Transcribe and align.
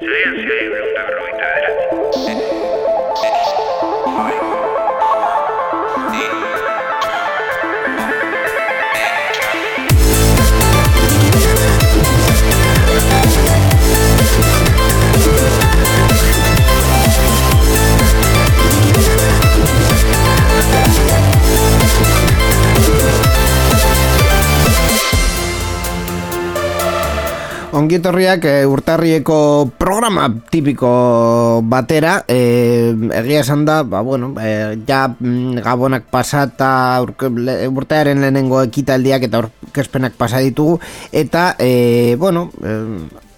Zarean 0.00 0.34
zea 0.36 0.56
egun 0.64 0.90
da 0.96 2.85
Ongietorriak 27.86 28.42
e, 28.50 28.54
urtarrieko 28.66 29.70
programa 29.78 30.24
tipiko 30.50 30.88
batera 31.70 32.16
e, 32.26 32.38
egia 33.14 33.44
esan 33.44 33.62
da, 33.68 33.76
ba, 33.86 34.00
bueno, 34.02 34.32
e, 34.42 34.74
ja 34.88 35.04
mm, 35.14 35.62
gabonak 35.62 36.08
pasata 36.10 36.98
urtearen 36.98 38.24
lehenengo 38.24 38.64
ekitaldiak 38.66 39.28
eta 39.28 39.44
aurkezpenak 39.44 40.18
pasa 40.18 40.42
ditugu 40.42 40.80
eta, 41.14 41.52
e, 41.62 42.16
bueno, 42.18 42.48
e, 42.58 42.74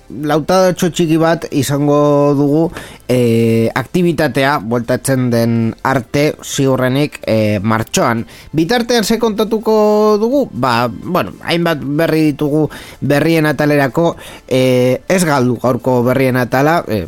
lautada 0.08 0.72
txiki 0.72 1.18
bat 1.20 1.44
izango 1.52 2.34
dugu 2.36 2.62
e, 3.08 3.68
aktivitatea 3.76 4.58
bueltatzen 4.64 5.28
den 5.32 5.56
arte 5.84 6.34
ziurrenik 6.44 7.20
e, 7.26 7.58
martxoan. 7.60 8.24
Bitartean 8.56 9.04
ze 9.04 9.18
kontatuko 9.18 10.16
dugu? 10.20 10.46
Ba, 10.52 10.88
bueno, 10.88 11.32
hainbat 11.44 11.82
berri 11.82 12.30
ditugu 12.32 12.68
berrien 13.00 13.46
atalerako 13.46 14.16
e, 14.46 15.02
ez 15.08 15.22
galdu 15.24 15.58
gaurko 15.60 16.02
berrien 16.06 16.36
atala 16.40 16.82
e, 16.88 17.04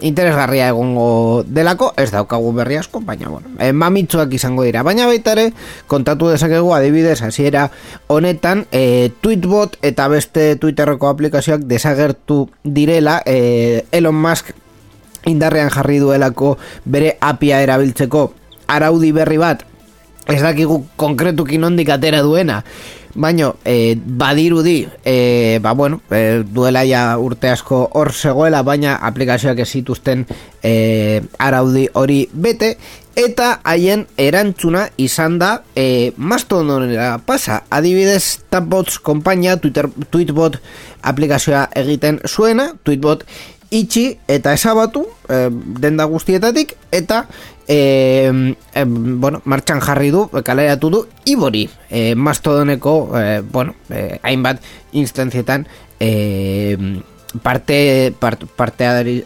interesgarria 0.00 0.68
egongo 0.72 1.42
delako, 1.46 1.92
ez 1.96 2.10
daukagu 2.10 2.52
berri 2.56 2.78
asko, 2.80 3.00
baina 3.06 3.30
bueno, 3.30 3.54
e, 3.58 3.72
mamitzuak 3.72 4.34
izango 4.34 4.66
dira. 4.66 4.82
Baina 4.82 5.06
baita 5.06 5.36
ere, 5.36 5.50
kontatu 5.86 6.30
dezakegu 6.32 6.74
adibidez 6.74 7.20
hasiera 7.22 7.68
honetan 8.08 8.66
e, 8.72 9.12
tweetbot 9.22 9.78
eta 9.82 10.08
beste 10.12 10.52
twitterreko 10.62 11.10
aplikazioak 11.10 11.66
desagertu 11.70 12.31
direla 12.64 13.20
e, 13.26 13.84
Elon 13.92 14.16
Musk 14.16 14.52
indarrean 15.26 15.70
jarri 15.70 16.00
duelako 16.02 16.56
bere 16.84 17.16
apia 17.20 17.62
erabiltzeko. 17.62 18.30
Araudi 18.72 19.12
berri 19.12 19.38
bat 19.38 19.66
ez 20.30 20.40
dakigu 20.42 20.84
konkretuki 20.96 21.58
nondik 21.58 21.90
atera 21.90 22.22
duena 22.22 22.62
baino 23.14 23.56
e, 23.64 23.96
badirudi 23.96 24.88
e, 25.04 25.58
ba 25.60 25.72
bueno 25.72 26.00
e, 26.10 26.42
duela 26.46 26.84
ja 26.86 27.18
urte 27.18 27.50
asko 27.50 27.90
hor 27.92 28.12
zegoela 28.12 28.62
baina 28.62 28.96
aplikazioak 29.02 29.58
ez 29.58 29.68
zituzten 29.68 30.24
e, 30.62 31.22
araudi 31.38 31.88
hori 31.92 32.28
bete 32.32 32.76
eta 33.16 33.60
haien 33.64 34.06
erantzuna 34.20 34.86
izan 34.96 35.38
da 35.38 35.62
e, 35.76 36.12
mastodonera 36.16 37.18
pasa. 37.26 37.62
Adibidez 37.70 38.40
Tapbots 38.50 38.98
kompainia 38.98 39.56
Twitter, 39.56 39.88
Tweetbot 40.10 40.58
aplikazioa 41.02 41.68
egiten 41.76 42.20
zuena 42.28 42.72
Tweetbot 42.84 43.24
itxi 43.72 44.18
eta 44.28 44.52
esabatu 44.52 45.06
e, 45.28 45.48
denda 45.80 46.04
guztietatik 46.04 46.74
eta 46.92 47.24
e, 47.66 48.54
e, 48.74 48.84
bueno, 48.84 49.40
martxan 49.44 49.80
jarri 49.80 50.10
du 50.12 50.26
kaleratu 50.44 50.90
du 50.92 51.06
ibori 51.24 51.68
e, 51.90 52.14
mastodoneko 52.14 52.94
e, 53.16 53.40
bueno, 53.40 53.74
e, 53.88 54.18
hainbat 54.22 54.60
instantzietan 54.92 55.66
e, 56.00 56.76
parte, 57.42 58.12
part, 58.18 58.44
parte 58.56 59.24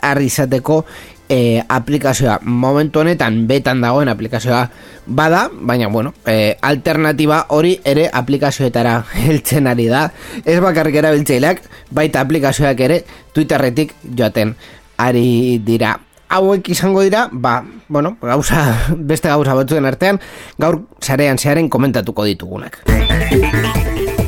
arrizateko 0.00 0.84
e, 1.28 1.62
aplikazioa 1.68 2.38
momentu 2.42 3.00
honetan 3.00 3.46
betan 3.48 3.80
dagoen 3.84 4.08
aplikazioa 4.08 4.68
bada, 5.06 5.48
baina 5.52 5.88
bueno, 5.88 6.14
e, 6.26 6.56
alternatiba 6.62 7.46
hori 7.48 7.78
ere 7.84 8.08
aplikazioetara 8.12 9.04
heltzen 9.26 9.66
ari 9.66 9.88
da. 9.88 10.08
Ez 10.44 10.58
bakarrik 10.64 11.00
erabiltzaileak, 11.02 11.62
baita 11.90 12.20
aplikazioak 12.24 12.80
ere 12.80 13.02
Twitterretik 13.32 13.94
joaten 14.16 14.54
ari 14.98 15.58
dira. 15.64 15.96
Hauek 16.28 16.68
izango 16.68 17.00
dira, 17.00 17.28
ba, 17.32 17.62
bueno, 17.88 18.16
gauza, 18.20 18.64
beste 19.10 19.28
gauza 19.32 19.56
batzuen 19.56 19.88
artean, 19.88 20.20
gaur 20.58 20.82
sarean 21.00 21.38
zearen 21.38 21.70
komentatuko 21.72 22.28
ditugunak. 22.28 22.82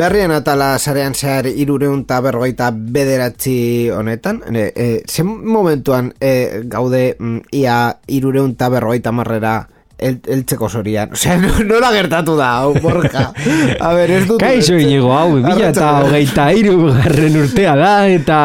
Berrien 0.00 0.32
atala 0.32 0.78
sarean 0.78 1.12
zehar 1.12 1.44
irureun 1.50 2.06
eta 2.06 2.22
berrogeita 2.24 2.70
bederatzi 2.72 3.90
honetan. 3.92 4.38
E, 4.48 4.62
e, 4.72 4.86
zen 5.04 5.28
momentuan 5.28 6.08
e, 6.16 6.62
gaude 6.72 7.02
mm, 7.18 7.52
ia 7.60 7.76
irureun 8.08 8.54
eta 8.56 8.70
berrogeita 8.72 9.12
marrera 9.12 9.58
el, 10.00 10.16
eltzeko 10.24 10.70
zorian. 10.70 11.12
Osea, 11.12 11.36
nola 11.68 11.90
gertatu 11.92 12.36
da, 12.38 12.48
hau, 12.62 12.72
borja. 12.80 13.26
A 13.80 13.92
ver, 13.94 14.14
ez 14.16 14.22
dut... 14.28 14.40
Kaixo 14.40 14.78
inigo, 14.80 15.12
hau, 15.12 15.34
bila 15.36 15.68
eta 15.68 15.90
hogeita 16.06 16.48
iru 16.56 16.78
garren 16.96 17.36
urtea 17.42 17.76
da, 17.76 17.92
eta 18.08 18.40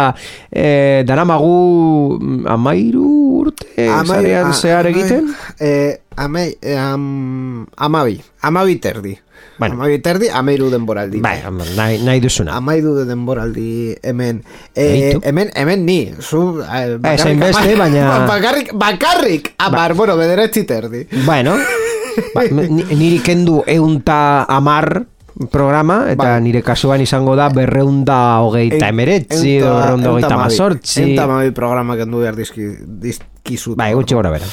e, 0.52 1.04
daramagu 1.08 2.20
mm, 2.20 2.42
amairu 2.52 3.12
urte 3.46 3.88
sarean 4.04 4.52
zehar 4.54 4.92
egiten? 4.92 5.32
Eh, 5.60 6.02
amai, 6.16 6.58
eh, 6.62 6.78
am, 6.80 7.68
amabi, 7.78 8.22
amabi 8.42 8.76
terdi. 8.80 9.18
Bueno. 9.58 9.76
Amabi 9.76 10.00
terdi, 10.00 10.28
amairu 10.28 10.70
denboraldi. 10.70 11.20
Bai, 11.24 11.40
nahi, 11.76 12.04
nahi 12.04 12.20
duzuna. 12.20 12.56
Amairu 12.56 12.96
de 12.96 13.06
denboraldi 13.06 13.96
hemen. 14.04 14.44
Eh, 14.76 15.12
Eitu? 15.16 15.22
hemen, 15.24 15.52
hemen 15.56 15.86
ni. 15.86 16.12
Zu, 16.20 16.60
eh, 16.64 17.00
esain 17.14 17.40
beste, 17.40 17.76
baina- 17.76 18.26
Bakarrik, 18.34 18.74
bakarrik. 18.74 19.54
Amar, 19.58 19.94
bueno, 19.96 20.18
bederetzi 20.18 20.64
terdi. 20.66 21.08
Bueno, 21.26 21.56
ba, 22.36 22.44
ni- 22.52 22.84
niri 22.96 23.20
kendu 23.24 23.64
eunta 23.68 24.44
amar 24.44 25.06
programa, 25.52 26.06
eta 26.12 26.36
Bai. 26.36 26.42
nire 26.42 26.62
kasuan 26.64 27.02
izango 27.04 27.36
da 27.36 27.50
berreunda 27.52 28.40
hogeita 28.40 28.88
emeretzi, 28.88 29.60
berreunda 29.60 30.12
hogeita 30.12 30.38
mazortzi. 30.40 31.02
Enta 31.12 31.24
amabi 31.28 31.52
programa 31.52 31.96
kendu 32.00 32.20
behar 32.24 32.36
dizki, 32.40 32.70
dizkizut. 33.46 33.78
Bai, 33.78 33.94
gutxi 33.94 34.16
gora 34.16 34.32
bera. 34.32 34.46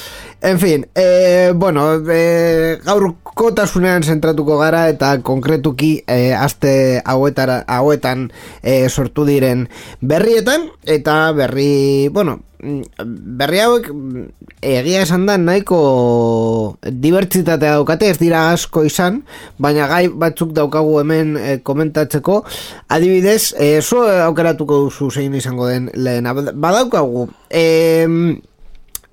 En 0.42 0.58
fin, 0.58 0.86
eh, 0.94 1.53
bueno, 1.54 2.03
eh, 2.10 2.78
gaurkotasunean 2.84 4.03
zentratuko 4.03 4.58
gara 4.58 4.88
eta 4.88 5.20
konkretuki 5.22 6.03
eh, 6.06 6.34
aste 6.34 7.00
hauetara, 7.04 7.64
hauetan 7.69 8.32
eh, 8.62 8.88
sortu 8.88 9.25
diren 9.25 9.69
berrietan 10.00 10.66
eta 10.82 11.31
berri, 11.32 12.08
bueno, 12.08 12.40
mm, 12.58 13.06
berri 13.38 13.61
hauek 13.62 13.88
mm, 13.94 14.26
egia 14.62 15.06
esan 15.06 15.26
da 15.26 15.38
nahiko 15.38 16.76
dibertsitatea 16.90 17.78
daukate, 17.78 18.11
ez 18.11 18.19
dira 18.19 18.49
asko 18.50 18.82
izan, 18.82 19.22
baina 19.62 19.87
gai 19.87 20.08
batzuk 20.08 20.50
daukagu 20.58 20.99
hemen 20.99 21.37
eh, 21.38 21.58
komentatzeko, 21.62 22.43
adibidez, 22.90 23.55
eh, 23.62 23.78
zu 23.81 24.02
aukeratuko 24.02 24.88
duzu 24.88 25.12
zein 25.12 25.38
izango 25.38 25.70
den 25.70 25.93
lehena, 25.94 26.34
badaukagu, 26.34 27.28
eh, 27.49 28.43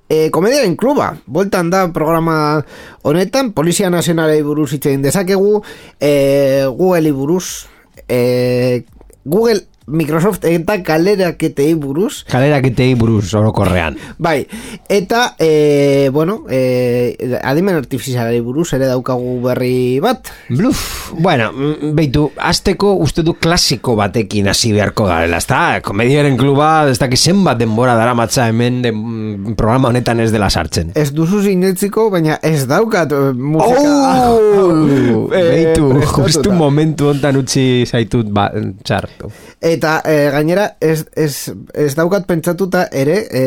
E, 0.09 0.31
komediaren 0.33 0.73
kluba, 0.75 1.11
bueltan 1.29 1.69
da 1.69 1.83
programa 1.93 2.63
honetan, 3.05 3.51
Polizia 3.53 3.91
Nazionalei 3.93 4.41
buruz 4.41 4.71
hitz 4.73 4.87
egin 4.89 5.03
dezakegu, 5.05 5.59
e, 6.01 6.65
Google'i 6.65 7.11
buruz, 7.13 7.67
e, 8.09 8.81
Google 9.23 9.61
Microsoft 9.89 10.45
eta 10.45 10.77
kaleraketei 10.85 11.73
buruz. 11.73 12.23
Kaleraketei 12.29 12.93
buruz 12.99 13.33
orokorrean. 13.33 13.97
Bai, 14.17 14.45
eta, 14.89 15.35
e, 15.39 16.09
bueno, 16.13 16.43
e, 16.49 17.39
adimen 17.43 17.79
artifizialari 17.79 18.41
buruz 18.45 18.69
ere 18.77 18.87
daukagu 18.89 19.39
berri 19.43 19.99
bat. 20.03 20.29
Bluf, 20.49 21.11
bueno, 21.17 21.51
mm, 21.51 21.93
beitu, 21.97 22.29
azteko 22.37 22.93
uste 23.01 23.23
du 23.25 23.35
klasiko 23.39 23.95
batekin 23.99 24.49
hasi 24.51 24.71
beharko 24.75 25.09
garela, 25.09 25.41
ezta? 25.41 25.79
Komediaren 25.85 26.37
kluba, 26.39 26.69
ez 26.89 26.99
daki 27.01 27.17
zenbat 27.17 27.59
denbora 27.59 27.95
dara 27.97 28.13
matza 28.17 28.47
hemen 28.49 28.81
de, 28.85 28.93
mm, 28.93 29.55
programa 29.59 29.89
honetan 29.89 30.21
ez 30.21 30.29
dela 30.31 30.49
sartzen. 30.49 30.93
Ez 30.95 31.09
duzu 31.15 31.41
zinetziko, 31.41 32.09
baina 32.13 32.37
ez 32.45 32.67
daukat 32.69 33.11
eh, 33.15 33.33
musika. 33.33 34.29
Oh! 34.29 35.29
Beitu, 35.33 35.89
justu 36.13 36.53
momentu 36.53 37.09
hontan 37.09 37.39
utzi 37.41 37.85
zaitut 37.89 38.29
ba, 38.33 38.49
txartu. 38.85 39.31
Eta 39.79 40.01
e, 40.03 40.15
gainera 40.33 40.65
ez, 40.83 41.05
ez, 41.15 41.53
ez 41.73 41.93
daukat 41.95 42.25
pentsatuta 42.27 42.85
ere 42.91 43.21
e, 43.31 43.43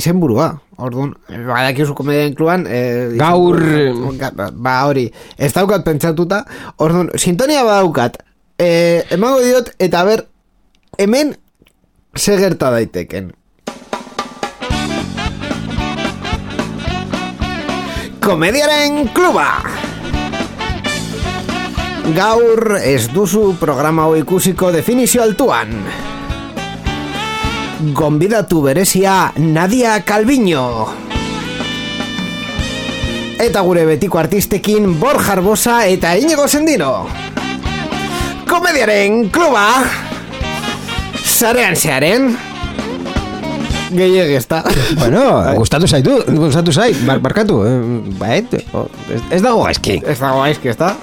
izenburua. 0.00 0.54
Orduan, 0.78 1.10
badakizu 1.28 1.92
komedian 1.98 2.32
kluban 2.38 2.64
e, 2.70 2.78
Gaur- 3.18 3.60
izenburua- 3.60 4.52
Ba 4.54 4.78
hori, 4.88 5.08
ez 5.36 5.52
daukat 5.52 5.84
pentsatuta. 5.84 6.44
Orduan, 6.80 7.10
sintonia 7.20 7.64
badaukat. 7.68 8.16
E, 8.58 9.04
Emango 9.14 9.42
diot, 9.44 9.74
eta 9.78 10.04
ber 10.08 10.24
Hemen 10.98 11.36
ze 12.16 12.38
gerta 12.40 12.70
daiteken. 12.74 13.28
Komediaren 18.24 19.06
kluba 19.14 19.46
Gaur 22.14 22.78
ez 22.80 23.10
duzu 23.12 23.56
programa 23.60 24.06
hau 24.06 24.14
ikusiko 24.16 24.70
definizio 24.72 25.20
altuan. 25.20 25.74
Gonbidatu 27.94 28.62
berezia 28.64 29.32
Nadia 29.36 29.98
Calviño. 30.08 30.62
Eta 33.38 33.60
gure 33.66 33.84
betiko 33.86 34.18
artistekin 34.18 34.94
Borja 34.98 35.34
Arbosa 35.36 35.82
eta 35.86 36.14
Inigo 36.16 36.48
Sendino. 36.48 37.06
Komediaren 38.48 39.28
kluba. 39.28 39.66
Zarean 41.24 41.76
zearen. 41.76 42.32
Gehiag 43.92 44.32
ez 44.36 44.46
da 44.48 44.62
Bueno, 44.98 45.22
gustatu 45.60 45.88
zaitu, 45.88 46.18
gustatu 46.40 46.72
zait, 46.72 46.96
bar, 47.08 47.20
barkatu, 47.24 47.62
eh, 47.64 47.78
baet, 48.20 48.58
ez, 48.58 49.22
ez 49.30 49.40
dago 49.44 49.62
gaizki. 49.64 50.00
Ez 50.04 50.18
dago 50.20 50.42
gaizki 50.44 50.72
ez 50.72 50.76
da 50.80 50.96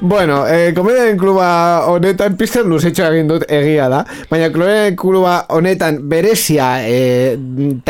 Bueno, 0.00 0.46
eh, 0.46 0.72
komediaren 0.76 1.18
kluba 1.18 1.86
honetan 1.90 2.36
pizkan 2.38 2.68
luzetxo 2.70 3.02
egin 3.08 3.26
dut 3.26 3.42
egia 3.50 3.88
da 3.90 4.04
Baina 4.30 4.46
komediaren 4.54 4.94
kluba 4.96 5.40
honetan 5.50 5.98
berezia 6.08 6.68
eh, 6.86 7.34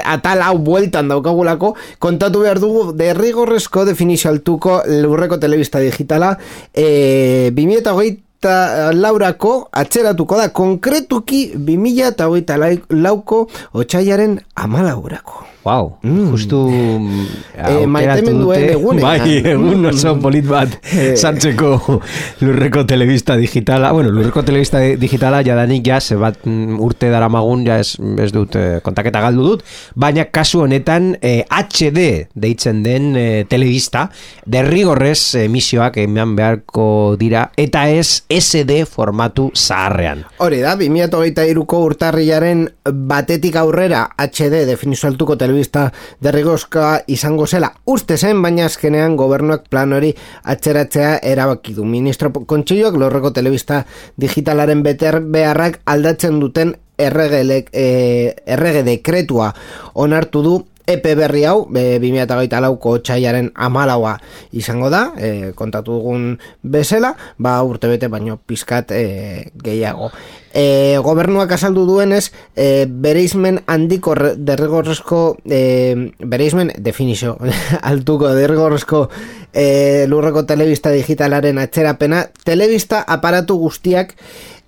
atal 0.09 0.41
hau 0.47 0.55
bueltan 0.65 1.13
daukagulako 1.13 1.75
Kontatu 2.01 2.47
behar 2.47 2.63
dugu 2.65 2.95
derrigorrezko 2.97 3.85
definizio 3.85 4.31
altuko 4.31 4.81
lurreko 4.89 5.37
telebista 5.37 5.85
digitala 5.85 6.33
eh, 6.73 7.53
2008 7.53 8.25
eta 8.39 8.93
laurako 8.95 9.69
atzeratuko 9.75 10.37
da 10.39 10.49
konkretuki 10.55 11.41
2000 11.59 12.13
eta 12.13 12.29
hogeita 12.31 12.57
lauko 12.95 13.49
otxaiaren 13.75 14.39
amalaurako. 14.55 15.43
Wow, 15.69 15.99
justu 16.33 16.57
mm, 16.65 17.25
aukeratu 17.61 17.89
maitemenduen 17.93 18.63
dute. 18.63 18.73
egunean. 18.73 19.05
Bai, 19.05 19.33
egun 19.53 19.87
oso 19.91 20.15
polit 20.23 20.47
bat 20.49 20.73
sartzeko 21.13 21.99
lurreko 22.41 22.87
telebista 22.89 23.37
digitala. 23.37 23.91
Bueno, 23.93 24.09
lurreko 24.15 24.41
telebista 24.47 24.81
digitala 24.81 25.43
jadanik 25.45 25.85
ja, 25.85 25.99
ze 26.01 26.17
bat 26.17 26.41
mm, 26.47 26.79
urte 26.81 27.11
daramagun, 27.13 27.67
ja 27.69 27.77
ez, 27.83 27.99
ez 28.01 28.31
dut 28.33 28.57
eh, 28.57 28.79
kontaketa 28.85 29.21
galdu 29.27 29.45
dut, 29.45 29.67
baina 29.93 30.25
kasu 30.33 30.63
honetan 30.65 31.11
eh, 31.21 31.43
HD 31.45 32.07
deitzen 32.33 32.81
den 32.87 33.13
eh, 33.21 33.45
telebista, 33.51 34.07
derrigorrez 34.49 35.35
emisioak 35.43 36.01
eman 36.01 36.33
beharko 36.39 36.89
dira, 37.21 37.51
eta 37.61 37.85
ez 37.93 38.23
SD 38.33 38.87
formatu 38.89 39.51
zaharrean. 39.53 40.25
Hori 40.41 40.63
da, 40.65 40.79
2008ko 40.81 41.85
urtarriaren 41.91 42.65
batetik 42.89 43.61
aurrera 43.61 44.07
HD 44.17 44.65
definizio 44.69 45.13
altuko 45.13 45.37
telebista 45.59 45.93
derrigozka 46.23 47.03
izango 47.07 47.47
zela 47.47 47.73
uste 47.87 48.17
zen, 48.17 48.43
baina 48.43 48.67
azkenean 48.67 49.17
gobernuak 49.17 49.69
plan 49.69 49.93
hori 49.93 50.15
atxeratzea 50.45 51.19
erabaki 51.23 51.75
du. 51.75 51.85
Ministro 51.85 52.31
Kontxilloak 52.31 52.95
lorreko 52.95 53.33
telebista 53.33 53.85
digitalaren 54.17 54.83
beter 54.83 55.21
beharrak 55.21 55.81
aldatzen 55.87 56.39
duten 56.41 56.75
errege, 56.99 57.65
eh, 57.73 58.35
errege 58.47 58.83
dekretua 58.85 59.53
onartu 59.95 60.43
du 60.43 60.57
epe 60.89 61.13
berri 61.19 61.45
hau, 61.45 61.67
e, 61.77 61.99
2008 62.01 62.61
lauko 62.65 62.97
txaiaren 63.05 63.51
amalaua 63.55 64.15
izango 64.57 64.89
da, 64.91 65.13
e, 65.21 65.53
kontatu 65.59 65.99
dugun 65.99 66.39
bezala, 66.63 67.13
ba 67.37 67.59
urte 67.63 67.91
bete 67.93 68.09
baino 68.09 68.39
pizkat 68.41 68.91
e, 68.97 69.51
gehiago. 69.63 70.09
E, 70.57 70.97
gobernuak 71.05 71.53
azaldu 71.53 71.85
duenez, 71.87 72.31
e, 72.57 72.87
bereizmen 72.89 73.61
handiko 73.69 74.15
re- 74.17 74.35
derrigorrezko, 74.37 75.21
e, 75.45 76.13
bereizmen 76.25 76.73
definizio, 76.79 77.37
altuko 77.91 78.33
derrigorrezko 78.35 79.05
e, 79.53 80.07
lurreko 80.09 80.47
telebista 80.49 80.91
digitalaren 80.95 81.61
atxerapena, 81.61 82.25
telebista 82.45 83.05
aparatu 83.07 83.59
guztiak 83.61 84.17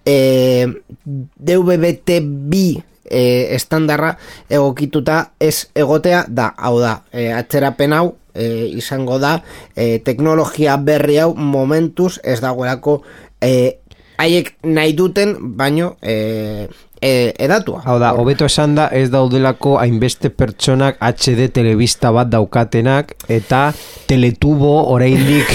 e, 0.05 0.69
DVB-T2 1.06 2.82
e, 3.11 3.55
estandarra 3.55 4.15
egokituta 4.49 5.33
ez 5.41 5.69
egotea 5.75 6.25
da, 6.29 6.53
hau 6.57 6.79
da, 6.81 7.01
e, 7.12 7.29
atzerapen 7.35 7.93
hau 7.93 8.07
e, 8.35 8.71
izango 8.79 9.19
da 9.19 9.41
e, 9.75 9.99
teknologia 10.07 10.77
berri 10.77 11.19
hau 11.19 11.35
momentuz 11.35 12.19
ez 12.23 12.41
dagoelako 12.41 13.01
e, 13.43 13.81
haiek 14.21 14.55
nahi 14.69 14.95
duten 14.97 15.35
baino 15.57 15.95
e, 16.03 16.69
e, 17.01 17.33
edatua. 17.39 17.83
Hau 17.89 17.99
da, 18.01 18.12
hobeto 18.19 18.47
esan 18.51 18.77
da 18.77 18.89
ez 18.93 19.09
daudelako 19.13 19.79
hainbeste 19.81 20.31
pertsonak 20.31 21.01
HD 21.01 21.49
telebista 21.55 22.13
bat 22.15 22.31
daukatenak 22.33 23.15
eta 23.29 23.71
teletubo 24.11 24.77
oraindik 24.93 25.51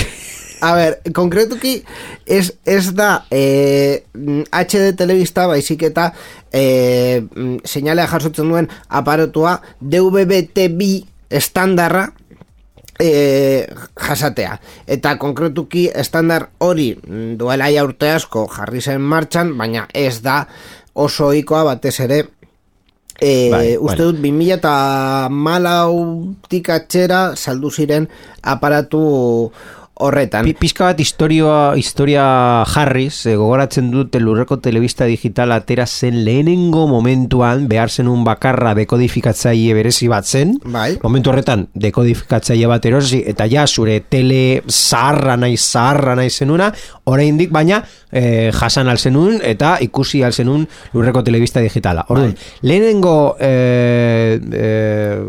A 0.66 0.74
ver, 0.74 1.00
konkretuki 1.14 1.76
ez, 2.26 2.56
ez 2.66 2.90
da 2.98 3.26
eh, 3.30 4.02
HD 4.50 4.96
telebista 4.98 5.46
baizik 5.52 5.86
eta 5.92 6.10
eh, 6.50 7.22
seinalea 7.64 8.08
jasotzen 8.10 8.50
duen 8.50 8.70
aparatua 8.90 9.60
DVB-T2 9.82 10.90
estandarra 11.30 12.08
e, 13.00 13.68
jasatea. 14.00 14.60
Eta 14.88 15.18
konkretuki 15.22 15.90
estandar 15.94 16.50
hori 16.64 16.94
mm, 16.96 17.36
duela 17.40 17.70
ja 17.74 17.84
urte 17.88 18.10
asko 18.14 18.48
jarri 18.52 18.82
zen 18.82 19.04
martxan, 19.04 19.56
baina 19.58 19.88
ez 19.94 20.22
da 20.26 20.46
oso 20.94 21.32
ohikoa 21.34 21.66
batez 21.74 22.00
ere 22.08 22.26
E, 23.16 23.48
Bai, 23.50 23.78
uste 23.80 24.04
bueno. 24.04 24.06
dut 24.12 24.18
2000 24.20 24.56
eta 24.58 24.72
malautik 25.32 26.68
atxera 26.68 27.20
saldu 27.40 27.70
ziren 27.72 28.10
aparatu 28.44 29.00
horretan. 29.98 30.44
Pi- 30.44 30.54
Pizka 30.60 30.86
bat 30.90 31.00
historia, 31.00 31.74
historia 31.80 32.64
jarriz, 32.68 33.26
eh, 33.26 33.36
gogoratzen 33.40 33.92
dut 33.92 34.16
lurreko 34.20 34.58
telebista 34.60 35.06
digital 35.06 35.52
atera 35.56 35.86
zen 35.88 36.24
lehenengo 36.26 36.88
momentuan 36.88 37.68
behar 37.70 37.90
zenun 37.90 38.24
bakarra 38.28 38.74
dekodifikatzaile 38.76 39.74
berezi 39.74 40.08
bat 40.12 40.26
zen. 40.26 40.58
Bai. 40.66 40.98
Momentu 41.04 41.32
horretan 41.32 41.68
dekodifikatzaile 41.74 42.68
bat 42.68 42.86
erosi 42.86 43.24
eta 43.26 43.48
ja 43.48 43.66
zure 43.68 44.02
tele 44.10 44.64
zaharra 44.68 45.38
nahi 45.38 45.56
zaharra 45.58 46.16
nahi 46.20 46.30
zenuna, 46.30 46.74
oraindik 47.06 47.52
baina 47.52 47.84
eh, 48.12 48.52
jasan 48.52 48.90
alzenun 48.90 49.40
eta 49.44 49.78
ikusi 49.82 50.24
alzenun 50.24 50.68
lurreko 50.94 51.24
telebista 51.24 51.62
digitala. 51.64 52.06
Orduan, 52.10 52.36
lehenengo 52.64 53.38
eh, 53.40 54.40
eh, 54.52 55.20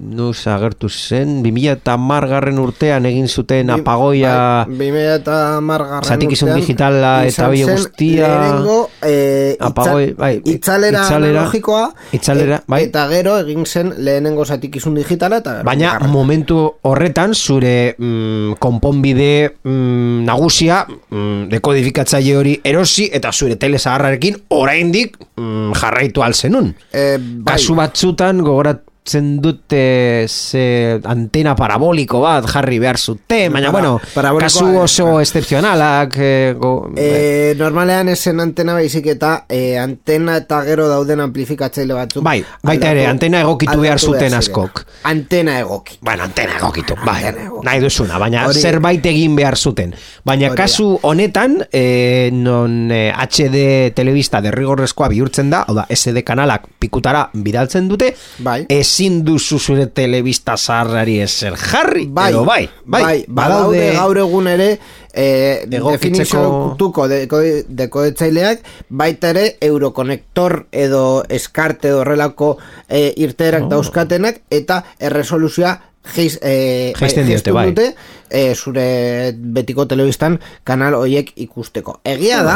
nuz 0.00 0.46
agertu 0.50 0.88
zen, 0.88 1.42
2000 1.44 1.76
eta 1.78 1.96
margarren 1.96 2.58
urtean 2.58 3.06
egin 3.06 3.28
zuten 3.28 3.70
apagoia 3.70 3.99
Bai, 4.00 4.76
2000 4.78 5.14
eta 5.20 5.36
margarren 5.60 6.08
Zatikizun 6.08 6.48
urtean 6.48 6.60
digitala 6.60 7.12
eta 7.28 7.48
zen 7.50 7.76
guztia. 7.76 8.28
Lehenengo 8.28 8.76
eh, 9.02 9.56
Apagoi, 9.60 10.12
bai, 10.18 10.32
itzalera, 10.44 11.04
itzalera, 11.04 11.40
analogikoa 11.40 11.84
itzalera, 12.16 12.60
e- 12.62 12.64
bai. 12.66 12.82
Eta 12.88 13.06
gero 13.12 13.36
egin 13.42 13.64
zen 13.66 13.92
lehenengo 13.98 14.44
zatikizun 14.44 14.94
digitala 14.98 15.40
eta 15.44 15.56
Baina 15.66 15.92
bigarren. 15.94 16.10
momentu 16.10 16.58
horretan 16.82 17.34
zure 17.34 17.94
mm, 17.98 18.58
konponbide 18.58 19.56
mm, 19.62 20.24
nagusia 20.26 20.84
mm, 20.88 21.48
dekodifikatzaile 21.52 22.36
hori 22.36 22.54
erosi 22.64 23.08
eta 23.12 23.32
zure 23.32 23.56
tele 23.56 23.78
zaharrarekin 23.78 24.36
oraindik 24.48 25.16
mm, 25.36 25.72
jarraitu 25.80 26.22
alzenun. 26.22 26.74
Eh, 26.92 27.18
bai. 27.20 27.54
Kasu 27.56 27.74
batzutan 27.78 28.42
gogorat 28.44 28.82
zen 29.06 29.40
dute 29.40 30.26
ze 30.28 31.00
antena 31.04 31.54
paraboliko 31.56 32.20
bat 32.20 32.44
jarri 32.46 32.78
behar 32.78 32.98
zuten, 32.98 33.52
baina, 33.52 33.70
bueno, 33.72 34.00
kasu 34.38 34.66
oso 34.82 35.04
claro. 35.04 35.20
excepzionalak, 35.20 36.14
eh, 36.18 36.54
go, 36.58 36.90
E, 36.96 37.54
normalean 37.58 38.08
esen 38.12 38.40
antena 38.40 38.74
baizik 38.74 39.06
eta 39.06 39.46
e, 39.48 39.78
antena 39.78 40.36
eta 40.36 40.62
gero 40.64 40.86
dauden 40.88 41.20
amplifikatzaile 41.20 41.94
batzuk 41.94 42.22
Bai, 42.22 42.44
baita 42.62 42.90
ere, 42.92 43.06
antena 43.06 43.40
egokitu 43.40 43.80
behar 43.80 43.98
zuten 43.98 44.34
askok. 44.34 44.84
Antena 45.04 45.58
egoki 45.60 45.96
Bueno, 46.02 46.24
antena 46.24 46.56
egokitu, 46.58 46.94
bai, 47.04 47.24
Antena 47.24 47.46
egokitu. 47.46 47.64
nahi 47.64 47.80
duzuna, 47.80 48.18
baina 48.18 48.46
Hori- 48.48 48.60
zerbait 48.60 49.06
egin 49.06 49.34
behar 49.36 49.56
zuten. 49.56 49.94
Baina 50.24 50.48
Hori 50.50 50.56
kasu 50.56 50.98
honetan, 51.02 51.66
eh, 51.72 52.30
non 52.32 52.90
eh, 52.92 53.12
HD 53.16 53.92
telebista 53.94 54.40
derrigorrezkoa 54.40 55.08
bihurtzen 55.08 55.50
da, 55.50 55.64
hau 55.66 55.74
da, 55.74 55.86
SD 55.88 56.22
kanalak 56.22 56.68
pikutara 56.78 57.30
bidaltzen 57.32 57.88
dute, 57.88 58.14
Bai. 58.38 58.66
Ezin 59.00 59.22
duzu 59.24 59.58
zure 59.58 59.86
telebista 59.96 60.56
zaharrari 60.60 61.18
ezer 61.24 61.54
jarri, 61.56 62.06
Bai, 62.12 62.30
edo 62.32 62.44
bai, 62.44 62.68
bai, 62.84 63.24
badaude 63.28 63.92
gaur 63.96 64.18
egun 64.20 64.48
ere 64.50 64.66
e, 65.12 65.24
Egokitzeko- 65.64 65.92
definiziotuko 65.94 67.06
deko, 67.08 67.40
dekoetzaileak 67.80 68.60
baita 68.90 69.30
ere 69.32 69.44
eurokonektor 69.64 70.66
edo 70.72 71.22
eskarte 71.28 71.88
edo 71.88 72.02
horrelako 72.02 72.56
e, 72.88 73.12
irteerak 73.24 73.68
dauzkatenak 73.72 74.42
eta 74.50 74.82
erresoluzioa 74.98 75.78
Geiz, 76.14 76.38
e, 76.40 76.92
Jaisten 76.96 77.26
diote, 77.28 77.52
bai. 77.52 77.66
dute, 77.68 77.90
e, 78.32 78.54
zure 78.54 79.32
betiko 79.36 79.84
telebistan 79.86 80.38
kanal 80.64 80.94
hoiek 80.96 81.28
ikusteko. 81.44 81.98
Egia 82.08 82.38
da, 82.42 82.54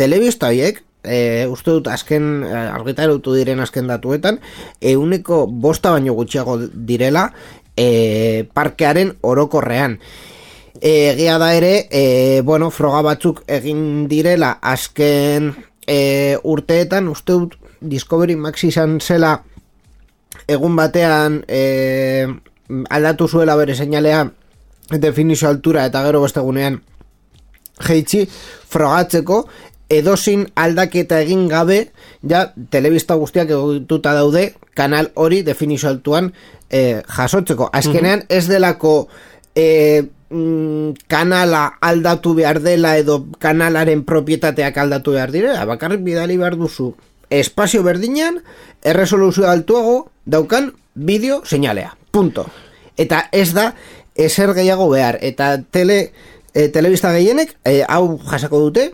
telebista 0.00 0.48
hoiek, 0.48 0.80
e, 1.06 1.46
uste 1.50 1.70
dut 1.70 1.88
azken 1.88 2.44
e, 2.44 2.52
argitarutu 2.52 3.34
diren 3.36 3.62
azken 3.64 3.86
datuetan, 3.90 4.40
euneko 4.80 5.46
bosta 5.46 5.94
baino 5.94 6.14
gutxiago 6.18 6.58
direla 6.74 7.30
e, 7.76 8.46
parkearen 8.54 9.16
orokorrean. 9.22 10.00
Egia 10.76 11.38
da 11.40 11.54
ere, 11.56 11.86
e, 11.88 12.42
bueno, 12.44 12.68
froga 12.70 13.00
batzuk 13.06 13.44
egin 13.48 14.08
direla 14.10 14.58
azken 14.60 15.54
e, 15.86 16.36
urteetan, 16.44 17.08
uste 17.08 17.32
dut 17.32 17.56
Discovery 17.80 18.36
Max 18.36 18.64
izan 18.64 18.98
zela 19.00 19.38
egun 20.48 20.76
batean 20.76 21.42
e, 21.48 22.26
aldatu 22.90 23.28
zuela 23.28 23.56
bere 23.56 23.74
seinalea 23.74 24.26
definizio 24.90 25.48
altura 25.48 25.86
eta 25.86 26.02
gero 26.06 26.22
beste 26.22 26.40
egunean 26.42 26.80
jeitsi 27.86 28.24
frogatzeko 28.70 29.44
edozin 29.88 30.46
aldaketa 30.56 31.20
egin 31.22 31.46
gabe 31.48 31.92
ja 32.28 32.50
telebista 32.70 33.14
guztiak 33.14 33.50
egituta 33.54 34.14
daude 34.16 34.52
kanal 34.74 35.12
hori 35.14 35.42
definizio 35.46 35.88
altuan 35.88 36.32
e, 36.70 37.02
jasotzeko. 37.06 37.70
Azkenean 37.72 38.24
ez 38.28 38.46
delako 38.48 39.08
e, 39.54 40.02
mm, 40.30 41.06
kanala 41.08 41.78
aldatu 41.80 42.34
behar 42.34 42.60
dela 42.62 42.96
edo 42.98 43.24
kanalaren 43.38 44.04
propietateak 44.04 44.76
aldatu 44.76 45.14
behar 45.16 45.32
direla. 45.32 45.64
Bakarrik 45.64 46.02
bidali 46.02 46.36
behar 46.36 46.58
duzu 46.58 46.94
espazio 47.30 47.82
berdinean 47.82 48.40
erresoluzio 48.82 49.48
altuago 49.50 50.10
daukan 50.24 50.72
bideo 50.94 51.42
seinalea. 51.44 51.96
Punto. 52.10 52.46
Eta 52.96 53.26
ez 53.32 53.52
da 53.54 53.72
ezer 54.14 54.54
gehiago 54.54 54.88
behar. 54.90 55.18
Eta 55.20 55.56
tele 55.62 56.12
e, 56.54 56.68
telebista 56.68 57.12
gehienek 57.12 57.56
e, 57.64 57.82
hau 57.88 58.18
jasako 58.30 58.60
dute 58.68 58.90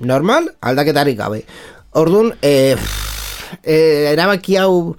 normal 0.00 0.50
aldaketarik 0.60 1.18
gabe 1.18 1.44
orduan 1.96 2.34
e, 2.42 2.76
e, 3.64 3.76
erabaki 4.12 4.58
hau 4.60 4.94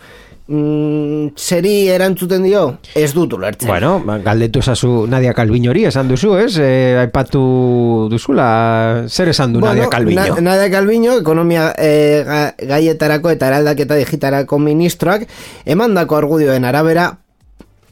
mm, 0.49 1.37
zeri 1.37 1.73
erantzuten 1.93 2.43
dio 2.43 2.63
ez 2.97 3.11
dut 3.13 3.33
ulertzen 3.37 3.69
Bueno, 3.69 3.99
ba, 4.05 4.17
galdetu 4.25 4.63
esazu 4.63 5.05
Nadia 5.07 5.35
Calviño 5.37 5.71
hori 5.71 5.85
esan 5.85 6.09
duzu, 6.09 6.35
ez? 6.41 6.57
E, 6.57 6.97
aipatu 7.05 8.07
duzula, 8.11 9.05
zer 9.07 9.29
esan 9.35 9.53
du 9.53 9.61
Nadia 9.61 9.89
Calviño? 9.89 10.39
Na, 10.39 10.49
Nadia 10.51 10.71
Calviño, 10.73 11.19
ekonomia 11.21 11.69
e, 11.77 12.23
ga, 12.25 12.41
gaietarako 12.73 13.33
eta 13.35 13.53
eraldaketa 13.53 13.99
digitarako 14.01 14.59
ministroak, 14.59 15.27
emandako 15.65 16.17
argudioen 16.17 16.65
arabera, 16.65 17.11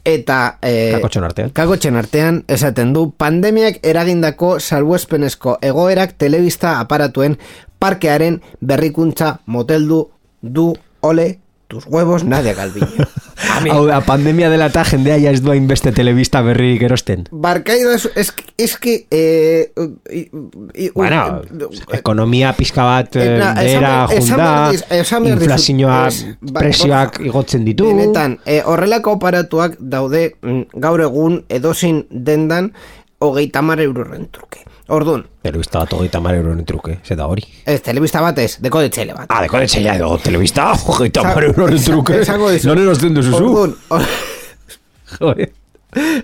eta... 0.08 0.58
E, 0.62 0.92
Kakotxon 0.96 1.26
artean. 1.26 1.50
Kakotxen 1.54 1.96
artean, 2.00 2.42
esaten 2.48 2.92
du, 2.96 3.08
pandemiak 3.16 3.80
eragindako 3.86 4.58
salbuespenezko 4.60 5.58
egoerak 5.62 6.16
telebista 6.18 6.78
aparatuen 6.80 7.38
parkearen 7.78 8.40
berrikuntza 8.60 9.38
moteldu 9.46 10.06
du 10.42 10.72
ole 11.00 11.28
tus 11.68 11.86
huevos 11.86 12.24
Nadia 12.24 12.54
Calviño. 12.54 13.06
Ami- 13.56 13.70
Hau 13.70 13.84
da, 13.86 14.00
pandemia 14.00 14.48
dela 14.50 14.66
eta 14.72 14.82
jendea 14.84 15.18
ja 15.20 15.30
ez 15.30 15.42
du 15.44 15.52
hainbeste 15.52 15.92
telebista 15.92 16.40
berri 16.42 16.72
erosten. 16.82 17.28
Barkaida, 17.30 17.94
es, 17.94 18.08
es 18.56 18.76
que... 18.76 19.06
Eh, 19.10 19.70
i- 20.10 20.28
i- 20.74 20.90
Bueno, 20.94 21.42
eh, 21.44 21.98
ekonomia 21.98 22.52
pixka 22.56 22.82
bat 22.84 23.14
Eh, 23.16 23.36
eh, 23.36 23.38
na, 23.38 23.52
esan 24.10 25.22
junda, 25.22 25.30
inflazioa 25.30 26.08
presioak 26.54 27.20
igotzen 27.24 27.64
ditu. 27.64 27.86
Benetan, 27.92 28.38
e, 28.44 28.62
horrelako 28.64 29.16
aparatuak 29.18 29.76
daude 29.78 30.36
mm, 30.42 30.62
gaur 30.82 31.00
egun 31.04 31.44
edozin 31.48 32.06
dendan 32.10 32.72
hogeita 33.20 33.62
mar 33.62 33.80
euroren 33.80 34.28
truke. 34.32 34.64
Orduan, 34.88 35.26
Telebista 35.44 35.78
bat 35.82 35.92
hogeita 35.92 36.20
mar 36.24 36.34
euroren 36.34 36.64
truke, 36.64 36.98
ze 37.04 37.14
da 37.16 37.26
hori. 37.28 37.42
ez, 37.66 37.80
telebista 37.84 38.20
bat 38.24 38.38
ez, 38.38 38.56
deko 38.64 38.80
de 38.80 38.88
txele 38.88 39.12
bat. 39.14 39.26
Ah, 39.28 39.42
deko 39.44 39.58
detxeia 39.60 39.94
edo 39.96 40.14
telebista, 40.24 40.70
hogeita 40.72 41.22
mar 41.24 41.44
euroren 41.44 41.78
sa- 41.78 41.90
truke. 41.92 42.20
esango 42.22 42.48
dizut. 42.50 42.70
Non 42.70 42.78
erosten 42.78 43.14
duzuzu? 43.14 43.44
Orduan, 43.44 43.74
or- 43.90 44.06
Joder. 45.18 45.50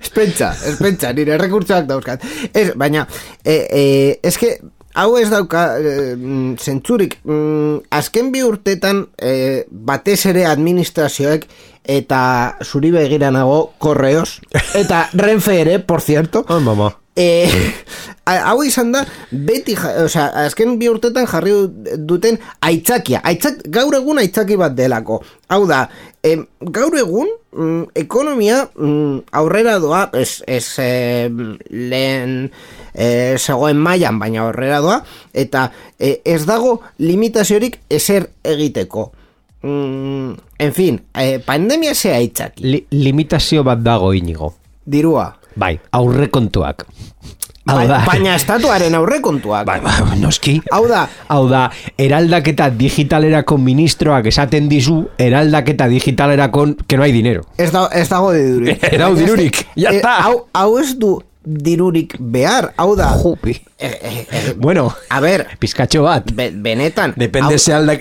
Espentsa, 0.00 0.52
espentsa, 0.68 1.12
nire 1.16 1.36
rekurtsoak 1.40 1.86
dauzkat. 1.88 2.24
Ez, 2.52 2.72
baina, 2.76 3.06
e, 3.44 3.54
e, 3.70 3.84
eske, 4.22 4.58
hau 4.94 5.16
ez 5.18 5.28
dauka 5.32 5.78
e, 5.78 6.16
mm, 6.16 6.56
zentzurik, 6.60 7.18
mm, 7.24 7.78
azken 7.90 8.30
bi 8.32 8.42
urtetan 8.44 9.06
e, 9.18 9.64
batez 9.70 10.20
ere 10.26 10.44
administrazioek 10.46 11.46
eta 11.84 12.56
zuri 12.64 12.90
begira 12.92 13.30
nago 13.30 13.72
korreos, 13.78 14.38
eta 14.74 15.08
renfe 15.12 15.60
ere, 15.60 15.78
por 15.80 16.00
cierto, 16.00 16.44
Ah, 16.48 16.60
mama. 16.60 16.94
E, 17.24 17.46
hau 18.26 18.56
izan 18.66 18.88
da 18.90 19.04
beti, 19.30 19.76
ja, 19.78 19.90
osea, 20.02 20.24
azken 20.46 20.78
bi 20.80 20.88
urtetan 20.90 21.28
jarri 21.30 21.52
duten 22.08 22.38
aitzakia, 22.64 23.20
aitzak, 23.22 23.60
gaur 23.70 23.94
egun 23.94 24.18
aitzaki 24.18 24.56
bat 24.58 24.74
delako. 24.74 25.20
Hau 25.52 25.60
da, 25.68 25.84
em, 26.26 26.42
gaur 26.74 26.96
egun 26.98 27.28
mm, 27.52 27.92
ekonomia 28.02 28.64
mm, 28.74 29.20
aurrera 29.38 29.76
doa, 29.78 30.08
ez, 30.18 30.40
ez 30.50 30.64
em, 30.82 31.54
lehen 31.70 32.34
e, 32.94 33.36
zegoen 33.38 33.78
mailan 33.78 34.18
baina 34.18 34.42
aurrera 34.48 34.80
doa, 34.82 34.98
eta 35.30 35.68
e, 35.98 36.16
ez 36.24 36.42
dago 36.48 36.80
limitaziorik 36.98 37.78
ezer 37.94 38.26
egiteko. 38.42 39.10
Mm, 39.62 40.34
en 40.66 40.74
fin, 40.76 40.98
e, 41.14 41.38
pandemia 41.44 41.94
ze 41.94 42.10
aitzaki, 42.16 42.66
Li 42.66 42.84
limitazio 42.90 43.62
bat 43.62 43.84
dago 43.86 44.10
inigo. 44.16 44.54
dirua. 44.84 45.30
Bai, 45.56 45.78
aurrekontuak. 45.92 46.86
Hau 47.66 47.78
Ba- 47.78 47.86
da. 47.88 47.98
baina 48.04 48.34
estatuaren 48.36 48.92
aurrekontuak. 48.94 49.64
Bai, 49.64 49.78
bai, 49.80 50.18
noski. 50.20 50.58
Hau 50.70 50.82
da, 50.86 51.06
Hau 51.32 51.46
da, 51.48 51.70
eraldaketa 51.96 52.68
digitalerako 52.70 53.56
ministroak 53.56 54.26
esaten 54.28 54.68
dizu, 54.68 55.06
eraldaketa 55.18 55.86
digitalerako 55.88 56.66
que 56.86 56.96
no 56.98 57.02
hay 57.04 57.12
dinero. 57.12 57.46
Ez, 57.56 57.70
da, 57.72 57.86
ez 57.92 58.08
dago 58.10 58.32
dirurik. 58.36 58.84
Dago 58.98 59.14
dirurik, 59.16 59.62
ya 59.76 59.90
Eh, 59.90 59.96
está. 60.02 60.18
hau, 60.26 60.46
hau 60.52 60.78
ez 60.78 60.92
du 60.98 61.22
dirurik 61.44 62.16
behar, 62.18 62.72
hau 62.76 62.94
da... 62.96 63.10
Jupi. 63.20 63.54
Eh, 63.78 63.86
eh, 64.02 64.26
eh, 64.30 64.54
Bueno, 64.56 64.94
a 65.10 65.20
ber, 65.20 65.46
pizkatxo 65.58 66.02
bat. 66.02 66.32
be, 66.34 66.50
benetan... 66.50 67.12
Depende 67.16 67.54
hau- 67.54 67.58
ze 67.58 67.72
aldak, 67.74 68.00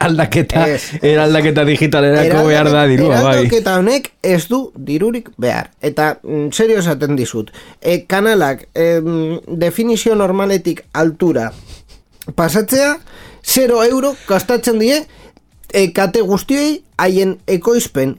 aldaketa, 0.00 0.66
Ez. 0.68 0.82
eraldaketa 1.02 1.64
digitalerako 1.64 2.46
behar 2.48 2.70
da 2.72 2.86
dirua, 2.90 3.22
bai. 3.22 3.34
eraldaketa 3.36 3.76
honek 3.78 4.10
ez 4.22 4.48
du 4.48 4.72
dirurik 4.76 5.30
behar. 5.38 5.70
Eta, 5.80 6.18
mm, 6.22 6.50
serio 6.52 6.78
esaten 6.78 7.16
dizut, 7.16 7.52
e, 7.80 8.04
kanalak 8.06 8.66
em, 8.74 9.38
definizio 9.46 10.14
normaletik 10.14 10.84
altura 10.92 11.52
pasatzea, 12.34 12.98
0 13.42 13.84
euro 13.84 14.14
gastatzen 14.28 14.78
die 14.78 14.98
e, 15.72 15.92
kate 15.96 16.20
guztiei 16.26 16.82
haien 17.00 17.38
ekoizpen 17.46 18.18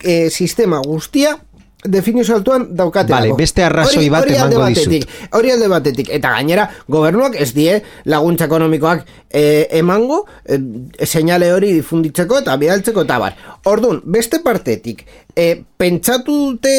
e, 0.00 0.30
sistema 0.30 0.78
guztia 0.84 1.36
definizio 1.84 2.34
altuan 2.36 2.68
daukate 2.76 3.12
Vale, 3.12 3.32
beste 3.36 3.64
arrazoi 3.64 4.08
bat 4.10 4.26
emango 4.30 4.60
batetik, 4.62 5.04
hori 5.36 5.52
alde 5.52 5.68
batetik. 5.70 6.10
Eta 6.16 6.32
gainera 6.36 6.68
gobernuak 6.88 7.36
ez 7.40 7.52
die 7.54 7.76
laguntza 8.10 8.48
ekonomikoak 8.48 9.04
e, 9.30 9.42
emango 9.78 10.24
e, 10.44 10.58
seinale 11.06 11.52
hori 11.52 11.74
difunditzeko 11.76 12.40
eta 12.42 12.56
bidaltzeko 12.60 13.04
eta 13.06 13.20
bar 13.22 13.36
orduan, 13.70 14.00
beste 14.04 14.40
partetik 14.44 15.04
e, 15.36 15.52
pentsatu 15.76 16.36
dute 16.50 16.76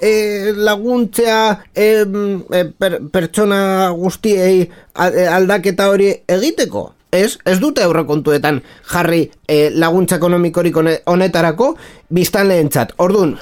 e, 0.00 0.52
laguntzea 0.56 1.40
e, 1.74 1.88
e, 2.06 2.64
per, 2.78 3.00
pertsona 3.12 3.90
guztiei 3.96 4.62
e, 4.62 5.26
aldaketa 5.26 5.90
hori 5.90 6.12
egiteko? 6.26 6.92
Ez, 7.16 7.38
ez 7.46 7.56
dute 7.62 7.84
aurrekontuetan 7.86 8.58
jarri 8.90 9.22
eh, 9.48 9.70
laguntza 9.72 10.18
ekonomikorik 10.18 10.74
hone- 10.76 10.98
honetarako 11.06 11.70
biztan 12.12 12.50
lehentzat. 12.50 12.92
Orduan, 13.00 13.36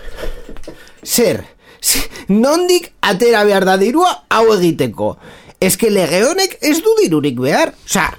zer, 1.05 1.45
nondik 2.29 2.93
atera 3.01 3.45
behar 3.45 3.65
da 3.65 3.77
dirua 3.77 4.25
hau 4.31 4.47
egiteko? 4.57 5.17
Que 5.79 5.89
lege 5.91 6.25
honek 6.27 6.59
ez 6.61 6.83
du 6.85 6.93
dirurik 7.01 7.39
behar. 7.41 7.71
Osa, 7.87 8.11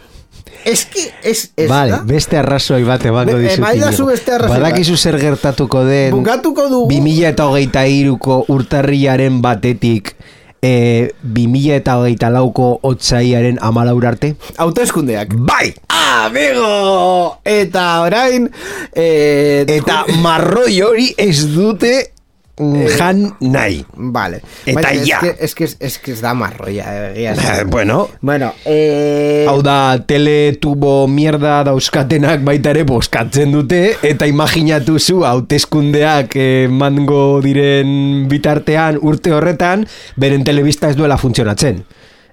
que, 0.65 1.03
ez, 1.21 1.51
ez 1.55 1.67
Vale, 1.69 1.91
da? 1.91 1.99
beste 2.01 2.37
arrazoi 2.39 2.83
bat 2.83 3.03
emango 3.05 3.37
dizut. 3.37 3.59
emaidazu 3.59 3.91
Iñigo. 4.01 4.07
beste 4.07 4.31
arrazoi. 4.33 4.55
Badakizu 4.59 4.97
zer 4.97 5.19
gertatuko 5.21 5.83
den 5.85 6.11
Bukatuko 6.15 6.69
dugu. 6.69 6.89
2000 6.89 7.27
eta 7.29 7.45
hogeita 7.45 7.85
iruko 7.85 8.45
urtarriaren 8.49 9.41
batetik 9.43 10.15
e, 10.61 11.11
2000 11.21 11.75
eta 11.75 11.99
hogeita 11.99 12.31
lauko 12.33 12.79
otzaiaren 12.81 13.59
amalaur 13.61 14.07
arte? 14.09 14.35
Hauteskundeak. 14.57 15.35
Bai! 15.37 15.75
Amigo! 15.89 17.37
Eta 17.45 18.01
orain... 18.01 18.49
Eh, 18.95 19.65
Eta 19.67 20.05
marroi 20.21 20.81
hori 20.81 21.13
ez 21.17 21.45
dute 21.53 22.13
jan 22.57 23.35
nahi. 23.41 23.81
Vale. 23.95 24.41
Eta 24.65 24.81
Baina, 24.81 25.05
ja. 25.05 25.19
Es 25.39 25.53
que, 25.55 25.65
es 25.65 25.77
que, 25.77 25.85
es 25.85 25.97
que 25.99 26.11
ez 26.13 26.21
da 26.21 26.33
marroia, 26.33 26.85
egia 27.11 27.33
Eh, 27.33 27.35
esan. 27.35 27.69
bueno, 27.69 28.07
Bueno, 28.21 28.53
eh... 28.65 29.45
Hau 29.49 29.61
da, 29.61 29.99
teletubo 30.07 31.07
mierda 31.07 31.63
dauzkatenak 31.67 32.43
baita 32.47 32.71
ere 32.71 32.83
boskatzen 32.87 33.51
dute, 33.51 33.97
eta 34.03 34.27
imaginatu 34.27 34.99
zu 34.99 35.25
hauteskundeak 35.25 36.35
emango 36.35 37.41
diren 37.43 38.27
bitartean 38.31 38.99
urte 39.01 39.33
horretan, 39.35 39.85
beren 40.15 40.43
telebista 40.43 40.89
ez 40.89 40.95
duela 40.95 41.17
funtzionatzen. 41.17 41.83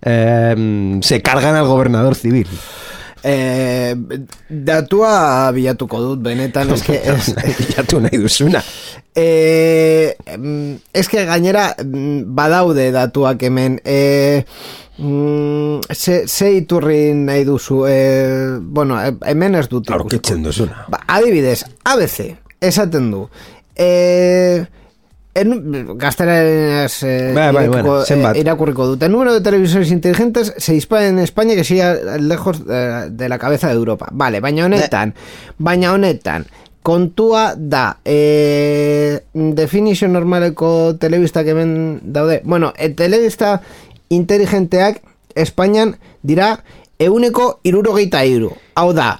Eh, 0.04 0.98
se 1.02 1.20
cargan 1.22 1.54
al 1.56 1.66
gobernador 1.66 2.14
civil. 2.14 2.46
Eh, 3.24 3.94
datua 4.50 5.50
bilatuko 5.54 6.00
dut, 6.02 6.22
benetan, 6.24 6.72
eske, 6.74 6.96
ez, 7.12 7.28
Jatu 7.76 8.00
nahi 8.02 8.18
duzuna. 8.18 8.62
eh, 9.14 10.14
em, 10.26 10.78
eske 10.92 11.22
gainera 11.28 11.68
mm, 11.84 12.24
badaude 12.34 12.88
datuak 12.94 13.42
hemen, 13.46 13.78
eh, 13.84 14.42
mm, 14.98 15.80
ze, 15.94 16.22
ze 16.26 16.50
iturri 16.56 17.12
nahi 17.14 17.44
duzu, 17.46 17.84
eh, 17.86 18.58
bueno, 18.60 18.98
hemen 19.26 19.54
ez 19.60 19.68
dut. 19.70 19.90
Aurkitzen 19.94 20.42
duzuna. 20.42 20.86
Ba, 20.90 21.04
adibidez, 21.06 21.62
ABC, 21.84 22.32
esaten 22.60 23.10
du. 23.14 23.26
Eh, 23.76 24.64
en, 25.34 25.98
gazteleraz 25.98 27.02
eh, 27.04 27.32
Bai, 27.34 27.52
bai, 27.54 27.68
bueno, 27.68 28.02
eh, 28.02 28.40
irakurriko 28.40 28.86
dut. 28.86 29.02
El 29.02 29.12
número 29.12 29.32
de 29.32 29.40
televisores 29.40 29.90
inteligentes 29.90 30.52
se 30.56 30.72
dispara 30.74 31.06
en 31.08 31.18
España 31.18 31.54
que 31.54 31.64
sigue 31.64 32.18
lejos 32.20 32.60
eh, 32.68 33.08
de 33.10 33.28
la 33.28 33.38
cabeza 33.38 33.68
de 33.68 33.74
Europa. 33.74 34.08
Vale, 34.12 34.40
baina 34.40 34.66
honetan, 34.66 35.14
baina 35.58 35.92
honetan, 35.92 36.46
kontua 36.82 37.54
da, 37.56 37.98
eh, 38.04 39.20
definizio 39.32 40.08
normaleko 40.08 40.96
telebistak 40.98 41.46
hemen 41.46 42.00
daude. 42.02 42.42
Bueno, 42.44 42.72
e, 42.76 42.90
telebista 42.90 43.60
inteligenteak 44.10 45.00
Espainian 45.34 45.96
dira 46.22 46.58
euneko 46.98 47.60
irurogeita 47.64 48.24
iru. 48.28 48.50
Hau 48.74 48.92
da, 48.92 49.18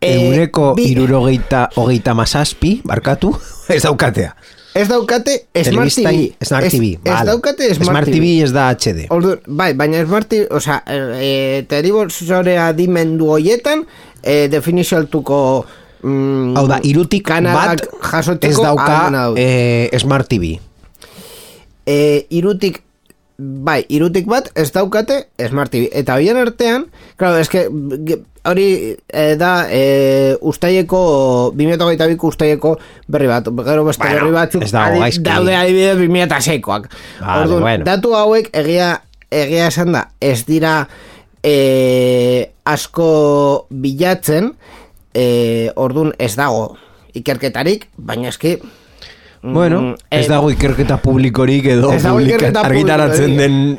eh, 0.00 0.14
Euneko 0.28 0.74
bi- 0.76 0.86
irurogeita 0.92 1.70
hogeita 1.74 2.14
mazazpi, 2.14 2.80
barkatu, 2.84 3.34
ez 3.68 3.82
daukatea. 3.82 4.36
Ez 4.74 4.86
daukate 4.88 5.46
Smart 5.64 5.90
TV. 5.94 6.32
Smart 6.46 6.64
Ez- 6.66 6.72
TV, 6.72 6.84
Ez, 6.94 6.98
vale. 7.04 7.26
daukate 7.26 7.74
Smart, 7.74 7.90
Smart 7.90 8.06
TV 8.10 8.42
ez 8.44 8.52
da 8.54 8.68
HD. 8.74 9.06
Ordu, 9.10 9.36
bai, 9.46 9.72
baina 9.74 10.04
Smart 10.06 10.28
TV, 10.30 10.46
oza, 10.54 10.82
e, 10.86 11.64
telebizorea 11.68 12.72
dimendu 12.72 13.32
hoietan, 13.34 13.86
e, 14.22 14.48
definizio 14.52 14.98
altuko 14.98 15.64
mm, 16.02 16.54
Hau 16.56 16.66
da, 16.70 16.78
irutik 16.86 17.28
bat 17.28 17.82
jasoteko 18.12 18.52
ez 18.52 18.56
dauka 18.62 19.34
eh, 19.36 19.90
Smart 19.98 20.28
TV. 20.28 20.58
e, 21.86 22.26
irutik 22.30 22.82
bai, 23.40 23.84
irutik 23.88 24.26
bat 24.28 24.50
ez 24.54 24.70
daukate 24.72 25.26
Smart 25.48 25.70
TV. 25.72 25.88
Eta 25.92 26.14
hoien 26.14 26.36
artean, 26.36 26.86
claro, 27.16 27.38
eske 27.40 27.66
ge- 28.04 28.20
hori 28.44 28.96
eh, 29.12 29.36
da 29.36 29.66
e, 29.70 30.36
ustaieko 30.40 31.52
2022ko 31.56 32.28
ustaieko 32.32 32.78
berri 33.08 33.26
bat, 33.28 33.48
gero 33.64 33.84
beste 33.84 34.04
Bueno, 34.04 34.16
berri 34.20 34.32
batzuk 34.32 34.62
ez 34.64 34.72
dago 34.72 35.02
adi- 35.02 35.22
daude 35.22 35.54
adibidez 35.56 35.96
2006koak. 35.98 36.88
Vale, 37.20 37.42
Orduan, 37.42 37.60
bueno. 37.62 37.84
datu 37.84 38.14
hauek 38.16 38.50
egia 38.52 39.02
egia 39.30 39.66
esan 39.68 39.92
da, 39.92 40.08
ez 40.20 40.44
dira 40.46 40.88
e, 41.42 42.50
asko 42.64 43.66
bilatzen, 43.70 44.54
e, 45.14 45.70
ordun 45.76 46.12
ez 46.18 46.34
dago 46.36 46.76
ikerketarik, 47.14 47.88
baina 47.96 48.28
eski 48.28 48.58
Bueno, 49.42 49.80
Mm, 49.80 49.94
ez 50.10 50.26
eh, 50.26 50.28
dago 50.28 50.50
ikerketa 50.52 50.98
publikorik 51.00 51.64
edo 51.72 51.88
publika- 51.94 52.50
argitaratzen 52.60 53.36
den 53.38 53.78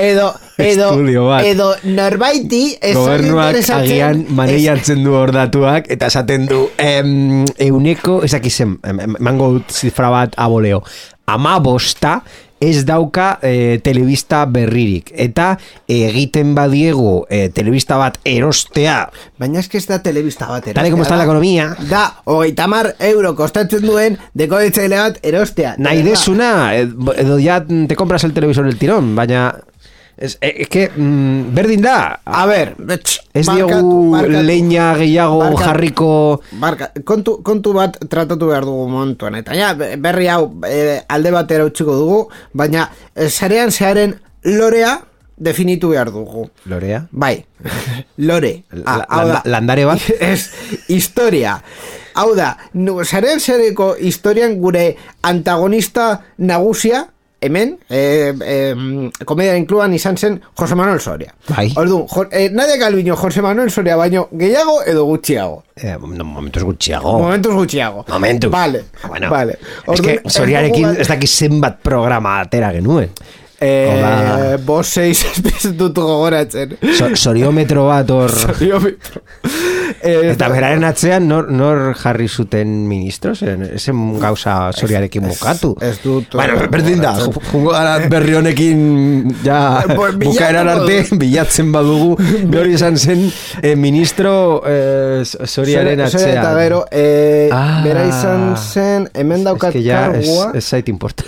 edo 0.00 0.30
edo 0.72 0.90
Estudio 0.90 1.26
bat. 1.30 1.46
edo 1.46 1.72
norbaiti 1.84 2.62
gobernuak 2.94 3.62
agian 3.78 4.26
maneiatzen 4.28 5.02
du 5.04 5.16
hor 5.16 5.32
datuak 5.34 5.90
eta 5.92 6.10
esaten 6.12 6.46
du 6.50 6.66
em, 6.78 7.44
euneko, 7.58 8.22
ez 8.24 8.32
zen, 8.52 8.78
emango 8.82 9.52
dut 9.58 9.72
zifra 9.72 10.10
bat 10.10 10.34
aboleo, 10.36 10.82
ama 11.26 11.58
bosta 11.62 12.20
ez 12.62 12.84
dauka 12.86 13.38
eh, 13.42 13.80
telebista 13.82 14.44
berririk 14.46 15.10
eta 15.18 15.56
egiten 15.90 16.54
badiegu 16.54 17.24
eh, 17.26 17.48
telebista 17.54 17.98
bat 17.98 18.20
erostea 18.28 19.00
Baina 19.42 19.58
eski 19.62 19.80
ez 19.80 19.86
da 19.88 19.98
telebista 20.02 20.46
bat 20.46 20.62
erostea. 20.62 20.78
Tal 20.78 20.86
y 20.86 20.90
como 20.92 21.02
está 21.02 21.16
la 21.16 21.24
economía. 21.24 21.74
Da, 21.90 22.20
hogeita 22.24 22.68
mar 22.70 22.92
euro 23.00 23.34
kostatzen 23.34 23.82
duen 23.82 24.18
dekodetzaile 24.34 25.00
bat 25.00 25.18
erostea. 25.22 25.74
nahi 25.78 26.02
desuna 26.06 26.74
edo 26.76 27.38
ya 27.38 27.64
te 27.64 27.96
compras 27.96 28.24
el 28.24 28.32
televisor 28.32 28.66
el 28.66 28.78
tirón 28.78 29.16
baina 29.16 29.56
es, 30.16 30.38
es 30.40 30.68
que 30.68 30.88
mm, 30.94 31.54
berdin 31.54 31.82
da 31.82 32.20
A 32.24 32.46
ber, 32.46 32.74
betx, 32.78 33.20
Ez 33.34 33.46
barkatu, 33.46 33.68
diogu 33.68 34.10
barkatu. 34.12 34.42
leña 34.46 34.94
gehiago 34.94 35.38
Barkatu. 35.38 35.62
jarriko 35.64 36.40
Barka, 36.52 36.90
kontu, 37.04 37.42
kontu 37.42 37.72
bat 37.72 37.96
tratatu 38.08 38.46
behar 38.48 38.64
dugu 38.64 38.88
momentuan 38.88 39.34
eta 39.40 39.54
ja, 39.54 39.72
berri 39.74 40.28
hau 40.28 40.52
e, 40.68 41.00
alde 41.08 41.30
batera 41.30 41.64
utziko 41.64 41.96
dugu, 41.96 42.20
baina 42.52 42.90
e, 43.14 43.28
sarean 43.28 43.70
zearen 43.72 44.18
lorea 44.44 45.00
definitu 45.36 45.88
behar 45.88 46.10
dugu. 46.12 46.50
Lorea 46.66 47.06
Bai, 47.10 47.44
lore. 48.18 48.62
La- 48.70 49.06
hau 49.08 49.26
da. 49.26 49.32
landa- 49.40 49.42
landare 49.50 49.84
bat? 49.88 50.00
Ez, 50.20 50.50
historia. 50.88 51.62
Hau 52.14 52.34
da, 52.36 52.58
nu, 52.74 52.98
zaren 53.08 53.40
zereko 53.40 53.94
historian 53.98 54.58
gure 54.60 54.96
antagonista 55.22 56.20
nagusia, 56.36 57.06
hemen, 57.42 57.78
eh, 57.90 58.32
eh, 58.46 59.10
komediaren 59.26 59.66
kluban 59.66 59.92
izan 59.94 60.16
zen 60.16 60.40
Jose 60.54 60.74
Manuel 60.78 61.00
Soria. 61.00 61.34
Bai. 61.48 61.72
Orduan, 61.76 62.06
jo, 62.08 62.24
eh, 62.30 62.48
Nadia 62.52 62.78
Calviño, 62.78 63.16
Jose 63.16 63.42
Manuel 63.42 63.70
Soria, 63.70 63.96
baino 63.96 64.28
gehiago 64.32 64.82
edo 64.86 65.04
gutxiago. 65.04 65.64
eh, 65.76 65.96
no, 66.00 66.24
momentuz 66.24 66.62
gutxiago 66.62 67.18
Momentuz 67.18 67.54
gutxiago. 67.54 68.04
Momentuz. 68.08 68.50
Vale, 68.50 68.84
Ah, 69.02 69.08
bueno, 69.08 69.30
vale. 69.30 69.52
Es 69.52 69.88
Orduan, 69.88 70.18
que 70.22 70.30
Soriarekin 70.30 70.96
ez 71.00 71.08
dakit 71.08 71.28
zenbat 71.30 71.80
programa 71.82 72.40
atera 72.40 72.70
genuen. 72.72 73.10
Eh, 73.64 73.94
Hola. 73.94 74.56
bos 74.66 74.88
seis 74.90 75.20
ez 75.54 75.70
dut 75.78 75.94
gogoratzen. 75.94 76.76
So, 76.98 77.12
soriometro 77.14 77.84
bat 77.86 78.10
hor... 78.10 78.32
eh, 80.02 80.32
Eta 80.32 80.48
beraren 80.50 80.82
atzean 80.88 81.28
nor, 81.30 81.46
nor 81.54 81.92
jarri 82.00 82.26
zuten 82.28 82.72
ministros? 82.90 83.42
Esen 83.46 84.18
gauza 84.18 84.56
Soriarekin 84.74 85.28
bukatu. 85.30 85.76
ez 85.80 85.94
dut- 86.02 86.34
Bueno, 86.34 86.58
berdin 86.72 87.00
da, 87.04 87.12
ju- 87.20 87.30
jungo 87.52 87.70
gara 87.70 88.00
berri 88.10 88.34
honekin 88.40 88.82
ja 89.46 89.60
Eh, 89.92 90.10
bukaeran 90.24 90.68
arte 90.72 90.96
bilatzen 91.20 91.70
badugu 91.72 92.16
hori 92.58 92.72
izan 92.74 92.96
zen 92.98 93.22
eh, 93.62 93.76
ministro 93.76 94.62
eh, 94.66 95.22
Soriaren 95.22 95.46
Soria- 95.46 96.10
Soria 96.10 96.10
atzean. 96.10 96.36
Eta 96.42 96.52
gero, 96.58 96.82
eh, 96.90 97.48
Ah. 97.52 97.80
bera 97.84 98.04
izan 98.08 98.56
zen, 98.56 99.08
hemen 99.14 99.38
Es 99.42 99.44
daukat 99.44 99.72
que 99.72 99.82
ya 99.82 100.06
es, 100.16 100.26
kargua. 100.26 100.50
ez 100.58 100.64
zait 100.64 100.88
importa. 100.88 101.24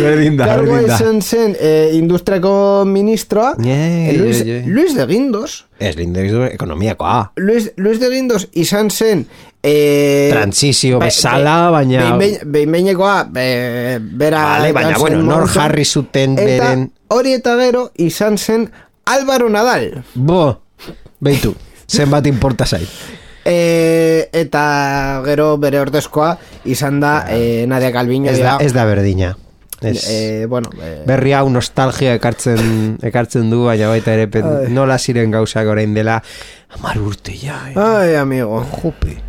Berdin 0.00 0.36
da, 0.36 0.46
berdin 0.56 0.86
da. 0.88 0.94
izan 0.96 1.20
zen 1.22 1.56
eh, 1.60 1.90
industriako 1.94 2.84
ministroa, 2.86 3.54
Ye, 3.62 4.10
eh, 4.10 4.18
Luis, 4.18 4.40
ye, 4.44 4.60
ye. 4.60 4.66
Luis 4.66 4.94
de 4.96 5.06
Guindos. 5.06 5.66
Ez 5.78 5.96
lindegizu 5.96 6.42
ekonomiakoa. 6.50 7.32
Luis, 7.36 7.72
Luis 7.76 8.00
de 8.00 8.08
Guindos 8.10 8.48
izan 8.52 8.90
zen 8.90 9.26
eh, 9.62 10.28
Transizio 10.32 10.98
be- 10.98 11.06
bezala, 11.06 11.66
be- 11.66 11.72
baina- 11.78 12.00
behin- 12.02 12.18
behin- 12.18 12.52
Behin 12.52 12.72
behinekoa, 12.72 13.24
be- 13.30 13.98
bera... 14.02 14.42
Vale, 14.58 14.72
baina, 14.72 14.98
bueno, 14.98 15.22
nor 15.22 15.48
jarri 15.48 15.84
zuten 15.84 16.38
Eta 16.38 16.46
beren- 16.70 16.90
hori 17.08 17.32
eta 17.32 17.56
gero 17.60 17.90
izan 17.96 18.38
zen 18.38 18.70
Álvaro 19.06 19.48
Nadal. 19.50 20.02
Bo, 20.14 20.60
beitu, 21.20 21.54
zenbat 21.86 22.26
importa 22.26 22.64
zait. 22.66 22.88
E, 23.44 24.28
eta 24.32 25.20
gero 25.26 25.58
bere 25.60 25.76
ordezkoa 25.82 26.30
izan 26.64 27.00
da 27.00 27.26
eh, 27.28 27.66
Nadia 27.68 27.90
Calviño. 27.92 28.30
Ez 28.32 28.38
da, 28.40 28.56
ez 28.60 28.72
da 28.72 28.86
berdina. 28.88 29.34
Ez. 29.84 30.06
Eh, 30.08 30.46
bueno, 30.48 30.70
eh, 30.80 31.02
Berri 31.06 31.34
hau 31.36 31.48
nostalgia 31.52 32.14
ekartzen 32.18 32.96
ekartzen 33.04 33.52
du, 33.52 33.64
baina 33.68 33.90
baita 33.92 34.14
ere 34.16 34.26
pen, 34.32 34.48
nola 34.74 34.98
ziren 34.98 35.34
gauzak 35.34 35.68
orain 35.68 35.94
dela 35.94 36.22
hamar 36.76 36.98
urte 37.02 37.36
ja. 37.36 37.60
Eh. 37.70 37.78
Ai, 37.78 38.16
amigo. 38.16 38.64
Jope. 38.80 39.20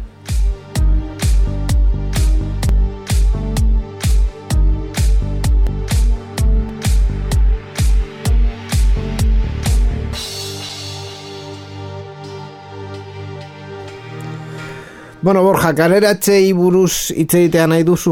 Bueno, 15.25 15.41
Borja, 15.41 15.71
kaleratzei 15.73 16.51
buruz 16.53 17.09
hitz 17.17 17.31
egitea 17.33 17.65
nahi 17.65 17.81
duzu. 17.87 18.11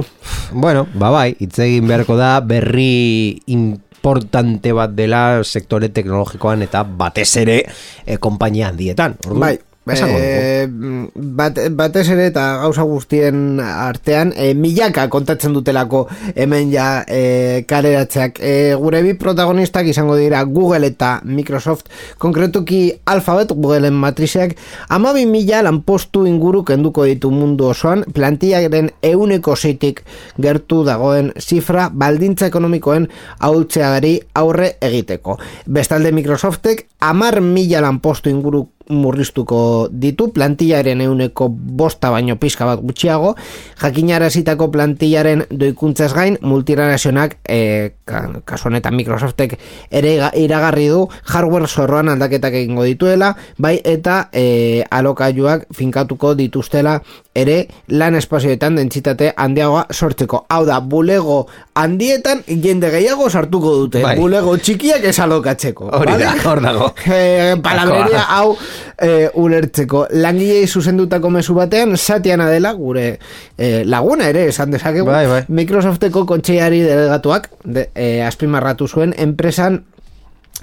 Bueno, 0.51 0.88
ba 0.93 1.10
bai, 1.13 1.36
hitz 1.39 1.58
egin 1.63 1.88
beharko 1.88 2.17
da 2.19 2.39
berri 2.43 3.41
importante 3.53 4.73
bat 4.75 4.91
dela 4.97 5.43
sektore 5.43 5.89
teknologikoan 5.89 6.65
eta 6.65 6.84
batez 6.84 7.29
ere 7.41 7.62
e, 8.06 8.17
konpainia 8.17 8.69
handietan. 8.71 9.17
Bai, 9.29 9.56
eh, 9.91 10.67
bat, 11.13 11.57
batez 11.75 12.05
ere 12.13 12.29
eta 12.29 12.43
gauza 12.61 12.85
guztien 12.87 13.59
artean 13.59 14.31
eh, 14.35 14.53
milaka 14.55 15.09
kontatzen 15.11 15.53
dutelako 15.53 16.05
hemen 16.35 16.71
ja 16.71 17.03
eh, 17.07 17.65
kaleratzeak. 17.67 18.39
Eh, 18.39 18.75
gure 18.79 19.01
bi 19.03 19.13
protagonistak 19.19 19.87
izango 19.91 20.15
dira 20.15 20.43
Google 20.43 20.87
eta 20.87 21.19
Microsoft 21.25 21.89
konkretuki 22.17 22.93
Alphabet 23.05 23.51
Googleen 23.51 23.93
matrizeak. 23.99 24.55
Amabi 24.87 25.25
mila 25.25 25.61
lanpostu 25.67 26.25
inguru 26.27 26.63
kenduko 26.63 27.03
ditu 27.09 27.31
mundu 27.31 27.67
osoan 27.73 28.05
plantillaren 28.13 28.91
euneko 29.03 29.55
zeitik 29.55 30.03
gertu 30.39 30.83
dagoen 30.87 31.33
zifra 31.39 31.89
baldintza 31.91 32.47
ekonomikoen 32.47 33.09
ahultzeagari 33.39 34.15
aurre 34.39 34.77
egiteko. 34.81 35.37
Bestalde 35.67 36.15
Microsoftek 36.15 36.87
amar 37.03 37.41
mila 37.41 37.81
lanpostu 37.83 38.31
inguru 38.31 38.63
murriztuko 38.89 39.87
ditu. 39.91 40.29
Plantillaren 40.33 41.01
euneko 41.01 41.47
bosta 41.49 42.09
baino 42.09 42.35
pizka 42.39 42.65
bat 42.65 42.79
gutxiago. 42.81 43.35
Jakinarazitako 43.81 44.69
plantillaren 44.71 45.45
doikuntzaz 45.51 46.13
gain 46.13 46.37
multinazionak 46.41 47.37
e, 47.47 47.93
ka, 48.05 48.23
kasu 48.45 48.69
honetan 48.69 48.95
Microsoftek 48.95 49.57
ere 49.91 50.15
ga- 50.21 50.31
iragarri 50.39 50.87
du 50.89 51.07
hardware 51.33 51.67
zorroan 51.67 52.09
aldaketak 52.09 52.53
egingo 52.61 52.83
dituela. 52.87 53.33
Bai 53.57 53.79
eta 53.83 54.29
e, 54.31 54.83
alokailuak 54.91 55.67
finkatuko 55.73 56.33
dituztela 56.35 56.99
ere 57.35 57.67
lan 57.89 58.15
espazioetan 58.15 58.75
dentsitate 58.77 59.33
handiagoa 59.37 59.87
sortzeko. 59.91 60.45
Hau 60.49 60.65
da 60.65 60.79
bulego 60.79 61.47
handietan 61.75 62.43
jende 62.47 62.89
gehiago 62.93 63.29
sartuko 63.29 63.75
dute. 63.77 64.01
Bai. 64.03 64.15
bulego 64.19 64.55
txikiak 64.57 65.03
ez 65.09 65.17
alokatzeko 65.19 65.89
Hori 65.93 66.13
da, 66.19 66.33
hor 66.45 66.61
dago. 66.61 66.89
eh, 67.11 67.55
palabreria 67.63 68.23
hau 68.37 68.55
eh, 68.97 69.29
ulertzeko. 69.33 70.07
Langilei 70.12 70.67
zuzendutako 70.67 71.29
mezu 71.29 71.55
batean, 71.57 71.97
Satiana 71.97 72.49
dela, 72.49 72.73
gure 72.73 73.19
eh, 73.57 73.83
laguna 73.86 74.29
ere, 74.29 74.47
esan 74.47 74.71
dezakegu, 74.71 75.07
Bai, 75.07 75.25
bai. 75.27 75.41
Microsofteko 75.47 76.25
kontseiari 76.25 76.81
delegatuak, 76.81 77.49
de, 77.63 77.89
eh, 77.95 78.21
azpimarratu 78.25 78.88
zuen, 78.88 79.13
enpresan 79.17 79.83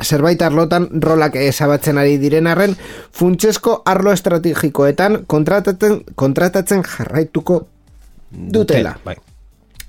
zerbait 0.01 0.41
arlotan 0.43 0.89
rolak 1.03 1.37
ezabatzen 1.37 1.99
ari 1.99 2.17
diren 2.19 2.47
arren, 2.47 2.77
funtsesko 3.13 3.83
arlo 3.87 4.13
estrategikoetan 4.13 5.25
kontratatzen, 5.27 6.01
kontratatzen 6.15 6.85
jarraituko 6.87 7.67
dutela. 8.31 8.97
Bai. 9.05 9.17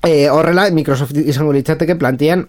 E, 0.01 0.29
horrela, 0.33 0.65
Microsoft 0.73 1.15
izango 1.21 1.53
litzateke 1.53 1.95
plantian 1.95 2.47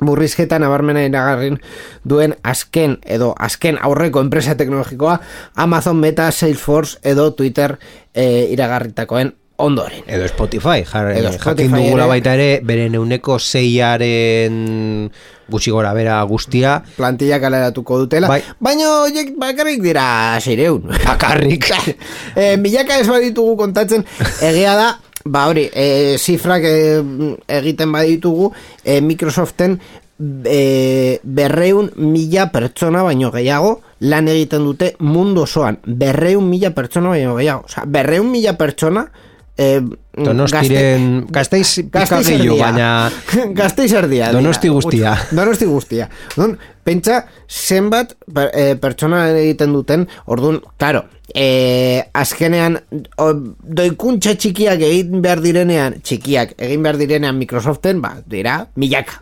murrizketa 0.00 0.58
nabarmena 0.58 1.04
iragarrin 1.06 1.60
duen 2.04 2.36
azken 2.42 2.98
edo 3.04 3.34
azken 3.38 3.78
aurreko 3.80 4.20
enpresa 4.20 4.56
teknologikoa 4.56 5.20
Amazon 5.56 6.00
Meta, 6.00 6.30
Salesforce 6.32 6.98
edo 7.02 7.32
Twitter 7.34 7.78
e, 8.14 8.48
iragarritakoen 8.50 9.34
ondoren. 9.60 10.02
Edo 10.06 10.26
Spotify, 10.28 10.84
jar, 10.84 11.10
Edo 11.12 11.28
eh, 11.28 11.36
Spotify 11.36 11.68
jakin 11.68 11.76
dugula 11.76 12.06
ere. 12.06 12.12
baita 12.14 12.34
ere, 12.38 12.48
beren 12.64 12.96
euneko 12.96 13.38
zeiaren 13.38 15.10
gutxi 15.50 15.72
gora 15.74 15.92
bera 15.92 16.20
guztia, 16.30 16.78
Plantilla 16.96 17.40
kaleratuko 17.42 17.98
dutela, 18.04 18.30
Bai. 18.30 18.40
baina 18.62 18.88
horiek 19.02 19.34
bakarrik 19.38 19.82
dira 19.82 20.38
zireun. 20.40 20.86
bakarrik. 21.04 21.66
e, 22.38 22.56
milaka 22.56 23.00
ez 23.02 23.08
baditugu 23.10 23.56
kontatzen, 23.58 24.06
egia 24.46 24.76
da, 24.78 24.90
ba 25.24 25.46
hori, 25.48 25.68
e, 25.72 26.16
zifrak 26.18 26.64
e, 26.64 26.76
egiten 27.60 27.92
baditugu, 27.92 28.52
e, 28.84 29.00
Microsoften 29.00 29.78
e, 30.44 31.20
berreun 31.22 31.90
mila 31.96 32.50
pertsona 32.52 33.02
baino 33.02 33.30
gehiago 33.32 33.80
lan 34.00 34.28
egiten 34.28 34.64
dute 34.64 34.94
mundu 35.00 35.44
osoan. 35.46 35.80
Berreun 35.84 36.48
mila 36.48 36.72
pertsona 36.76 37.14
baino 37.14 37.36
gehiago. 37.38 37.66
Osa, 37.68 37.84
berreun 37.86 38.30
mila 38.30 38.56
pertsona 38.58 39.06
e, 39.56 39.80
Donostiren, 40.20 41.26
gazteiz 41.30 41.86
pika 41.86 42.02
Gasteiz 42.02 42.26
gehiago, 42.28 42.56
erdia. 42.56 42.66
baina 42.66 43.52
Gasteiz 43.60 43.92
erdia. 43.92 44.32
Donosti 44.32 44.68
guztia. 44.72 45.14
Donosti 45.30 45.68
guztia. 45.68 46.08
Orduan, 46.34 46.56
pentsa 46.84 47.22
zenbat 47.48 48.16
per, 48.34 48.50
e, 48.52 48.74
pertsona 48.80 49.26
egiten 49.36 49.72
duten, 49.76 50.08
orduan, 50.26 50.60
claro, 50.80 51.04
e, 51.34 52.02
azkenean 52.14 52.78
o, 53.18 53.30
doikuntza 53.80 54.34
txikiak 54.38 54.82
egin 54.86 55.22
behar 55.24 55.42
direnean, 55.44 56.00
txikiak 56.02 56.56
egin 56.58 56.84
behar 56.84 57.00
direnean 57.00 57.38
Microsoften, 57.38 58.02
ba, 58.04 58.16
dira, 58.26 58.64
milaka. 58.80 59.20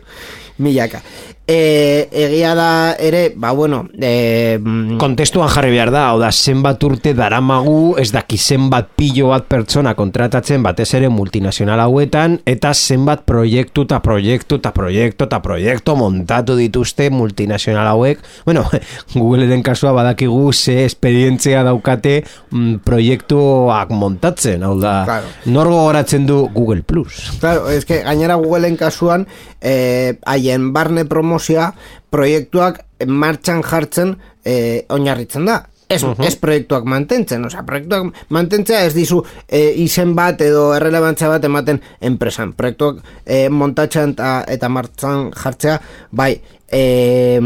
Milaka. 0.59 1.01
E, 1.49 2.05
egia 2.13 2.51
da 2.53 2.93
ere, 3.01 3.31
ba, 3.35 3.49
bueno, 3.57 3.87
e, 3.97 4.59
mm, 4.61 4.99
kontestuan 5.01 5.49
jarri 5.49 5.71
behar 5.73 5.89
da, 5.89 6.03
hau 6.11 6.19
da, 6.21 6.27
zenbat 6.29 6.83
urte 6.85 7.15
daramagu, 7.17 7.95
ez 7.97 8.11
daki 8.13 8.37
zenbat 8.37 8.91
pilo 8.99 9.31
bat 9.31 9.47
pertsona 9.49 9.95
kontratatzen 9.97 10.61
batez 10.61 10.91
ere 10.99 11.09
multinazional 11.09 11.81
hauetan, 11.81 12.35
eta 12.45 12.69
zenbat 12.77 13.23
proiektu 13.25 13.87
eta 13.87 13.97
proiektu 14.05 14.59
eta 14.61 14.69
proiektu 14.75 15.25
eta 15.25 15.39
proiektu 15.41 15.95
montatu 15.97 16.53
dituzte 16.59 17.09
multinazional 17.09 17.87
hauek. 17.95 18.21
Bueno, 18.45 18.67
Googleren 19.15 19.63
kasua 19.65 19.95
badakigu 19.97 20.51
ze 20.53 20.83
esperientzia 20.85 21.63
daukate 21.65 22.19
mm, 22.51 22.83
proiektuak 22.85 23.89
montatzen, 23.89 24.61
hau 24.63 24.75
da, 24.79 24.99
Claro. 25.09 25.33
nor 25.45 25.67
gogoratzen 25.73 26.27
du 26.29 26.43
Google 26.53 26.83
Plus. 26.83 27.31
Claro, 27.39 27.69
es 27.71 27.85
que 27.85 28.03
gainera 28.03 28.35
Googleen 28.35 28.77
kasuan 28.77 29.25
eh, 29.61 30.15
haien 30.25 30.71
barne 30.73 31.05
promozioa 31.05 31.71
proiektuak 32.11 32.83
martxan 33.07 33.63
jartzen 33.63 34.15
eh, 34.45 34.85
oinarritzen 34.89 35.45
da. 35.45 35.63
Ez, 35.89 36.03
ez 36.21 36.35
proiektuak 36.37 36.83
mantentzen, 36.85 37.41
osea, 37.47 37.63
proiektuak 37.65 38.11
mantentzea 38.29 38.83
ez 38.85 38.91
dizu 38.93 39.23
eh, 39.47 39.71
izen 39.81 40.11
bat 40.17 40.41
edo 40.45 40.67
errelebantzia 40.75 41.31
bat 41.31 41.47
ematen 41.47 41.79
enpresan. 42.05 42.51
Proiektuak 42.53 42.99
eh, 43.25 43.47
montatzen 43.49 44.13
eta, 44.13 44.35
eta 44.53 44.69
martxan 44.69 45.31
jartzea, 45.33 45.79
bai, 46.13 46.35
eh, 46.69 47.41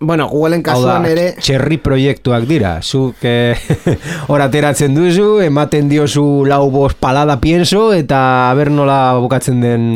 bueno, 0.00 0.28
Googleen 0.28 0.62
Hau 0.62 0.78
da, 0.78 0.94
kasuan 0.94 1.06
ere... 1.10 1.24
txerri 1.42 1.78
proiektuak 1.82 2.46
dira. 2.46 2.76
Zuk 2.82 3.24
eh, 3.26 3.58
hor 4.30 4.42
ateratzen 4.44 4.94
duzu, 4.94 5.40
ematen 5.42 5.88
diozu 5.90 6.44
lau 6.46 6.68
bost 6.70 6.98
palada 7.02 7.38
pienso, 7.42 7.88
eta 7.96 8.20
ber 8.58 8.70
nola 8.70 9.18
bukatzen 9.18 9.62
den... 9.64 9.86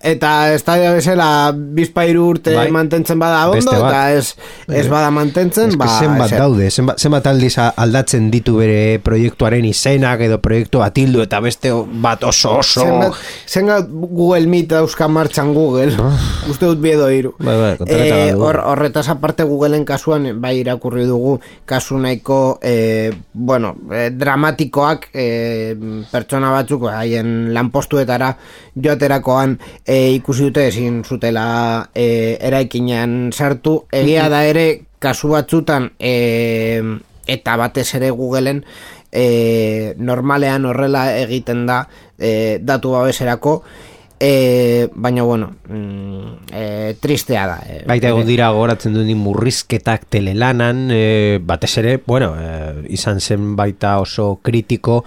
Eta 0.00 0.54
estadio 0.54 0.94
bezala 0.96 1.52
bizpairu 1.52 2.22
urte 2.30 2.54
Bai. 2.56 2.70
mantentzen 2.72 3.20
bada 3.20 3.42
ondo, 3.52 3.74
eta 3.76 4.04
ez, 4.16 4.32
ez 4.72 4.86
bada 4.88 5.10
mantentzen, 5.12 5.74
Ez 5.74 5.76
ba... 5.76 5.90
zenbat 6.00 6.32
daude, 6.32 6.70
zenbat, 6.72 6.96
zenbat 7.02 7.28
aldiz 7.28 7.52
aldatzen 7.60 8.30
ditu 8.32 8.56
bere 8.62 8.96
proiektuaren 9.04 9.66
izenak 9.68 10.24
edo 10.24 10.40
proiektu 10.40 10.80
bat 10.80 10.96
hildu 10.96 11.20
eta 11.26 11.42
beste 11.44 11.74
bat 12.00 12.24
oso 12.24 12.56
oso... 12.62 12.86
Zenbat, 12.86 13.20
zenbat 13.44 13.92
Google 13.92 14.48
Meet 14.48 14.72
dauzka 14.72 15.10
martxan 15.12 15.52
Google? 15.52 15.92
Uste 16.48 16.64
dut 16.64 16.80
biedo 16.80 17.10
hiru. 17.12 17.34
Bai, 17.44 17.58
bai, 17.60 18.32
hor, 18.40 18.62
Horretaz 18.70 19.04
aparte 19.12 19.49
Googleen 19.50 19.84
kasuan 19.88 20.28
Bai 20.40 20.60
irakurri 20.60 21.06
dugu 21.08 21.38
Kasu 21.66 21.98
nahiko 21.98 22.58
eh, 22.62 23.10
Bueno, 23.34 23.74
eh, 23.92 24.10
dramatikoak 24.14 25.10
eh, 25.12 25.74
Pertsona 26.10 26.52
batzuk 26.54 26.86
ba, 26.86 27.00
Haien 27.00 27.50
lanpostuetara 27.56 28.30
Joaterakoan 28.76 29.58
eh, 29.84 30.14
ikusi 30.14 30.48
dute 30.48 30.68
Ezin 30.70 31.02
zutela 31.04 31.90
eh, 31.94 32.38
Eraikinean 32.40 33.32
sartu. 33.32 33.80
Egia 33.92 34.28
da 34.30 34.44
ere 34.46 34.86
Kasu 35.00 35.34
batzutan 35.34 35.90
eh, 35.98 36.80
Eta 37.30 37.58
batez 37.60 37.88
ere 37.98 38.10
Googleen 38.14 38.64
e, 39.12 39.94
normalean 39.98 40.66
horrela 40.66 41.04
egiten 41.18 41.66
da 41.68 41.84
e, 42.18 42.58
datu 42.62 42.94
babeserako 42.94 43.60
e, 44.20 44.88
baina 44.94 45.22
bueno 45.24 45.54
mm, 45.68 46.52
e, 46.52 46.94
tristea 47.00 47.46
da 47.48 47.58
e, 47.66 47.80
Baita 47.88 48.12
egon 48.12 48.28
dira 48.28 48.50
gogoratzen 48.52 48.94
duen 48.94 49.10
murrizketak 49.16 50.04
telelanan, 50.12 50.88
e, 50.92 51.40
batez 51.42 51.72
ere, 51.80 51.96
bueno, 52.06 52.34
e, 52.36 52.92
izan 52.92 53.18
zen 53.24 53.54
baita 53.56 53.96
oso 53.98 54.36
kritiko 54.44 55.00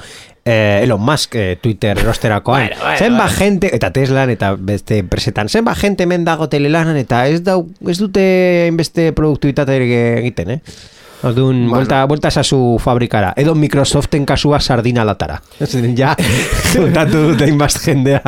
eh, 0.46 0.82
Elon 0.84 1.02
Musk 1.02 1.36
eh, 1.36 1.58
Twitter 1.62 1.98
erosterakoan. 1.98 2.68
Bueno, 2.68 2.82
bueno, 2.82 2.98
zenba 2.98 3.26
bueno. 3.26 3.38
gente, 3.38 3.76
eta 3.76 3.92
Teslan, 3.94 4.30
eta 4.30 4.56
beste 4.58 4.98
enpresetan, 4.98 5.50
zenba 5.50 5.76
gente 5.76 6.04
hemen 6.04 6.26
dago 6.26 6.50
telelanan, 6.50 6.98
eta 6.98 7.28
ez, 7.28 7.44
dau, 7.44 7.70
ez 7.88 7.98
dute 7.98 8.68
inbeste 8.68 9.12
produktuitaterik 9.14 9.94
egiten, 10.20 10.58
eh? 10.58 10.60
Orduan, 11.24 11.70
vuelta, 11.70 12.04
vuelta 12.06 12.28
esazu 12.28 12.78
fabrikara. 12.84 13.34
Edo 13.38 13.56
Microsoften 13.56 14.26
kasua 14.26 14.60
sardina 14.60 15.06
latara. 15.06 15.42
Ja, 15.96 16.16
juntatu 16.74 17.20
dute 17.30 17.48
inbast 17.48 17.80
jendea. 17.86 18.22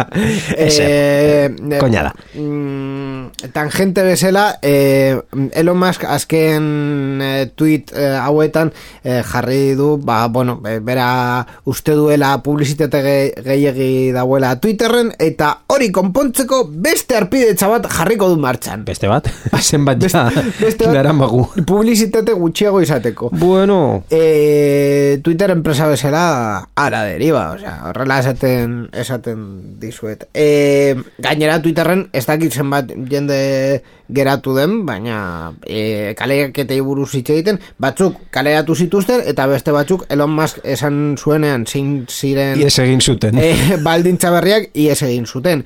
Ese, 0.57 0.85
Eh, 0.87 1.49
koña 1.79 2.03
da. 2.03 2.11
mm, 2.39 3.51
tangente 3.51 4.03
bezala 4.03 4.59
eh, 4.61 5.17
Elon 5.53 5.77
Musk 5.77 6.03
azken 6.05 7.19
eh, 7.21 7.45
tweet 7.55 7.91
eh, 7.95 8.15
hauetan 8.21 8.71
eh, 9.03 9.21
jarri 9.25 9.73
du 9.75 9.97
ba, 9.97 10.27
bueno, 10.27 10.61
eh, 10.67 10.79
bera 10.79 11.45
uste 11.65 11.91
duela 11.97 12.37
publizitate 12.43 13.01
ge- 13.03 13.33
gehiegi 13.43 14.11
dauela 14.15 14.55
Twitterren 14.61 15.11
eta 15.19 15.51
hori 15.67 15.91
konpontzeko 15.91 16.63
beste 16.69 17.17
arpidetza 17.17 17.67
bat 17.71 17.87
jarriko 17.91 18.29
du 18.29 18.37
martxan 18.37 18.85
Beste 18.85 19.07
bat? 19.11 19.27
Zenbat 19.65 20.05
ja, 20.07 20.29
beste 20.61 20.85
bat- 20.85 20.93
daramagu. 20.93 21.47
publizitate 21.65 22.33
gutxiago 22.33 22.81
izateko 22.85 23.29
Bueno, 23.33 24.03
E, 24.09 25.19
Twitter 25.23 25.51
enpresa 25.51 25.87
bezala 25.89 26.69
ara 26.75 27.03
deriva, 27.07 27.49
osea, 27.55 27.75
horrela 27.89 28.19
esaten 28.21 28.89
esaten 28.93 29.79
dizuet. 29.81 30.27
E, 30.33 30.95
gainera 31.21 31.59
Twitterren 31.63 32.05
ez 32.13 32.25
dakit 32.27 32.53
zenbat 32.53 32.91
jende 33.09 33.83
geratu 34.15 34.53
den, 34.55 34.83
baina 34.85 35.53
e, 35.65 36.13
kaleaketei 36.17 36.79
buruz 36.85 37.11
hitz 37.17 37.29
egiten, 37.33 37.59
batzuk 37.81 38.19
kaleatu 38.35 38.75
zituzten 38.75 39.23
eta 39.25 39.47
beste 39.51 39.73
batzuk 39.75 40.05
Elon 40.13 40.33
Musk 40.35 40.61
esan 40.63 41.15
zuenean 41.17 41.65
zein 41.65 42.05
ziren 42.09 42.61
ies 42.61 42.77
egin 42.83 43.01
zuten. 43.01 43.39
e, 43.41 43.79
baldintza 43.83 44.31
berriak 44.35 44.69
ies 44.73 45.01
egin 45.01 45.25
zuten. 45.25 45.65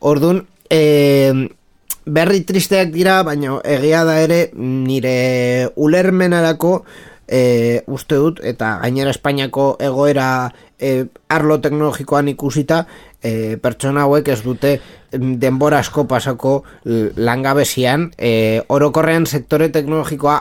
Ordun 0.00 0.44
e, 0.70 1.48
berri 2.08 2.40
tristeak 2.48 2.90
dira, 2.94 3.20
baina 3.22 3.58
egia 3.64 4.04
da 4.08 4.18
ere 4.22 4.50
nire 4.56 5.68
ulermenarako 5.76 6.72
e, 7.28 7.82
uste 7.86 8.16
dut, 8.16 8.40
eta 8.42 8.78
gainera 8.82 9.10
Espainiako 9.12 9.76
egoera 9.84 10.48
e, 10.80 11.06
arlo 11.28 11.58
teknologikoan 11.60 12.28
ikusita, 12.32 12.86
e, 13.22 13.56
pertsona 13.60 14.06
hauek 14.06 14.28
ez 14.32 14.40
dute 14.42 14.78
denbora 15.12 15.80
asko 15.84 16.06
pasako 16.08 16.62
langabezian, 17.16 18.10
e, 18.16 18.62
orokorrean 18.68 19.26
sektore 19.26 19.68
teknologikoa 19.74 20.38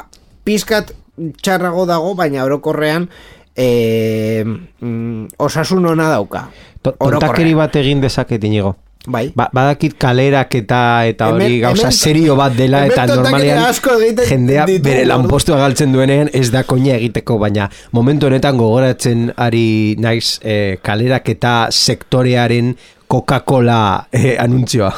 pizkat 0.48 0.94
txarrago 1.42 1.86
dago, 1.90 2.14
baina 2.16 2.44
orokorrean 2.46 3.10
e, 3.58 4.44
mm, 4.46 5.28
osasun 5.44 5.86
ona 5.86 6.10
dauka. 6.14 6.48
To- 6.82 6.94
Tontakeri 7.00 7.56
bat 7.58 7.76
egin 7.76 8.02
dezaket 8.02 8.44
inigo. 8.48 8.76
Bai. 9.08 9.32
Ba, 9.36 9.48
badakit 9.56 9.96
kalerak 9.96 10.52
eta 10.60 10.82
eta 11.08 11.32
hori 11.32 11.62
gauza 11.64 11.92
serio 11.96 12.36
bat 12.36 12.56
dela 12.58 12.84
hemen 12.84 12.92
eta 12.92 13.08
normalean 13.16 13.64
asko 13.70 13.96
egiten 14.02 14.28
jendea 14.28 14.66
ditugu, 14.68 14.84
bere 14.90 15.06
lanpostua 15.08 15.62
galtzen 15.64 15.96
duenean 15.96 16.32
ez 16.36 16.50
da 16.52 16.66
koina 16.68 16.98
egiteko 16.98 17.40
baina 17.40 17.70
momentu 17.96 18.28
honetan 18.28 18.60
gogoratzen 18.60 19.30
ari 19.48 19.96
naiz 20.04 20.40
eh, 20.44 20.78
kalerak 20.84 21.30
eta 21.38 21.58
sektorearen 21.72 22.76
Coca-Cola 23.08 24.08
eh, 24.12 24.36
anuntzioa. 24.36 24.92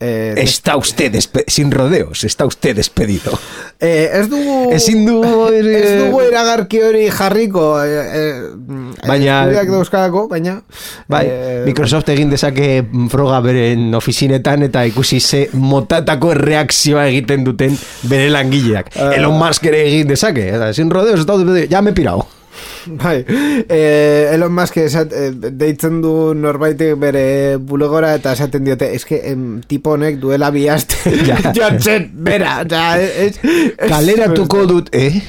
Eh, 0.00 0.34
Está 0.36 0.76
usted 0.76 1.14
sin 1.46 1.70
rodeos, 1.70 2.24
está 2.24 2.44
usted 2.44 2.74
despedido. 2.76 3.30
eh, 3.80 4.10
ez 4.12 4.28
dugu 4.28 4.72
Ezin 4.72 5.06
dugu, 5.06 5.48
eh, 5.52 5.60
ez 5.84 6.02
dugu 6.04 6.20
iragarki 6.28 6.80
hori 6.82 7.08
jarriko 7.10 7.82
eh, 7.84 8.02
eh, 8.12 8.34
Baina- 9.06 9.46
dauzkalako, 9.64 10.26
baina 10.28 10.62
Bai, 11.08 11.26
eh, 11.30 11.62
Microsoft 11.64 12.08
egin 12.08 12.28
dezake 12.30 12.84
froga 13.08 13.40
beren 13.40 13.94
ofizinetan 13.94 14.66
eta 14.66 14.84
ikusi 14.84 15.20
ze 15.20 15.48
motatako 15.52 16.34
reakzioa 16.34 17.06
egiten 17.08 17.44
duten 17.44 17.78
bere 18.02 18.28
langileak. 18.30 18.90
Elon 19.14 19.38
Musk 19.38 19.64
ere 19.70 19.86
egin 19.86 20.08
dezake. 20.08 20.48
Eta, 20.48 20.72
sin 20.74 20.90
rodeos, 20.90 21.24
dut, 21.24 21.70
ja 21.70 21.80
me 21.82 21.90
he 21.90 21.94
pirao. 21.94 22.26
Bai, 22.86 23.24
eh, 23.28 24.30
Elon 24.34 24.52
Musk 24.52 24.76
esat, 24.82 25.12
eh, 25.16 25.30
deitzen 25.32 26.00
du 26.04 26.12
norbaitek 26.36 26.94
bere 27.00 27.24
bulegora 27.58 28.12
eta 28.18 28.32
esaten 28.36 28.64
diote, 28.66 28.90
eske 28.94 29.20
em, 29.30 29.60
tipo 29.68 29.94
honek 29.96 30.18
duela 30.22 30.50
bi 30.54 30.66
aste 30.68 30.96
Ja. 31.28 31.38
jotzen, 31.56 32.10
bera, 32.26 32.58
oza, 32.64 32.84
es, 33.00 33.38
es, 33.42 33.88
Kaleratuko 33.88 34.66
dut, 34.70 34.90
eh? 34.92 35.22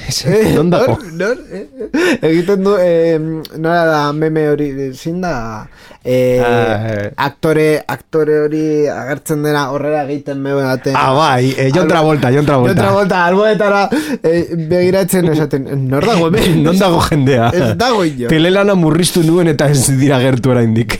Non 0.54 0.70
dago? 0.70 0.98
nor- 1.00 1.12
nor, 1.16 1.38
eh, 1.52 2.18
egiten 2.30 2.62
du 2.66 2.76
eh, 2.80 3.18
nola 3.56 3.84
da 3.90 4.02
meme 4.12 4.48
hori 4.52 4.70
zin 4.94 5.20
eh, 6.06 6.38
Ah, 6.46 6.76
eh. 6.92 7.10
aktore 7.26 7.66
aktore 7.86 8.38
hori 8.44 8.62
agertzen 8.92 9.42
dena 9.42 9.64
horrela 9.74 10.04
egiten 10.06 10.38
meme 10.44 10.62
baten 10.62 10.94
Ah, 10.96 11.10
bai, 11.16 11.50
eh, 11.58 11.70
John 11.74 11.88
Travolta, 11.90 12.30
John 12.32 12.46
Travolta. 12.46 12.74
John 12.74 12.82
Travolta, 12.84 13.24
alboetara 13.26 13.82
eh, 14.22 14.46
begiratzen 14.70 15.28
esaten 15.34 15.66
nor 15.88 16.06
dago 16.06 16.30
hemen 16.30 16.62
Non 16.66 16.78
dago 16.78 17.00
jendea? 17.10 17.50
Ez 17.52 17.74
dago 17.76 18.04
inor. 18.06 18.30
Telelana 18.30 18.74
murriztu 18.78 19.22
nuen 19.26 19.48
eta 19.52 19.68
ez 19.74 19.84
dira 19.98 20.18
gertu 20.22 20.54
oraindik. 20.54 20.98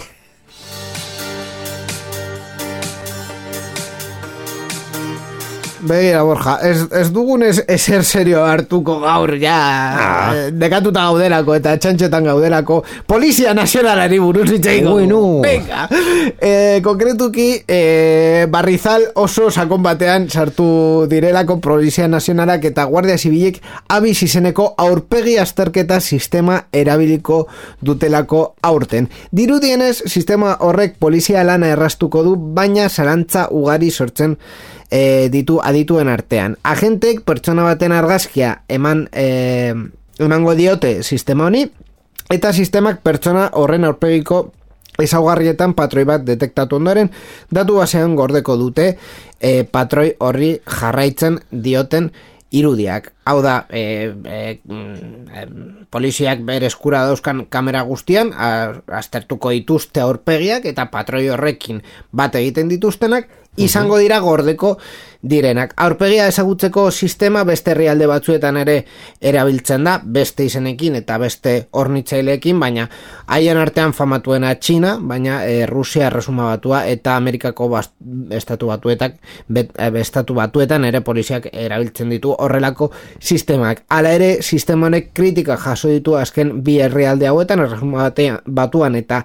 Begira, 5.86 6.22
Borja, 6.26 6.58
ez, 6.66 6.80
ez 6.92 7.10
dugun 7.12 7.42
ez, 7.46 7.60
eser 7.68 8.04
serio 8.04 8.44
hartuko 8.44 8.98
gaur, 9.00 9.36
ja, 9.40 9.56
Ah. 9.56 10.34
eh, 10.34 10.50
dekatuta 10.52 11.04
gaudelako 11.08 11.54
eta 11.54 11.76
txantxetan 11.78 12.24
gaudelako, 12.24 12.82
Polizia 13.06 13.54
Nazionalari 13.54 14.18
buruz 14.18 14.50
hitz 14.50 14.66
egingo 14.66 14.98
dugu. 15.00 15.06
Bueno. 15.06 15.42
Venga, 15.42 15.88
eh, 16.40 16.80
konkretuki, 16.84 17.62
eh, 17.68 18.46
barrizal 18.50 19.02
oso 19.14 19.50
sakon 19.50 19.82
batean 19.82 20.28
sartu 20.30 21.06
direlako 21.08 21.60
Polizia 21.60 22.08
Nazionalak 22.08 22.64
eta 22.64 22.84
Guardia 22.84 23.18
Zibilek 23.18 23.60
abiz 23.88 24.22
izeneko 24.22 24.74
aurpegi 24.76 25.38
azterketa 25.38 26.00
sistema 26.00 26.66
erabiliko 26.72 27.46
dutelako 27.80 28.54
aurten. 28.62 29.08
Dirudienez, 29.32 30.02
sistema 30.06 30.56
horrek 30.60 30.96
polizia 30.98 31.44
lana 31.44 31.68
errastuko 31.68 32.22
du, 32.24 32.36
baina 32.36 32.88
zarantza 32.88 33.48
ugari 33.50 33.90
sortzen 33.90 34.36
e, 34.90 35.28
ditu 35.32 35.60
adituen 35.62 36.08
artean. 36.08 36.56
Agentek 36.62 37.22
pertsona 37.26 37.66
baten 37.66 37.92
argazkia 37.92 38.62
eman 38.68 39.06
e, 39.12 39.74
emango 40.18 40.54
diote 40.54 41.02
sistema 41.02 41.46
honi 41.46 41.66
eta 42.32 42.52
sistemak 42.52 43.02
pertsona 43.06 43.50
horren 43.54 43.84
aurpegiko 43.84 44.46
ezaugarrietan 45.02 45.74
patroi 45.76 46.06
bat 46.08 46.24
detektatu 46.24 46.78
ondoren 46.78 47.10
datu 47.52 47.76
basean 47.82 48.16
gordeko 48.16 48.56
dute 48.56 48.94
e, 49.40 49.64
patroi 49.64 50.14
horri 50.18 50.56
jarraitzen 50.64 51.40
dioten 51.50 52.10
irudiak. 52.56 53.10
Hau 53.26 53.40
da, 53.42 53.66
e, 53.68 54.14
e, 54.24 54.60
em, 54.64 55.86
poliziak 55.90 56.44
bere 56.46 56.70
eskura 56.70 57.02
dauzkan 57.08 57.44
kamera 57.50 57.82
guztian, 57.84 58.30
aztertuko 58.32 59.50
dituzte 59.52 60.00
aurpegiak 60.00 60.64
eta 60.70 60.86
patroi 60.92 61.26
horrekin 61.34 61.82
bat 62.12 62.38
egiten 62.38 62.70
dituztenak, 62.70 63.28
izango 63.56 63.98
dira 63.98 64.18
gordeko 64.20 64.76
direnak. 65.26 65.72
Aurpegia 65.76 66.26
ezagutzeko 66.30 66.90
sistema 66.90 67.42
beste 67.44 67.72
herrialde 67.72 68.06
batzuetan 68.06 68.56
ere 68.60 68.76
erabiltzen 69.20 69.84
da, 69.86 69.96
beste 70.02 70.44
izenekin 70.46 70.98
eta 71.00 71.18
beste 71.18 71.54
hornitzaileekin, 71.72 72.60
baina 72.60 72.86
haien 73.26 73.58
artean 73.58 73.94
famatuena 73.96 74.54
Txina, 74.54 74.96
baina 75.00 75.40
e, 75.46 75.66
Rusia 75.66 76.06
erresuma 76.10 76.50
batua 76.52 76.84
eta 76.86 77.16
Amerikako 77.16 77.68
bast, 77.72 77.94
estatu 78.30 78.70
batuetak 78.70 79.18
bet, 79.48 79.74
e, 79.74 79.90
estatu 80.00 80.36
batuetan 80.38 80.84
ere 80.84 81.00
poliziak 81.00 81.50
erabiltzen 81.52 82.12
ditu 82.12 82.34
horrelako 82.38 82.92
sistemak. 83.18 83.84
Hala 83.88 84.14
ere, 84.14 84.32
sistema 84.42 84.86
honek 84.86 85.12
kritika 85.16 85.56
jaso 85.56 85.90
ditu 85.90 86.16
azken 86.16 86.60
bi 86.64 86.80
herrialde 86.80 87.26
hauetan, 87.26 87.66
erresuma 87.66 88.06
batean, 88.06 88.42
batuan 88.46 88.94
eta 88.94 89.24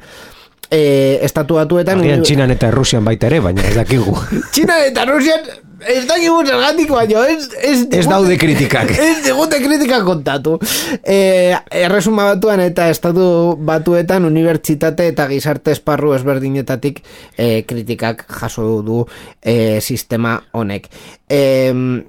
e, 0.71 1.19
estatu 1.25 1.59
batuetan 1.59 1.99
Agian 1.99 2.23
Txinan 2.23 2.53
eta 2.55 2.71
Rusian 2.71 3.03
baita 3.05 3.27
ere, 3.27 3.41
baina 3.43 3.65
ez 3.67 3.75
dakigu. 3.75 4.15
Txina 4.53 4.79
eta 4.87 5.05
Rusian 5.09 5.43
ez 5.81 6.05
dakigu 6.05 6.43
zergatik 6.45 6.91
baino 6.93 7.23
ez, 7.25 7.49
ez, 7.57 7.79
Ez 7.91 8.05
daude 8.09 8.37
kritikak. 8.37 8.93
ez 9.07 9.23
digute 9.25 9.59
kritikak 9.63 10.05
kontatu 10.05 10.57
e, 11.03 11.57
erresuma 11.83 12.29
batuan 12.31 12.63
eta 12.63 12.87
estatu 12.93 13.57
batuetan 13.57 14.25
unibertsitate 14.29 15.09
eta 15.11 15.27
gizarte 15.31 15.75
esparru 15.75 16.15
ezberdinetatik 16.17 17.03
e, 17.35 17.63
kritikak 17.67 18.25
jaso 18.39 18.69
du 18.85 19.03
e, 19.41 19.81
sistema 19.81 20.39
honek 20.53 20.89
e, 21.29 22.07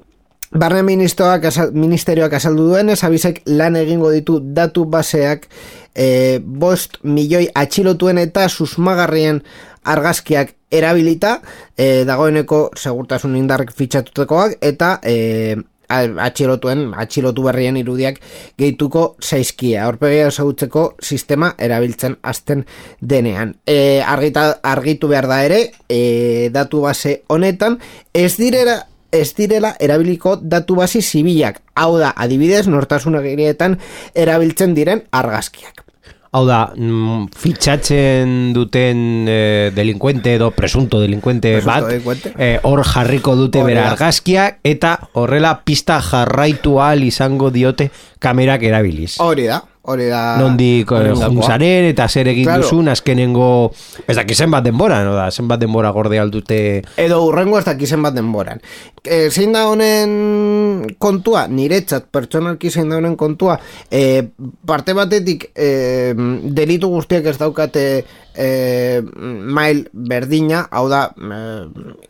Barne 0.52 0.82
ministroak, 0.84 1.46
azal- 1.48 1.70
ministerioak 1.72 2.34
azaldu 2.36 2.66
duenez, 2.68 2.98
abizek 3.06 3.40
lan 3.48 3.76
egingo 3.80 4.10
ditu 4.12 4.36
datu 4.52 4.84
baseak 4.84 5.46
e, 5.94 6.40
bost 6.42 6.98
milioi 7.02 7.48
atxilotuen 7.54 8.18
eta 8.22 8.48
susmagarrien 8.48 9.42
argazkiak 9.84 10.54
erabilita, 10.72 11.40
e, 11.76 12.04
dagoeneko 12.08 12.70
segurtasun 12.78 13.36
indarrek 13.36 13.74
fitxatutekoak, 13.76 14.56
eta 14.62 14.98
e, 15.02 15.56
atxilotuen, 15.92 16.86
atxilotu 16.96 17.44
berrien 17.44 17.76
irudiak 17.76 18.20
gehituko 18.58 19.16
zaizkia, 19.20 19.84
aurpegia 19.84 20.30
ezagutzeko 20.30 20.84
sistema 21.02 21.52
erabiltzen 21.58 22.16
hasten 22.22 22.64
denean. 23.00 23.56
E, 23.66 24.00
argita, 24.00 24.46
argitu 24.62 25.10
behar 25.12 25.28
da 25.28 25.42
ere, 25.44 25.60
e, 25.88 26.48
datu 26.54 26.80
base 26.86 27.22
honetan, 27.28 27.78
ez 28.14 28.36
direra 28.38 28.80
ez 29.12 29.34
direla 29.36 29.74
erabiliko 29.78 30.36
datu 30.40 30.74
basi 30.80 31.02
zibilak. 31.02 31.60
Hau 31.74 31.98
da, 32.00 32.12
adibidez, 32.16 32.66
nortasunagirietan 32.66 33.78
erabiltzen 34.14 34.74
diren 34.74 35.04
argazkiak. 35.12 35.84
Hau 36.32 36.46
da, 36.48 36.72
mm, 36.74 37.26
fitxatzen 37.36 38.52
duten 38.56 39.26
eh, 39.28 39.70
delinkuente 39.76 40.34
edo 40.38 40.50
presunto 40.56 40.98
delinkuente 41.00 41.50
Presunto 41.58 41.70
bat, 41.74 41.88
delinkuente. 41.90 42.32
eh, 42.38 42.58
hor 42.62 42.80
jarriko 42.88 43.34
dute 43.36 43.62
bere 43.62 43.80
da. 43.80 43.90
argazkia 43.92 44.46
eta 44.64 44.94
horrela 45.12 45.60
pista 45.64 46.00
jarraitu 46.00 46.78
ahal 46.80 47.02
izango 47.04 47.50
diote 47.50 47.90
kamerak 48.18 48.62
erabiliz. 48.62 49.16
Hori 49.20 49.44
da, 49.44 49.62
hori 49.82 50.06
da. 50.06 50.36
Nondik 50.38 50.90
eh, 50.94 51.10
junzaren 51.18 51.88
eta 51.90 52.06
zer 52.08 52.30
egin 52.30 52.46
Claro. 52.46 52.62
duzun 52.62 52.88
azkenengo 52.92 53.72
ez 54.06 54.16
daki 54.16 54.34
zenbat 54.34 54.64
denbora, 54.64 55.02
no 55.04 55.14
da, 55.16 55.28
zenbat 55.30 55.60
denbora 55.60 55.90
gorde 55.90 56.20
aldute 56.22 56.82
Edo 56.96 57.22
urrengo 57.26 57.58
ez 57.58 57.64
dakizen 57.66 58.02
bat 58.02 58.14
denboran. 58.14 58.62
E, 59.02 59.28
zein 59.30 59.52
da 59.54 59.64
honen 59.66 60.94
kontua, 61.02 61.46
niretzat, 61.50 62.06
pertsonalki 62.14 62.70
zein 62.70 62.92
da 62.92 63.00
honen 63.00 63.16
kontua, 63.18 63.58
e, 63.90 64.22
parte 64.66 64.94
batetik 64.94 65.50
e, 65.56 66.14
delitu 66.54 66.90
guztiak 66.92 67.26
ez 67.26 67.38
daukate 67.40 67.86
e, 68.34 69.02
mail 69.02 69.88
berdina, 69.92 70.66
hau 70.70 70.86
da, 70.92 71.08
e, 71.16 71.42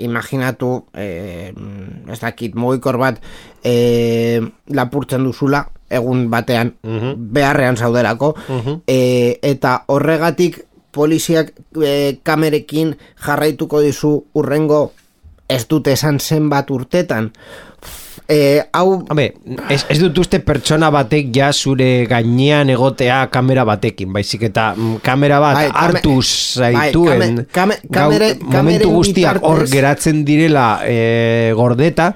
imaginatu, 0.04 0.74
e, 0.92 1.52
ez 2.12 2.20
dakit, 2.20 2.54
mugikor 2.54 3.00
bat 3.00 3.22
e, 3.64 4.42
lapurtzen 4.68 5.24
duzula, 5.24 5.64
egun 5.92 6.28
batean, 6.32 6.74
beharrean 7.16 7.76
zauderako, 7.76 8.34
e, 8.86 9.38
eta 9.42 9.82
horregatik 9.92 10.62
poliziak 10.92 11.52
e, 11.80 12.18
kamerekin 12.22 12.96
jarraituko 13.26 13.80
dizu 13.80 14.16
urrengo 14.34 14.92
ez 15.48 15.66
dute 15.68 15.92
esan 15.92 16.18
zenbat 16.20 16.70
urtetan. 16.70 17.30
E, 18.28 18.62
hau, 18.72 19.02
Hombre, 19.10 19.32
ez, 19.68 19.82
ez 19.90 19.96
dut 20.00 20.16
uste 20.22 20.38
pertsona 20.46 20.88
batek 20.94 21.32
ja 21.34 21.48
zure 21.52 22.04
gainean 22.08 22.70
egotea 22.72 23.26
kamera 23.34 23.64
batekin, 23.68 24.12
baizik 24.14 24.46
eta 24.48 24.70
mm, 24.76 25.00
kamera 25.04 25.40
bat 25.42 25.56
Bai, 25.58 25.64
kame- 25.72 25.80
hartuz 25.98 26.28
zaituen 26.60 27.18
bai, 27.18 27.28
kame- 27.28 27.48
kame- 27.52 27.80
gau- 27.88 28.06
kamere- 28.06 28.36
momentu 28.40 28.92
guztiak 28.94 29.42
hor 29.42 29.64
geratzen 29.68 30.22
direla 30.24 30.68
e, 30.86 31.52
gordeta 31.58 32.12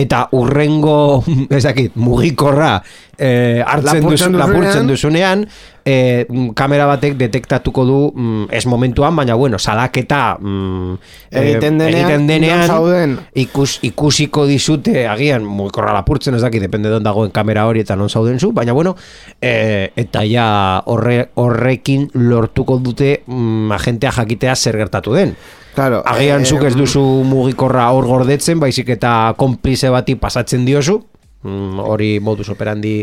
eta 0.00 0.26
urrengo, 0.36 1.22
ez 1.56 1.64
dakit, 1.66 1.96
mugikorra 2.00 2.78
e, 3.20 3.60
hartzen 3.60 4.00
Lapurtzen 4.00 4.32
duzu, 4.32 4.40
lapurtzen 4.40 4.88
duzunean. 4.88 5.44
e, 5.84 6.26
kamera 6.56 6.86
batek 6.90 7.16
detektatuko 7.18 7.84
du 7.88 7.98
mm, 8.14 8.48
ez 8.54 8.64
momentuan, 8.66 9.14
baina 9.16 9.34
bueno, 9.34 9.58
salaketa 9.58 10.36
mm, 10.40 10.94
e, 11.30 11.42
Egiten 11.42 11.78
denean, 11.80 11.98
egiten 11.98 12.26
denean 12.28 13.16
ikus, 13.34 13.78
ikusiko 13.86 14.46
dizute 14.48 15.06
agian 15.08 15.44
mugikorra 15.44 15.94
lapurtzen 15.96 16.36
ez 16.36 16.42
daki 16.44 16.60
depende 16.62 16.92
don 16.92 17.04
dagoen 17.04 17.32
kamera 17.34 17.66
hori 17.68 17.84
eta 17.84 17.96
non 17.96 18.10
zauden 18.10 18.40
zu 18.40 18.52
baina 18.52 18.72
bueno 18.76 18.96
e, 19.40 19.90
eta 19.96 20.24
ja 20.28 20.82
horre, 20.86 21.30
horrekin 21.34 22.10
lortuko 22.14 22.78
dute 22.78 23.22
mm, 23.26 23.72
agentea 23.72 24.12
jakitea 24.20 24.56
zer 24.56 24.78
gertatu 24.80 25.16
den 25.16 25.34
claro, 25.80 26.02
agian 26.04 26.44
eh, 26.44 26.48
zuk 26.48 26.66
ez 26.68 26.74
duzu 26.76 27.02
mugikorra 27.26 27.88
hor 27.96 28.08
gordetzen 28.08 28.60
baizik 28.60 28.92
eta 28.96 29.34
konplize 29.40 29.90
bati 29.92 30.16
pasatzen 30.20 30.66
diozu 30.68 31.00
Mm, 31.42 31.80
hori 31.80 32.20
modus 32.20 32.50
operandi 32.52 32.98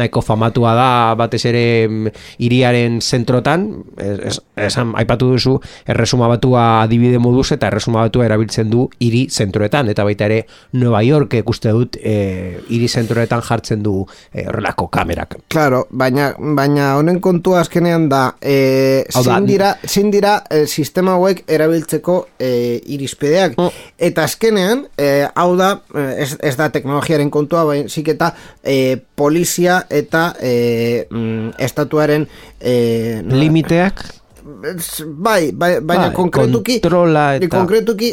nahiko 0.00 0.22
famatua 0.24 0.72
da 0.74 0.90
batez 1.18 1.42
ere 1.50 1.64
mm, 1.88 2.12
hiriaren 2.40 3.00
zentrotan 3.02 3.66
es, 4.00 4.16
es, 4.30 4.38
esan 4.70 4.94
aipatu 4.96 5.28
duzu 5.34 5.58
erresuma 5.84 6.30
batua 6.30 6.82
adibide 6.86 7.20
moduz 7.20 7.50
eta 7.52 7.68
erresuma 7.68 8.06
batua 8.06 8.24
erabiltzen 8.30 8.70
du 8.72 8.86
hiri 8.98 9.26
zentroetan 9.28 9.92
eta 9.92 10.06
baita 10.08 10.24
ere 10.30 10.46
Nueva 10.72 11.02
York 11.04 11.36
ikuste 11.42 11.74
dut 11.76 11.98
eh, 12.00 12.62
hiri 12.70 12.88
zentroetan 12.88 13.44
jartzen 13.44 13.82
du 13.84 14.06
eh, 14.32 14.46
horrelako 14.46 14.88
kamerak 14.88 15.36
Claro, 15.52 15.86
baina, 15.90 16.32
baina 16.38 16.94
honen 16.96 17.20
kontua 17.20 17.60
azkenean 17.62 18.08
da, 18.08 18.22
e, 18.40 19.04
zein 19.12 19.46
dira, 19.46 19.74
zein 19.86 20.10
dira 20.12 20.38
e, 20.50 20.64
sistema 20.66 21.16
hauek 21.18 21.42
erabiltzeko 21.50 22.16
e, 22.38 22.80
irizpideak. 22.94 23.56
Mm. 23.58 23.84
Eta 24.08 24.24
azkenean, 24.28 24.86
e, 24.96 25.26
hau 25.28 25.50
da, 25.60 25.74
e, 25.94 26.06
ez, 26.24 26.30
ez 26.40 26.54
da 26.58 26.70
teknologiaren 26.74 27.30
kontua, 27.32 27.64
baizik 27.86 28.08
eta 28.14 28.32
e, 28.62 28.96
polizia 29.14 29.82
eta 29.90 30.34
e, 30.40 31.06
mm, 31.10 31.54
estatuaren 31.58 32.26
e, 32.60 33.22
limiteak 33.28 34.04
Bai, 34.42 35.52
bai, 35.54 35.76
baina 35.80 36.08
Bai, 36.08 36.14
konkretuki 36.16 36.80
kontrola 36.82 37.36
eta- 37.36 37.46
konkretuki 37.52 38.08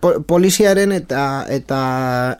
po, 0.00 0.12
poliziaren 0.22 0.92
eta 0.94 1.22
eta 1.50 1.80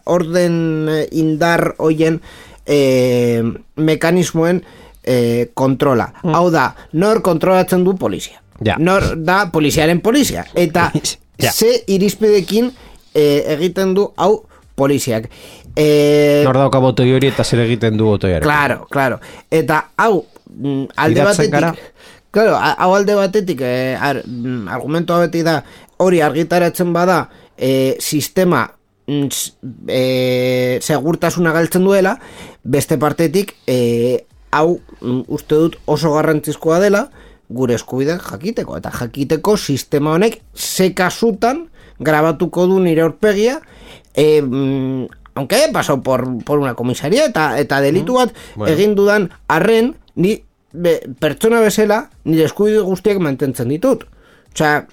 orden 0.07 0.87
indar 1.11 1.73
hoien 1.83 2.21
eh, 2.69 3.43
mekanismoen 3.77 4.63
eh, 5.03 5.49
kontrola. 5.55 6.11
Hau 6.23 6.51
da, 6.53 6.75
nor 6.93 7.23
kontrolatzen 7.25 7.85
du 7.85 7.97
polizia. 7.97 8.39
Mm. 8.61 8.67
Ja. 8.67 8.77
Nor 8.79 9.15
da 9.25 9.47
poliziaren 9.53 10.01
polizia. 10.05 10.45
Eta 10.55 10.91
Ja. 11.39 11.53
ze 11.55 11.85
irizpidekin 11.87 12.73
eh, 13.15 13.45
egiten 13.55 13.93
du 13.95 14.09
hau 14.17 14.43
poliziak. 14.75 15.29
Eh, 15.79 16.43
nor 16.43 16.59
dauka 16.59 16.81
botoi 16.83 17.13
hori 17.15 17.29
eta 17.31 17.45
zer 17.47 17.61
egiten 17.63 17.99
du 17.99 18.09
botoiare 18.09 18.43
Claro, 18.43 18.87
claro. 18.91 19.21
Eta 19.51 19.85
hau 19.97 20.25
mm, 20.51 20.89
alde 20.97 21.21
Fidatzen 21.21 21.53
batetik? 21.53 21.93
Claro, 22.35 22.57
hau 22.59 22.89
alde 22.97 23.15
batetik 23.15 23.63
eh, 23.63 23.95
ar, 23.95 24.25
mm, 24.27 24.67
argumentoa 24.75 25.21
beti 25.27 25.45
da 25.47 25.61
hori 26.03 26.19
argitaratzen 26.23 26.91
bada 26.93 27.29
eh, 27.57 27.95
sistema 28.01 28.65
eh, 29.07 30.79
segurtasuna 30.83 31.53
galtzen 31.55 31.87
duela, 31.87 32.17
beste 32.65 32.99
partetik 32.99 33.55
eh, 33.71 34.25
hau 34.51 34.81
uste 35.29 35.55
dut 35.55 35.79
oso 35.87 36.13
garrantzizkoa 36.17 36.81
dela 36.83 37.07
gure 37.49 37.77
eskubideak 37.79 38.25
jakiteko 38.33 38.77
eta 38.81 38.91
jakiteko 38.93 39.57
sistema 39.57 40.17
honek 40.17 40.41
ze 40.55 40.91
kasutan 40.95 41.69
grabatuko 42.01 42.67
du 42.67 42.81
nire 42.81 43.03
aurpegia 43.07 43.61
mm, 44.17 45.07
aunque 45.39 45.71
pasado 45.73 46.03
por, 46.03 46.43
por 46.45 46.59
una 46.59 46.75
comisaría 46.75 47.25
eta 47.27 47.59
eta 47.63 47.81
delitu 47.81 48.19
bat 48.19 48.35
Bueno. 48.57 48.75
egin 48.75 48.95
dudan 48.99 49.31
arren 49.47 49.95
ni 50.15 50.43
be, 50.73 50.99
pertsona 51.23 51.61
bezala 51.63 52.11
nire 52.25 52.49
eskubide 52.51 52.83
guztiak 52.83 53.23
mantentzen 53.23 53.71
ditut. 53.71 54.05
Osea, 54.53 54.87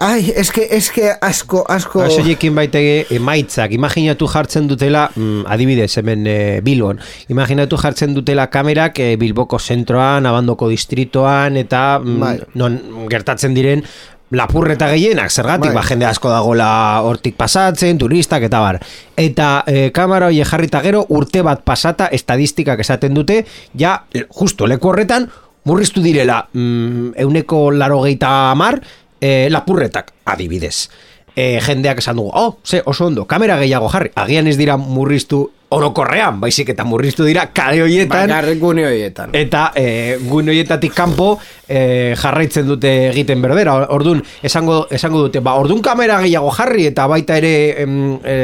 Ai, 0.00 0.30
eske, 0.32 0.62
eske 0.72 1.10
asko, 1.12 1.60
asko... 1.68 2.06
Soiekin 2.08 2.54
baitege 2.56 3.02
emaitzak, 3.18 3.74
imaginatu 3.76 4.24
jartzen 4.32 4.64
dutela, 4.70 5.02
mm, 5.12 5.42
adibidez, 5.52 5.90
hemen 6.00 6.24
e, 6.24 6.36
Bilbon, 6.64 7.02
imaginatu 7.28 7.76
jartzen 7.76 8.14
dutela 8.16 8.46
kamerak 8.48 8.96
e, 8.96 9.10
Bilboko 9.20 9.60
zentroan, 9.60 10.24
abandoko 10.24 10.70
distritoan, 10.72 11.60
eta 11.60 11.82
mm, 12.00 12.16
Bai. 12.22 12.32
non 12.56 12.80
gertatzen 13.12 13.52
diren 13.52 13.84
lapurreta 14.30 14.88
gehienak, 14.92 15.30
zergatik, 15.30 15.72
Bai. 15.72 15.74
ba, 15.74 15.82
jende 15.86 16.06
asko 16.06 16.30
dagola 16.30 16.70
hortik 17.06 17.36
pasatzen, 17.36 17.98
turistak 17.98 18.46
eta 18.46 18.62
bar. 18.62 18.78
Eta 19.18 19.50
e, 19.66 19.90
kamera 19.94 20.30
hori 20.30 20.42
jarrita 20.46 20.82
gero, 20.84 21.04
urte 21.10 21.42
bat 21.46 21.64
pasata, 21.66 22.08
estadistikak 22.14 22.80
esaten 22.80 23.14
dute, 23.14 23.44
ja, 23.78 24.04
e, 24.14 24.24
justo 24.30 24.70
leku 24.70 24.92
horretan, 24.92 25.28
murriztu 25.64 26.02
direla, 26.02 26.44
mm, 26.52 27.14
euneko 27.26 27.70
laro 27.70 28.04
amar, 28.22 28.80
e, 29.20 29.48
lapurretak, 29.50 30.12
adibidez. 30.24 30.88
E, 31.36 31.60
jendeak 31.60 31.98
esan 31.98 32.16
dugu, 32.16 32.30
oh, 32.34 32.58
ze, 32.64 32.82
oso 32.84 33.06
ondo, 33.06 33.26
kamera 33.26 33.56
gehiago 33.58 33.88
jarri. 33.88 34.10
Agian 34.14 34.46
ez 34.46 34.56
dira 34.56 34.76
murriztu 34.76 35.50
orokorrean, 35.70 36.40
baizik 36.42 36.72
eta 36.74 36.84
murriztu 36.84 37.24
dira 37.26 37.46
kale 37.54 38.06
Bakarrik 38.10 38.58
gune 38.58 38.86
horietan. 38.86 39.30
eta 39.32 39.70
e, 39.74 40.18
gune 40.22 40.50
horietatik 40.50 40.94
kanpo 40.94 41.38
e, 41.68 42.14
jarraitzen 42.18 42.66
dute 42.66 43.10
egiten 43.10 43.42
berbera. 43.42 43.76
Ordun 43.94 44.22
esango 44.42 44.86
esango 44.90 45.26
dute, 45.26 45.40
ba, 45.40 45.54
ordun 45.54 45.82
kamera 45.82 46.20
gehiago 46.24 46.50
jarri 46.50 46.86
eta 46.90 47.06
baita 47.06 47.38
ere 47.38 47.54
em, 47.82 48.18
e, 48.24 48.36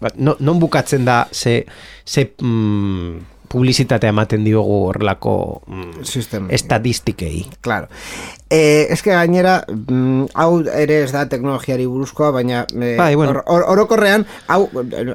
ba, 0.00 0.12
no, 0.16 0.36
non 0.40 0.60
bukatzen 0.62 1.04
da 1.04 1.26
ze, 1.32 1.64
ze 2.04 2.30
mm, 2.38 3.35
publizitatea 3.48 4.10
ematen 4.12 4.44
diogu 4.44 4.86
horrelako 4.88 5.62
mm, 5.66 6.04
Sistema. 6.04 6.48
Claro. 7.60 7.88
Eh, 8.50 8.86
eske 8.94 9.10
gainera, 9.10 9.64
mm, 9.68 10.28
hau 10.38 10.60
ere 10.70 11.00
ez 11.02 11.10
da 11.12 11.24
teknologiari 11.28 11.86
buruzkoa, 11.86 12.30
baina 12.30 12.64
eh, 12.80 12.94
Bai, 12.98 13.14
bueno. 13.18 13.32
or- 13.32 13.42
or- 13.46 13.64
orokorrean, 13.72 14.26
hau 14.46 14.68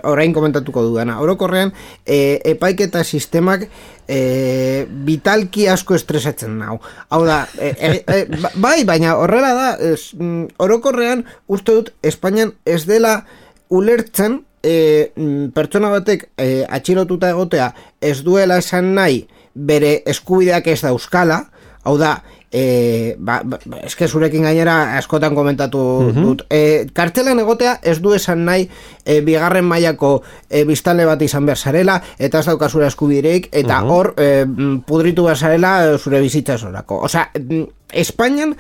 orain 0.04 0.34
komentatuko 0.36 0.84
dudana, 0.84 1.20
orokorrean 1.24 1.72
eh, 2.06 2.40
epaiketa 2.44 3.04
sistemak 3.04 3.68
eh, 4.08 4.86
vitalki 5.06 5.68
asko 5.72 5.96
estresatzen 5.96 6.58
nau. 6.60 6.80
Hau 7.10 7.24
da, 7.26 7.48
eh, 7.58 8.04
ba- 8.42 8.52
bai, 8.56 8.84
baina 8.84 9.16
horrela 9.16 9.54
da, 9.56 9.70
ez, 9.94 10.12
mm, 10.18 10.48
orokorrean 10.60 11.24
uste 11.48 11.72
dut 11.72 11.94
Espainian 12.04 12.52
ez 12.66 12.84
dela 12.86 13.22
ulertzen 13.70 14.42
e, 14.64 15.12
mm, 15.16 15.52
pertsona 15.56 15.90
batek 15.94 16.30
e, 16.38 16.66
atxilotuta 16.70 17.32
egotea 17.34 17.72
ez 18.02 18.22
duela 18.24 18.58
esan 18.62 18.94
nahi 18.96 19.26
bere 19.54 20.02
eskubideak 20.08 20.68
ez 20.72 20.82
dauzkala, 20.86 21.42
hau 21.84 21.98
da, 22.00 22.22
e, 22.52 23.16
ba, 23.18 23.42
ba, 23.44 23.58
eske 23.88 24.08
zurekin 24.08 24.44
gainera 24.46 24.98
askotan 25.00 25.36
komentatu 25.36 25.82
dut. 26.16 26.46
E, 26.52 26.88
kartzelan 26.94 27.40
egotea 27.44 27.78
ez 27.82 27.98
du 28.04 28.14
esan 28.16 28.44
nahi 28.46 28.68
e, 29.06 29.22
bigarren 29.26 29.66
mailako 29.68 30.14
e, 30.50 30.66
biztanle 30.68 31.08
bat 31.10 31.22
izan 31.24 31.48
behar 31.48 31.60
zarela, 31.60 31.98
eta 32.20 32.44
ez 32.44 32.50
daukazura 32.52 32.92
eskubideik, 32.92 33.50
eta 33.64 33.82
hor 33.88 34.14
e, 34.18 34.46
mm, 34.46 34.82
pudritu 34.88 35.28
behar 35.30 35.40
zarela 35.40 35.76
e, 35.88 35.98
zure 35.98 36.22
bizitza 36.22 36.60
zorako. 36.60 37.02
Osea, 37.08 37.30
mm, 37.40 37.64
Espainian 37.92 38.56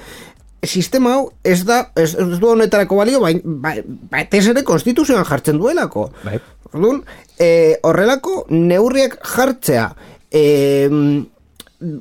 sistema 0.64 1.16
hau 1.16 1.32
ez 1.44 1.64
da 1.66 1.92
ez, 1.96 2.14
ez 2.16 2.40
du 2.40 2.48
honetarako 2.48 3.00
balio 3.00 3.22
bain, 3.24 3.42
ba, 3.44 3.74
ba, 4.12 4.26
ez 4.30 4.48
ere 4.48 4.64
konstituzioan 4.64 5.26
jartzen 5.26 5.58
duelako 5.58 6.12
Bai. 6.24 6.40
Orduan, 6.72 7.02
e, 7.40 7.78
horrelako 7.84 8.46
neurriak 8.54 9.18
jartzea 9.34 9.90
e, 10.32 10.44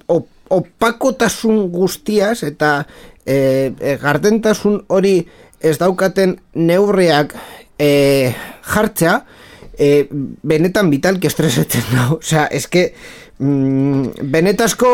op, 0.07 0.29
opakotasun 0.51 1.71
guztiaz 1.73 2.43
eta 2.47 2.85
e, 3.25 3.73
e, 3.73 3.97
gardentasun 4.03 4.81
hori 4.91 5.17
ez 5.61 5.77
daukaten 5.81 6.37
neurriak 6.59 7.35
e, 7.79 8.33
jartzea 8.75 9.17
e, 9.79 10.07
benetan 10.43 10.91
vitalki 10.93 11.31
estresetzen 11.31 11.87
da. 11.95 12.09
Osea, 12.19 12.47
eske 12.51 12.91
mm, 13.41 14.27
benetazko 14.31 14.91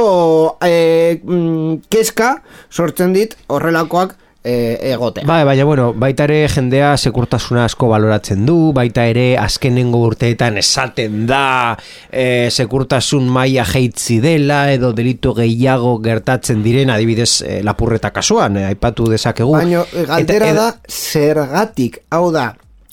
e, 0.64 1.20
mm, 1.22 1.82
keska 1.90 2.36
sortzen 2.70 3.12
dit 3.16 3.36
horrelakoak 3.52 4.14
e, 4.46 4.78
egotea. 4.92 5.26
Bai, 5.26 5.42
baina, 5.44 5.64
bueno, 5.66 5.88
baita 5.98 6.26
ere 6.28 6.46
jendea 6.50 6.92
sekurtasuna 6.96 7.64
asko 7.66 7.88
baloratzen 7.90 8.44
du, 8.46 8.70
baita 8.76 9.06
ere 9.10 9.26
azkenengo 9.42 10.04
urteetan 10.06 10.60
esaten 10.62 11.24
da 11.28 11.74
e, 12.10 12.48
sekurtasun 12.54 13.26
maila 13.32 13.66
jeitzi 13.66 14.20
dela, 14.22 14.66
edo 14.72 14.92
delitu 14.96 15.34
gehiago 15.36 15.96
gertatzen 16.04 16.62
diren, 16.64 16.94
adibidez, 16.94 17.32
e, 17.42 17.58
lapurreta 17.66 18.12
kasuan, 18.14 18.60
e, 18.62 18.68
aipatu 18.70 19.10
dezakegu. 19.10 19.56
Baina 19.58 19.82
galdera 20.12 20.52
da 20.56 20.70
zergatik, 20.86 22.00
hau 22.14 22.30
da, 22.34 22.52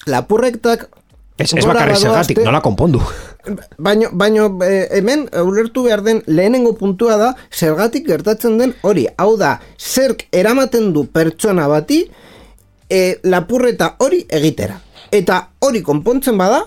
lapurrektak 0.09 0.89
Ez, 1.33 1.49
ez 1.57 1.63
bakarri 1.65 1.95
zergatik, 1.97 2.43
nola 2.45 2.59
konpondu. 2.61 2.99
Baino, 3.77 4.07
baino 4.15 4.45
eh, 4.63 4.87
hemen 4.95 5.25
ulertu 5.43 5.83
behar 5.83 6.01
den 6.03 6.21
lehenengo 6.27 6.75
puntua 6.79 7.17
da 7.19 7.33
zergatik 7.51 8.05
gertatzen 8.07 8.57
den 8.57 8.73
hori. 8.81 9.07
Hau 9.17 9.35
da, 9.37 9.57
zerk 9.77 10.27
eramaten 10.31 10.93
du 10.95 11.03
pertsona 11.11 11.67
bati 11.67 12.05
eh, 12.89 13.19
lapurreta 13.23 13.95
hori 13.99 14.23
egitera. 14.29 14.79
Eta 15.11 15.49
hori 15.59 15.81
konpontzen 15.83 16.37
bada, 16.39 16.63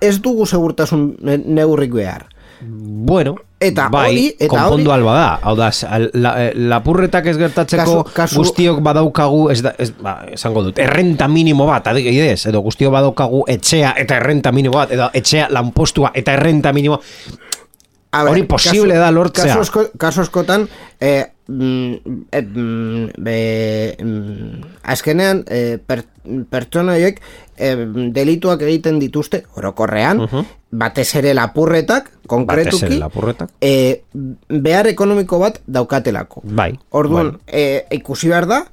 ez 0.00 0.20
dugu 0.22 0.46
segurtasun 0.46 1.16
ne- 1.20 1.42
neurrik 1.44 1.92
behar. 1.98 2.28
Bueno, 2.62 3.34
Eta 3.60 3.90
bai, 3.92 4.06
hori, 4.08 4.28
eta 4.38 4.48
konpondu 4.48 4.88
hori- 4.88 4.94
alba 5.02 5.14
da. 5.14 5.38
Hau 5.42 5.52
da, 5.58 5.66
la, 6.14 6.30
eh, 6.46 6.52
lapurretak 6.56 7.26
ez 7.26 7.36
gertatzeko 7.36 7.84
Kasu- 7.84 8.14
kasu- 8.16 8.38
guztiok 8.40 8.80
badaukagu, 8.80 9.50
ez 9.52 9.60
da, 9.62 9.74
ez, 9.78 9.90
ba, 10.00 10.14
esango 10.32 10.62
dut, 10.62 10.78
errenta 10.78 11.28
minimo 11.28 11.66
bat, 11.68 11.86
adibidez, 11.92 12.46
edo 12.46 12.62
guztiok 12.64 12.92
badaukagu 12.92 13.44
etxea 13.46 13.92
eta 14.00 14.16
errenta 14.16 14.50
minimo 14.50 14.78
bat, 14.78 14.90
edo 14.96 15.10
etxea 15.12 15.48
lanpostua 15.50 16.10
eta 16.14 16.32
errenta 16.32 16.72
minimo, 16.72 17.00
A 18.12 18.24
Hori 18.26 18.42
posible 18.42 18.96
da 18.98 19.10
lortzea. 19.14 19.44
Kasu, 19.46 19.60
asko, 19.60 19.82
kasu 19.96 20.20
askotan, 20.24 20.64
eh, 20.98 21.26
mm, 21.46 21.92
eh, 22.32 22.42
mm, 22.42 23.10
be, 23.22 23.96
mm, 24.02 24.64
azkenean, 24.82 25.44
eh, 25.46 25.78
per, 25.78 26.04
pertsona 26.50 26.96
eh, 26.98 27.14
delituak 28.10 28.62
egiten 28.62 28.98
dituzte, 28.98 29.44
orokorrean, 29.54 30.24
batez 30.70 31.14
ere 31.14 31.34
lapurretak, 31.34 32.10
konkretuki, 32.26 32.74
Batez 32.76 32.90
ere 32.90 32.98
lapurretak. 32.98 33.50
eh, 33.60 34.02
behar 34.48 34.86
ekonomiko 34.88 35.38
bat 35.38 35.60
daukatelako. 35.66 36.42
bai. 36.44 36.78
Orduan, 36.90 37.30
bueno. 37.30 37.40
eh, 37.46 37.86
ikusi 37.90 38.28
behar 38.28 38.46
da, 38.46 38.64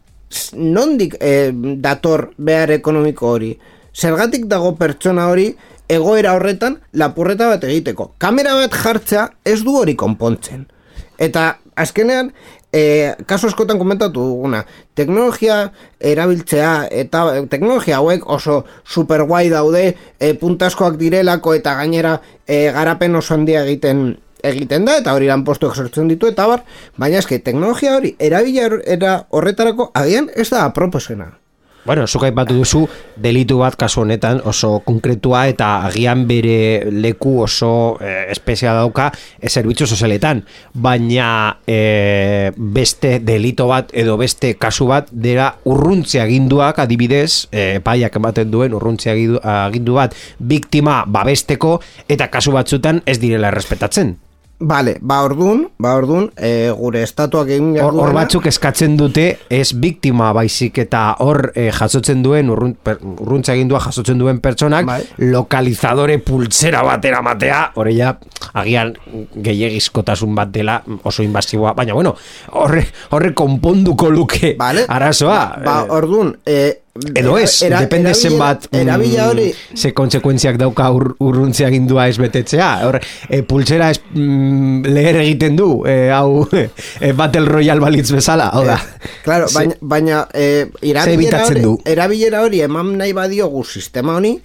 nondik 0.53 1.15
eh, 1.19 1.51
dator 1.53 2.31
behar 2.37 2.71
ekonomiko 2.71 3.27
hori. 3.29 3.57
Zergatik 3.93 4.45
dago 4.45 4.75
pertsona 4.75 5.27
hori 5.27 5.55
egoera 5.89 6.33
horretan 6.35 6.81
lapurreta 6.93 7.47
bat 7.53 7.63
egiteko. 7.63 8.11
Kamera 8.17 8.55
bat 8.59 8.73
jartzea 8.73 9.29
ez 9.45 9.61
du 9.63 9.77
hori 9.79 9.95
konpontzen. 9.95 10.67
Eta 11.17 11.57
azkenean, 11.75 12.31
e, 12.73 13.13
kaso 13.25 13.47
askotan 13.47 13.79
komentatu 13.79 14.21
duguna, 14.21 14.63
teknologia 14.97 15.71
erabiltzea 15.99 16.87
eta 16.91 17.23
eh, 17.37 17.45
teknologia 17.49 17.97
hauek 17.97 18.27
oso 18.29 18.63
super 18.85 19.23
guai 19.29 19.47
daude, 19.49 19.95
e, 20.19 20.33
puntaskoak 20.37 20.97
direlako 20.99 21.55
eta 21.57 21.75
gainera 21.79 22.19
e, 22.45 22.67
garapen 22.75 23.15
oso 23.15 23.33
handia 23.33 23.63
egiten 23.65 24.17
egiten 24.45 24.85
da 24.85 24.99
eta 25.01 25.15
hori 25.17 25.25
lanpostuak 25.27 25.75
sortzen 25.75 26.07
ditu 26.11 26.29
eta 26.29 26.45
bar, 26.47 26.63
baina 26.97 27.17
eske 27.23 27.39
teknologia 27.41 27.95
hori 27.97 28.13
erabilera 28.19 29.17
horretarako 29.33 29.91
agian 29.97 30.29
ez 30.35 30.49
da 30.53 30.65
aproposena. 30.67 31.31
Bueno, 31.87 32.03
zuk 32.03 32.25
aipatu 32.27 32.51
duzu 32.51 32.81
delitu 33.15 33.61
bat 33.61 33.77
kasu 33.79 34.01
honetan 34.01 34.41
oso 34.43 34.81
konkretua 34.83 35.45
eta 35.47 35.69
agian 35.87 36.25
bere 36.27 36.91
leku 36.91 37.37
oso 37.45 37.95
eh, 38.03 38.25
espezia 38.33 38.73
dauka 38.75 39.05
e, 39.39 39.47
zerbitzu 39.47 39.87
sozialetan, 39.87 40.43
baina 40.75 41.29
eh, 41.63 42.51
beste 42.57 43.21
delito 43.23 43.69
bat 43.71 43.95
edo 43.95 44.17
beste 44.19 44.57
kasu 44.59 44.89
bat 44.91 45.07
dira 45.15 45.47
urruntze 45.63 46.19
aginduak 46.19 46.83
adibidez, 46.83 47.47
eh, 47.55 47.79
epaiak 47.79 48.19
ematen 48.19 48.51
duen 48.51 48.75
urruntze 48.75 49.15
agindu 49.15 49.95
bat 49.95 50.19
biktima 50.43 51.05
babesteko 51.07 51.77
eta 52.11 52.27
kasu 52.27 52.51
batzutan 52.51 52.99
ez 53.07 53.21
direla 53.23 53.55
errespetatzen. 53.55 54.17
Bale, 54.59 54.95
ba 55.05 55.19
ordun, 55.21 55.67
ba 55.77 55.91
ordun, 55.99 56.31
e, 56.33 56.71
gure 56.73 57.03
estatuak 57.05 57.51
egin 57.53 57.75
Hor, 57.77 57.93
hor 57.93 58.13
batzuk 58.15 58.47
eskatzen 58.49 58.95
dute 58.97 59.25
ez 59.53 59.67
biktima 59.77 60.31
baizik 60.33 60.79
eta 60.81 61.01
hor 61.21 61.51
eh, 61.53 61.67
jasotzen 61.69 62.23
duen 62.25 62.49
urrun, 62.49 62.73
per, 62.73 62.97
urruntza 62.97 63.53
egindua 63.53 63.83
jasotzen 63.85 64.17
duen 64.17 64.39
pertsonak 64.41 64.87
Bai. 64.89 65.03
lokalizadore 65.29 66.17
pultzera 66.25 66.81
batera 66.87 67.21
matea 67.21 67.59
hori 67.77 67.99
ja 67.99 68.15
agian 68.57 68.95
gehiagizkotasun 69.45 70.33
bat 70.33 70.49
dela 70.49 70.79
oso 71.05 71.21
invasiboa 71.21 71.75
baina 71.77 71.93
bueno 71.93 72.15
horre, 72.57 72.81
horre 73.13 73.35
konponduko 73.37 74.09
luke 74.09 74.55
Vale? 74.57 74.87
arazoa 74.89 75.37
Ba, 75.61 75.63
ba 75.69 75.77
ordun, 75.93 76.33
e, 76.41 76.86
Edo 77.15 77.37
ez, 77.37 77.51
depende 77.71 78.13
zenbat 78.15 78.67
mm, 78.71 78.79
Erabila 78.81 79.29
hori 79.31 79.47
ze 79.75 79.91
kontsekuentziak 79.97 80.57
dauka 80.59 80.89
ur, 80.93 81.09
urruntzea 81.23 81.69
gindua 81.73 82.07
ez 82.09 82.17
betetzea. 82.21 82.69
Hor, 82.87 82.99
e, 83.29 83.41
pultsera 83.47 83.91
ez, 83.93 83.99
mm, 84.13 84.85
leher 84.87 85.21
egiten 85.23 85.57
du, 85.59 85.69
e, 85.87 86.09
hau 86.13 86.47
e, 87.01 87.11
Battle 87.17 87.45
Royale 87.47 87.83
balitz 87.83 88.09
bezala, 88.11 88.49
hau 88.53 88.65
da. 88.67 88.77
Eh, 88.77 89.13
Claro, 89.23 89.47
baina, 89.55 89.75
baina 89.81 90.25
eh, 90.33 90.67
erabilera, 90.81 91.45
hori, 91.47 91.63
du? 91.63 91.77
erabilera 91.85 92.43
hori 92.45 92.61
eman 92.65 92.95
nahi 92.99 93.15
badiogu 93.17 93.63
sistema 93.65 94.17
honi, 94.17 94.37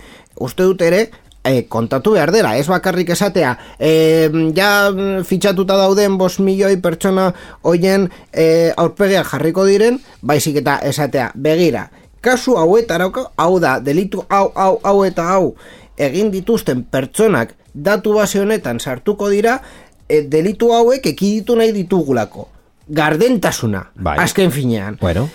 uste 0.43 0.67
dut 0.67 0.83
ere, 0.83 1.07
eh, 1.45 1.67
kontatu 1.69 2.15
behar 2.17 2.33
dela, 2.35 2.57
ez 2.59 2.67
bakarrik 2.71 3.11
esatea, 3.15 3.57
eh, 3.79 4.29
ja 4.57 4.91
mm, 4.91 5.25
fitxatuta 5.29 5.77
dauden 5.81 6.19
bos 6.19 6.39
milioi 6.41 6.77
pertsona 6.83 7.33
hoien 7.63 8.09
eh, 8.33 8.73
aurpegia 8.77 9.25
jarriko 9.25 9.67
diren, 9.67 10.01
baizik 10.23 10.61
eta 10.63 10.79
esatea, 10.87 11.31
begira, 11.35 11.89
kasu 12.23 12.57
hauetarako, 12.57 13.27
hau 13.37 13.59
da, 13.61 13.79
delitu 13.83 14.25
hau, 14.31 14.49
hau, 14.55 14.79
hau 14.83 14.97
eta 15.05 15.27
hau, 15.35 15.53
egin 15.99 16.31
dituzten 16.33 16.87
pertsonak 16.89 17.57
datu 17.75 18.15
base 18.17 18.41
honetan 18.41 18.81
sartuko 18.81 19.29
dira, 19.33 19.59
eh, 20.09 20.23
delitu 20.29 20.73
hauek 20.73 21.07
ekiditu 21.13 21.57
nahi 21.57 21.73
ditugulako. 21.73 22.49
Gardentasuna, 22.89 23.91
Bai. 23.95 24.19
azken 24.19 24.51
finean. 24.51 24.99
Bueno. 25.01 25.29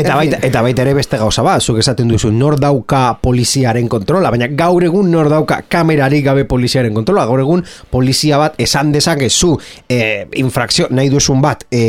Eta 0.00 0.14
baita, 0.14 0.38
eta 0.46 0.60
baita 0.62 0.84
ere 0.84 0.92
beste 0.94 1.18
gauza 1.18 1.42
bat, 1.42 1.62
zuk 1.62 1.80
esaten 1.82 2.08
duzu 2.08 2.30
nor 2.30 2.54
dauka 2.60 3.18
poliziaren 3.22 3.88
kontrola, 3.90 4.30
baina 4.30 4.46
gaur 4.56 4.84
egun 4.86 5.10
nor 5.10 5.28
dauka 5.28 5.62
kamerarik 5.68 6.24
gabe 6.24 6.44
poliziaren 6.48 6.94
kontrola, 6.94 7.24
gaur 7.26 7.42
egun 7.42 7.64
polizia 7.90 8.38
bat 8.38 8.54
esan 8.62 8.92
dezakezu 8.94 9.56
e, 9.90 10.28
infrakzio 10.38 10.86
nahi 10.94 11.10
duzun 11.10 11.42
bat 11.42 11.66
e, 11.66 11.82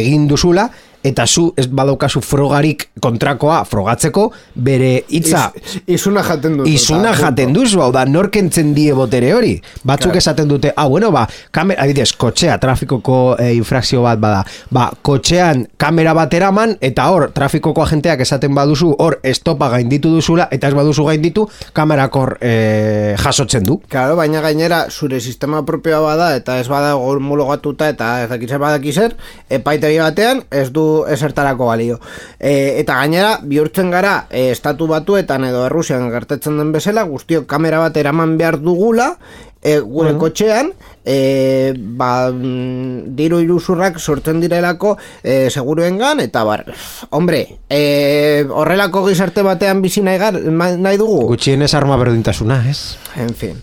egin 0.00 0.24
duzula, 0.30 0.70
eta 1.02 1.26
zu 1.26 1.52
ez 1.56 1.66
badaukazu 1.66 2.20
frogarik 2.22 2.88
kontrakoa 3.02 3.62
frogatzeko 3.68 4.28
bere 4.54 5.02
hitza 5.08 5.50
Iz, 5.56 5.80
izuna 5.86 6.22
jaten 6.26 6.58
dut. 6.60 6.68
Izuna 6.68 7.12
jaten 7.16 7.52
duzu, 7.54 7.80
hau 7.82 7.90
da, 7.94 8.04
norkentzen 8.08 8.72
die 8.76 8.92
botere 8.94 9.32
hori. 9.34 9.54
Batzuk 9.82 10.12
Claro. 10.12 10.18
esaten 10.18 10.48
dute, 10.48 10.72
ah, 10.76 10.86
bueno, 10.88 11.10
ba, 11.10 11.26
kamera, 11.50 11.82
adibidez, 11.82 12.12
kotxea, 12.18 12.58
trafikoko 12.60 13.36
e, 13.40 13.52
infrakzio 13.56 14.02
bat 14.04 14.20
bada. 14.20 14.42
Ba, 14.70 14.90
kotxean 15.02 15.64
kamera 15.80 16.12
bat 16.14 16.34
eraman, 16.34 16.76
eta 16.80 17.08
hor, 17.10 17.30
trafikoko 17.34 17.82
agenteak 17.82 18.20
esaten 18.20 18.54
baduzu, 18.54 18.92
hor, 18.98 19.18
estopa 19.22 19.70
gainditu 19.72 20.12
duzula, 20.12 20.48
eta 20.52 20.68
ez 20.68 20.76
baduzu 20.76 21.06
gainditu, 21.08 21.46
kamerak 21.72 22.18
hor 22.18 22.36
e, 22.40 23.14
jasotzen 23.22 23.64
du. 23.66 23.78
Claro, 23.88 24.16
baina 24.20 24.42
gainera 24.44 24.84
zure 24.90 25.20
sistema 25.20 25.62
propioa 25.66 26.00
bada 26.04 26.32
eta 26.36 26.58
ez 26.60 26.68
bada 26.68 26.94
homologatuta 26.96 27.88
eta 27.92 28.12
ez 28.24 28.28
dakitzen 28.30 28.60
badakizer, 28.62 29.16
epaitegi 29.48 29.98
batean 30.02 30.44
ez 30.50 30.68
du 30.74 30.84
du 30.92 30.98
esertarako 31.10 31.70
balio. 31.70 31.98
E, 32.38 32.80
eta 32.82 33.00
gainera, 33.00 33.38
bihurtzen 33.42 33.90
gara, 33.90 34.26
e, 34.30 34.50
estatu 34.52 34.86
batuetan 34.90 35.48
edo 35.48 35.64
Errusian 35.66 36.10
gertatzen 36.12 36.60
den 36.60 36.72
bezala, 36.74 37.06
guztiok 37.08 37.48
kamera 37.50 37.80
bat 37.82 37.96
eraman 37.96 38.36
behar 38.38 38.60
dugula, 38.60 39.16
e, 39.62 39.78
gure 39.80 40.14
kotxean, 40.18 40.72
e, 41.04 41.72
ba, 41.76 42.30
mm, 42.30 43.14
diru 43.16 43.40
iruzurrak 43.42 43.98
sortzen 43.98 44.40
direlako 44.42 44.96
e, 45.22 45.50
seguruengan, 45.50 46.20
eta 46.20 46.44
bar, 46.44 46.66
hombre, 47.10 47.44
e, 47.70 48.44
horrelako 48.50 49.06
gizarte 49.08 49.46
batean 49.46 49.82
bizi 49.82 50.02
nahi, 50.02 50.18
gar, 50.18 50.40
nahi 50.42 51.00
dugu? 51.00 51.22
Gutxienez 51.32 51.72
arma 51.78 51.96
berdintasuna, 52.00 52.62
ez? 52.70 52.98
En 53.16 53.34
fin. 53.34 53.62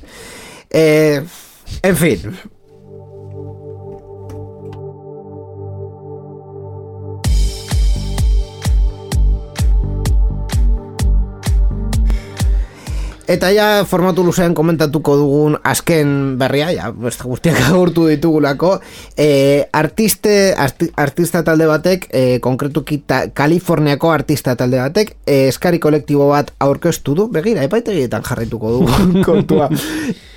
Eh, 0.69 1.21
en 1.81 1.95
fin. 1.95 2.39
Eta 13.29 13.51
ja 13.53 13.65
formatu 13.85 14.23
luzean 14.25 14.55
komentatuko 14.57 15.13
dugun 15.19 15.55
azken 15.69 16.13
berria, 16.39 16.71
ja, 16.73 16.87
beste 16.89 17.27
guztiak 17.29 17.59
agurtu 17.67 18.07
ditugulako, 18.09 18.71
e, 19.13 19.67
artiste, 19.69 20.55
arti, 20.57 20.87
artista 20.97 21.43
talde 21.45 21.67
batek, 21.69 22.07
e, 22.09 22.23
konkretuki 22.41 23.03
ta, 23.05 23.27
Kaliforniako 23.37 24.09
artista 24.09 24.55
talde 24.57 24.81
batek, 24.81 25.13
e, 25.27 25.43
eskari 25.51 25.77
kolektibo 25.83 26.31
bat 26.31 26.49
aurkeztu 26.65 27.13
du, 27.19 27.27
begira, 27.29 27.61
epaitegietan 27.69 28.25
jarraituko 28.25 28.73
dugu 28.79 29.21
kontua. 29.29 29.69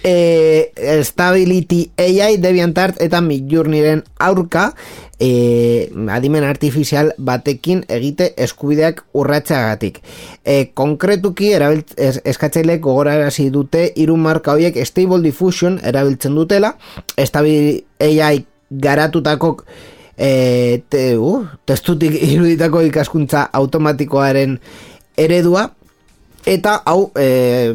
E, 0.04 1.00
Stability 1.08 1.86
AI, 1.96 2.36
DeviantArt 2.44 3.00
eta 3.00 3.24
Midjourneyren 3.24 4.04
aurka, 4.20 4.72
e, 5.22 5.90
adimen 6.10 6.44
artifizial 6.44 7.12
batekin 7.18 7.84
egite 7.92 8.32
eskubideak 8.42 9.04
urratxagatik. 9.14 10.00
E, 10.44 10.72
konkretuki 10.74 11.52
erabilt, 11.54 11.94
es, 11.96 12.18
eskatzailek 12.26 12.82
gogorarazi 12.82 13.48
dute 13.54 13.84
hiru 13.94 14.16
marka 14.18 14.56
horiek 14.56 14.80
Stable 14.86 15.22
Diffusion 15.22 15.78
erabiltzen 15.86 16.34
dutela, 16.34 16.74
Stability 17.14 17.84
AI 18.02 18.44
garatutako 18.82 19.56
e, 20.16 20.82
te, 20.90 21.04
uh, 21.18 21.46
testutik 21.68 22.16
iruditako 22.18 22.82
ikaskuntza 22.88 23.44
automatikoaren 23.52 24.58
eredua, 25.18 25.68
eta 26.46 26.80
hau 26.86 27.10
e, 27.18 27.72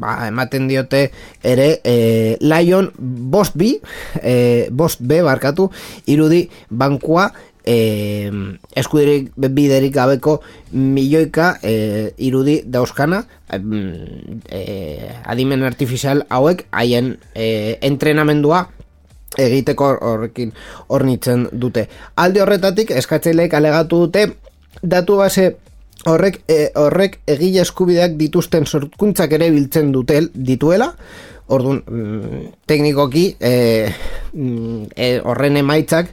ba, 0.00 0.28
ematen 0.28 0.68
diote 0.68 1.08
ere 1.42 1.68
e, 1.84 2.36
Lion 2.40 2.90
Bost 2.98 3.56
B 3.56 3.78
e, 4.22 4.68
Bost 4.70 5.00
B 5.00 5.22
barkatu 5.24 5.70
irudi 6.06 6.48
bankua 6.70 7.30
e, 7.64 8.30
eskudirik 8.76 9.32
biderik 9.36 9.94
gabeko 9.94 10.40
milioika 10.72 11.56
e, 11.62 12.12
irudi 12.18 12.62
dauzkana 12.64 13.22
e, 13.52 14.62
adimen 15.24 15.64
artifizial 15.64 16.24
hauek 16.28 16.66
haien 16.72 17.16
e, 17.34 17.78
entrenamendua 17.82 18.66
egiteko 19.38 19.90
horrekin 20.00 20.52
hornitzen 20.88 21.46
dute. 21.52 21.86
Alde 22.16 22.40
horretatik 22.42 22.90
eskatzaileek 22.96 23.54
alegatu 23.54 24.06
dute 24.06 24.24
datu 24.82 25.18
base 25.20 25.56
horrek 26.06 26.42
e, 26.48 26.70
horrek 26.78 27.18
egile 27.26 27.62
eskubideak 27.64 28.18
dituzten 28.20 28.66
sorkuntzak 28.66 29.32
ere 29.38 29.50
biltzen 29.50 29.92
dutel 29.92 30.30
dituela. 30.34 30.92
Ordun 31.48 31.80
mm, 31.80 32.42
teknikoki 32.68 33.24
e, 33.40 33.88
mm, 34.34 34.84
e, 34.94 35.08
horren 35.24 35.56
emaitzak 35.56 36.12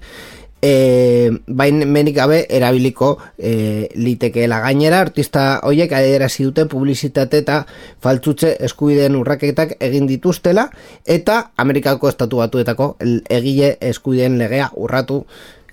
e, 0.66 1.32
bain 1.48 1.84
menik 1.92 2.16
gabe 2.16 2.40
erabiliko 2.50 3.12
e, 3.38 3.90
litekeela 3.96 4.60
gainera 4.64 5.02
artista 5.06 5.60
hoiek 5.64 5.92
adierazi 5.94 6.48
dute 6.48 6.66
publizitate 6.72 7.44
eta 7.44 7.60
faltzutze 8.02 8.56
eskubideen 8.68 9.18
urraketak 9.20 9.76
egin 9.90 10.08
dituztela 10.10 10.70
eta 11.18 11.52
Amerikako 11.62 12.10
estatu 12.10 12.42
batuetako 12.42 12.96
egile 13.30 13.76
eskubideen 13.92 14.40
legea 14.42 14.72
urratu 14.76 15.26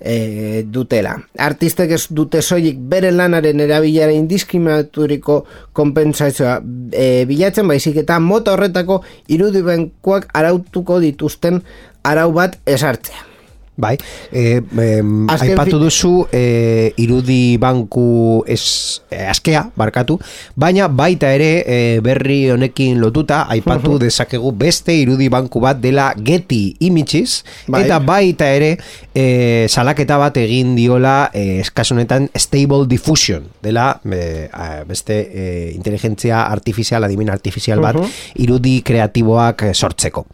e, 0.03 0.63
dutela. 0.67 1.15
Artistek 1.39 1.95
ez 1.95 2.03
dute 2.11 2.43
soilik 2.43 2.77
bere 2.91 3.11
lanaren 3.15 3.63
erabilera 3.63 4.11
indiskriminaturiko 4.11 5.43
konpentsazioa 5.73 6.59
e, 6.91 7.25
bilatzen 7.29 7.67
baizik 7.71 8.01
eta 8.03 8.19
mota 8.19 8.53
horretako 8.53 9.01
irudibenkoak 9.31 10.29
arautuko 10.35 10.99
dituzten 11.03 11.63
arau 12.03 12.31
bat 12.35 12.59
esartzea. 12.67 13.32
Bai, 13.75 13.97
e, 14.31 14.61
e, 14.61 14.87
Azken 15.33 15.55
aipatu 15.55 15.79
duzu 15.81 16.27
e, 16.29 16.93
irudi 17.01 17.57
banku 17.57 18.43
es, 18.45 19.01
e, 19.09 19.17
askea, 19.25 19.63
barkatu, 19.73 20.19
baina 20.53 20.85
baita 20.93 21.31
ere 21.33 21.63
e, 21.65 21.77
berri 22.05 22.51
honekin 22.53 22.99
lotuta 23.01 23.47
aipatu 23.49 23.97
dezakegu 24.03 24.51
beste 24.53 24.93
irudi 24.93 25.25
banku 25.33 25.57
bat 25.63 25.81
dela 25.81 26.11
Getty 26.13 26.85
Images, 26.85 27.41
Bai. 27.65 27.81
eta 27.87 27.97
baita 27.97 28.51
ere 28.53 28.75
e, 29.09 29.65
salaketa 29.65 30.19
bat 30.21 30.37
egin 30.37 30.75
diola 30.77 31.31
e, 31.33 31.63
eskasunetan 31.63 32.29
Stable 32.37 32.85
Diffusion, 32.85 33.47
dela 33.65 33.87
e, 34.05 34.51
a, 34.53 34.83
beste 34.85 35.17
e, 35.33 35.47
inteligentzia 35.73 36.45
artifizial, 36.45 37.09
adimen 37.09 37.33
artifizial 37.33 37.81
bat, 37.81 37.97
irudi 38.37 38.83
kreatiboak 38.85 39.71
e, 39.71 39.73
sortzeko. 39.73 40.27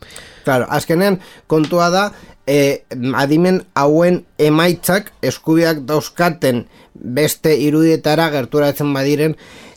Claro, 0.50 0.66
azkenean 0.74 1.20
kontua 1.46 1.92
da 1.94 2.08
e, 2.50 2.82
adimen 3.22 3.60
hauen 3.78 4.24
emaitzak 4.42 5.12
eskubiak 5.22 5.84
dauzkaten 5.86 6.64
beste 6.98 7.54
irudietara 7.54 8.32
gerturatzen 8.34 8.90
badiren 8.96 9.36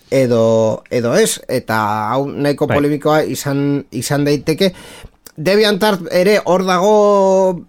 edo, 0.08 0.44
edo 0.88 1.12
ez, 1.20 1.42
eta 1.44 1.76
hau 2.14 2.24
nahiko 2.32 2.70
Bai. 2.70 2.78
polemikoa 2.78 3.18
izan, 3.28 3.82
izan 3.92 4.24
daiteke 4.24 4.72
Deviantart 5.43 6.07
ere 6.14 6.36
hor 6.45 6.62
dago 6.66 6.93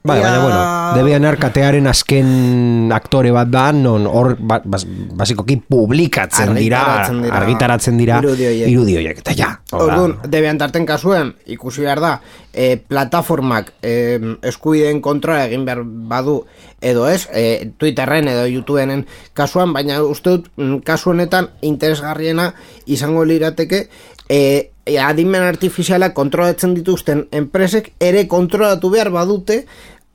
Bai, 0.04 0.20
baina, 0.22 0.34
bueno, 0.44 0.60
debian 0.98 1.26
arkatearen 1.26 1.88
azken 1.90 2.92
aktore 2.94 3.32
bat 3.34 3.50
da, 3.50 3.66
non 3.74 4.06
hor, 4.10 4.36
ba, 4.40 4.60
bas, 4.64 4.84
basikoki 4.86 5.58
publikatzen 5.58 6.54
dira, 6.58 6.84
Argitaratzen 6.84 7.22
dira. 7.24 7.36
argitaratzen 7.40 7.98
dira, 8.02 8.20
Irudi 8.22 8.48
horiek. 8.50 8.70
irudi 8.70 8.98
horiek, 9.00 9.22
eta 9.24 9.36
ja. 9.38 9.50
Orduan, 9.74 10.18
debiantarten 10.30 10.86
kasuen, 10.90 11.34
ikusi 11.56 11.86
behar 11.88 12.04
da, 12.04 12.14
e, 12.54 12.78
plataformak 12.78 13.74
e, 13.82 14.20
eskubideen 14.46 15.02
kontra 15.02 15.42
egin 15.48 15.66
behar 15.66 15.82
badu 15.84 16.44
edo 16.84 17.08
ez, 17.10 17.26
e, 17.34 17.72
Twitterren 17.80 18.30
edo 18.30 18.46
YouTubenen 18.52 19.08
kasuan, 19.34 19.74
baina 19.74 20.02
uste 20.06 20.38
dut 20.38 20.52
mm, 20.58 20.84
kasu 20.86 21.14
honetan 21.16 21.50
interesgarriena 21.66 22.52
izango 22.86 23.26
lirateke 23.26 23.88
e, 24.30 24.73
adimen 24.86 25.42
artifiziala 25.42 26.14
kontrolatzen 26.14 26.74
dituzten 26.76 27.28
enpresek 27.32 27.94
ere 28.00 28.28
kontrolatu 28.28 28.90
behar 28.90 29.10
badute 29.12 29.64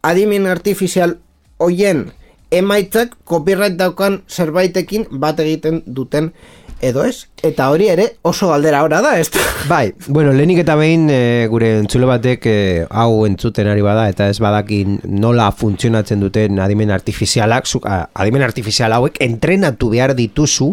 adimen 0.03 0.47
artifizial 0.47 1.17
hoien 1.59 2.05
emaitzak 2.51 3.17
copyright 3.25 3.77
daukan 3.77 4.23
zerbaitekin 4.29 5.07
bat 5.11 5.41
egiten 5.41 5.83
duten 5.87 6.33
edo 6.81 7.05
ez. 7.05 7.27
Eta 7.39 7.69
hori 7.71 7.87
ere 7.87 8.17
oso 8.27 8.49
galdera 8.51 8.81
ora 8.83 8.99
da, 9.01 9.13
ez? 9.19 9.31
Bai, 9.71 9.93
bueno, 10.09 10.33
lehenik 10.35 10.65
eta 10.65 10.75
behin 10.79 11.07
e, 11.11 11.47
gure 11.51 11.71
entzule 11.79 12.07
batek 12.09 12.47
e, 12.51 12.57
hau 12.91 13.25
entzuten 13.29 13.69
ari 13.71 13.83
bada 13.85 14.09
eta 14.11 14.27
ez 14.31 14.41
badakin 14.43 14.99
nola 15.23 15.51
funtzionatzen 15.55 16.19
duten 16.25 16.59
adimen 16.63 16.91
artifizialak, 16.95 17.69
zuk, 17.71 17.87
a, 17.87 18.09
adimen 18.15 18.43
artifizial 18.43 18.95
hauek 18.97 19.21
entrenatu 19.23 19.91
behar 19.93 20.17
dituzu 20.19 20.73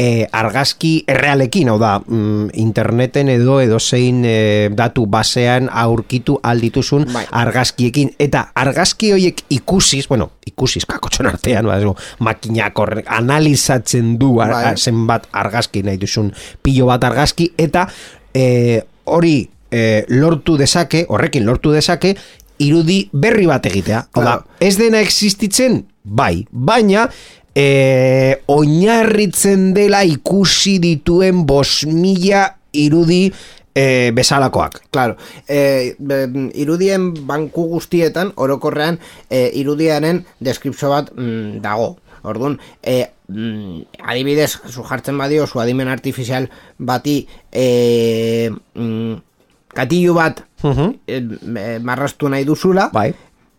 e, 0.00 0.24
argazki 0.32 0.94
errealekin, 1.08 1.68
hau 1.74 1.76
da, 1.82 1.98
mm, 2.00 2.54
interneten 2.64 3.28
edo 3.34 3.60
edo 3.60 3.80
zein 3.80 4.24
e, 4.24 4.38
datu 4.72 5.04
basean 5.12 5.68
aurkitu 5.68 6.38
aldituzun 6.42 7.08
Bai. 7.12 7.26
argazkiekin 7.44 8.14
eta 8.18 8.48
argazki 8.56 9.12
horiek 9.12 9.44
ikusiz, 9.60 10.06
bueno, 10.08 10.30
ikusiz 10.48 10.84
kakotxon 10.88 11.28
artean, 11.30 11.68
ba, 11.68 11.78
ez, 11.78 11.92
makinak 12.24 12.78
horrek 12.78 13.10
analizatzen 13.18 14.16
du 14.20 14.34
ar, 14.42 14.52
Bai. 14.56 14.64
ar- 14.72 14.78
zenbat 14.80 15.28
argazki 15.32 15.84
nahi 15.86 16.00
duzun 16.00 16.32
pilo 16.62 16.88
bat 16.90 17.04
argazki 17.08 17.50
eta 17.58 17.86
e, 18.34 18.82
hori 19.08 19.38
e, 19.70 20.04
lortu 20.16 20.58
dezake, 20.60 21.06
horrekin 21.08 21.46
lortu 21.48 21.72
dezake 21.72 22.14
irudi 22.58 23.04
berri 23.12 23.46
bat 23.46 23.66
egitea. 23.70 24.04
Hau 24.16 24.24
da, 24.24 24.38
ez 24.60 24.74
dena 24.80 25.00
existitzen, 25.04 25.82
bai, 26.02 26.46
baina 26.50 27.06
e, 27.54 28.38
oinarritzen 28.50 29.72
dela 29.76 30.02
ikusi 30.06 30.78
dituen 30.82 31.44
bos 31.46 31.84
mila 31.86 32.46
irudi 32.78 33.28
e, 33.74 34.10
bezalakoak. 34.14 34.82
Claro, 34.90 35.16
e, 35.48 35.94
irudien 36.54 37.12
banku 37.26 37.68
guztietan, 37.68 38.32
orokorrean, 38.36 38.98
e, 39.30 39.48
irudiaren 39.60 40.24
deskripzio 40.40 40.90
bat 40.92 41.12
mm, 41.14 41.60
dago. 41.64 41.96
Orduan, 42.28 42.58
e, 42.82 43.10
mm, 43.28 44.02
adibidez, 44.02 44.58
zu 44.66 44.82
jartzen 44.84 45.18
badio, 45.18 45.46
zu 45.46 45.60
adimen 45.60 45.88
artifizial 45.88 46.50
bati 46.78 47.20
e, 47.52 48.50
mm, 48.74 49.14
katilu 49.74 50.14
bat 50.14 50.42
e, 50.64 51.20
e, 51.20 51.78
marrastu 51.78 52.28
nahi 52.28 52.44
duzula, 52.44 52.88
Bai. 52.92 53.12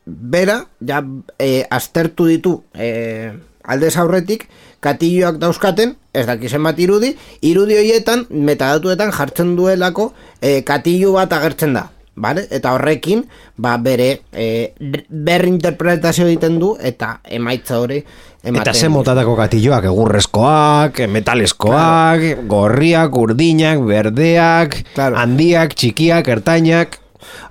bera, 0.05 0.65
ja, 0.81 1.03
e, 1.37 1.65
aztertu 1.69 2.27
ditu 2.27 2.63
e, 2.73 3.31
aldez 3.69 3.93
aurretik, 4.01 4.47
katilloak 4.83 5.37
dauzkaten, 5.41 5.95
ez 6.15 6.25
daki 6.27 6.49
zenbat 6.49 6.79
irudi, 6.81 7.13
irudi 7.45 7.77
horietan, 7.77 8.25
metadatuetan 8.29 9.13
jartzen 9.15 9.55
duelako, 9.59 10.11
e, 10.41 10.61
katillo 10.67 11.13
bat 11.17 11.33
agertzen 11.37 11.77
da. 11.77 11.87
Vale? 12.19 12.41
Eta 12.51 12.73
horrekin, 12.75 13.21
ba, 13.55 13.77
bere 13.79 14.09
e, 14.35 14.73
berrinterpretazio 15.07 16.25
egiten 16.27 16.57
du 16.59 16.73
eta 16.83 17.13
emaitza 17.23 17.77
hori 17.79 18.01
ematen. 18.43 18.59
Eta 18.59 18.73
ze 18.73 18.89
motatako 18.91 19.37
gatilloak, 19.39 19.87
egurrezkoak, 19.87 20.99
metalezkoak, 21.15 22.25
gorriak, 22.51 23.15
urdinak, 23.15 23.79
berdeak, 23.87 24.81
Claro. 24.95 25.15
handiak, 25.21 25.75
txikiak, 25.79 26.27
ertainak... 26.27 26.99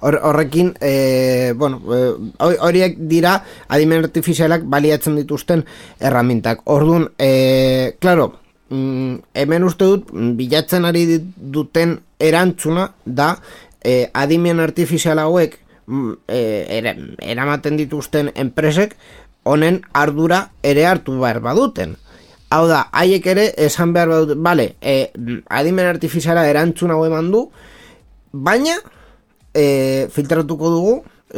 Hor, 0.00 0.18
horrekin, 0.22 0.74
e, 0.80 1.52
bueno, 1.56 1.80
e, 1.94 2.00
hori- 2.38 2.58
horiek 2.60 2.96
dira 3.10 3.44
adimen 3.68 4.04
artifizialak 4.04 4.62
baliatzen 4.64 5.16
dituzten 5.16 5.64
erramintak. 6.00 6.60
Orduan, 6.64 7.10
e, 7.18 7.94
claro, 8.00 8.32
mm, 8.70 9.14
hemen 9.34 9.64
uste 9.64 9.84
dut, 9.84 10.12
mm, 10.12 10.34
bilatzen 10.36 10.84
ari 10.84 11.06
duten 11.36 11.98
erantzuna 12.18 12.92
da 13.04 13.36
e, 13.84 14.10
adimen 14.12 14.60
artifizial 14.60 15.18
hauek 15.22 15.58
e, 16.28 16.82
eramaten 17.22 17.76
dituzten 17.78 18.32
enpresek 18.34 18.96
honen 19.48 19.80
ardura 19.96 20.50
ere 20.62 20.84
hartu 20.86 21.14
behar 21.20 21.40
baduten. 21.40 21.96
Hau 22.50 22.66
da, 22.68 22.82
haiek 22.92 23.26
ere 23.28 23.46
esan 23.60 23.92
behar 23.92 24.08
baduten, 24.08 24.42
bale, 24.42 24.74
e, 24.80 25.10
adimen 25.48 25.86
artifiziala 25.86 26.46
erantzun 26.48 26.90
hau 26.92 27.02
eman 27.06 27.30
du, 27.32 27.46
baina 28.32 28.76
e, 29.54 30.08
filtratuko 30.12 30.70
dugu 30.70 30.94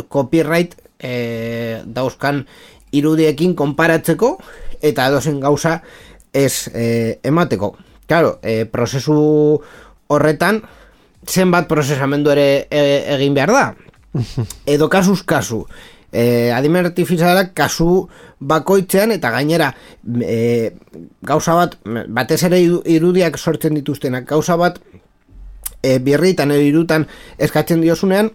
copyright 0.09 0.77
e, 0.99 1.83
dauzkan 1.87 2.45
irudiekin 2.93 3.55
konparatzeko 3.55 4.37
eta 4.83 5.09
edozen 5.11 5.41
gauza 5.41 5.81
ez 6.33 6.69
e, 6.75 7.19
emateko. 7.23 7.75
Claro, 8.07 8.39
e, 8.43 8.65
prozesu 8.67 9.61
horretan 10.11 10.63
zenbat 11.27 11.69
prozesamendu 11.69 12.33
ere 12.33 12.67
e, 12.71 12.83
egin 13.17 13.35
behar 13.35 13.53
da. 13.55 13.65
Edo 14.67 14.89
kasuz 14.91 15.23
kasu. 15.23 15.65
E, 16.11 16.51
adimen 16.51 16.89
artifizialak 16.89 17.53
kasu 17.55 18.09
bakoitzean 18.41 19.13
eta 19.15 19.31
gainera 19.31 19.69
e, 20.27 20.73
gauza 21.23 21.55
bat, 21.55 21.77
batez 22.09 22.41
ere 22.49 22.59
iru- 22.65 22.83
irudiak 22.91 23.39
sortzen 23.39 23.79
dituztenak, 23.79 24.27
gauza 24.27 24.57
bat 24.59 24.81
e, 25.83 25.99
birritan 25.99 26.51
edo 26.51 26.63
irutan 26.67 27.07
eskatzen 27.39 27.81
diozunean 27.85 28.31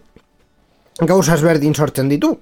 gauzaz 1.00 1.42
berdin 1.44 1.74
sortzen 1.74 2.08
ditu. 2.08 2.36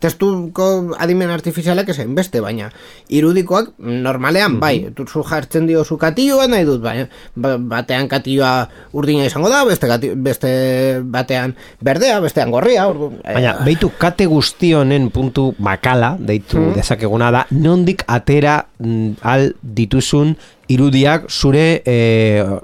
Testuko 0.00 0.96
adimen 0.98 1.28
artifizialak 1.30 1.90
esain 1.92 2.14
beste, 2.16 2.40
baina 2.40 2.70
irudikoak 3.12 3.74
normalean, 3.78 4.58
bai, 4.60 4.88
zu 5.06 5.22
jartzen 5.28 5.66
dio 5.68 5.84
zu 5.84 5.98
katilloa 6.00 6.46
nahi 6.48 6.64
dut, 6.64 6.80
bai, 6.82 7.06
ba- 7.36 7.58
batean 7.58 8.08
katilloa 8.08 8.68
urdina 8.96 9.26
izango 9.28 9.50
da, 9.52 9.60
beste, 9.68 9.86
kati- 9.90 10.14
beste 10.16 10.50
batean 11.04 11.54
berdea, 11.84 12.20
bestean 12.24 12.50
gorria, 12.50 12.86
ordu, 12.88 13.10
eh, 13.24 13.34
Baina, 13.36 13.56
beitu 13.66 13.90
kate 13.98 14.26
guzti 14.26 14.72
honen 14.74 15.10
puntu 15.12 15.50
makala, 15.58 16.14
deitu 16.18 16.70
dezakeguna 16.74 17.30
da, 17.30 17.44
nondik 17.50 18.04
atera 18.08 18.64
mm, 18.78 19.20
al 19.22 19.50
dituzun 19.62 20.32
irudiak 20.70 21.28
zure 21.30 21.82
e, 21.84 21.96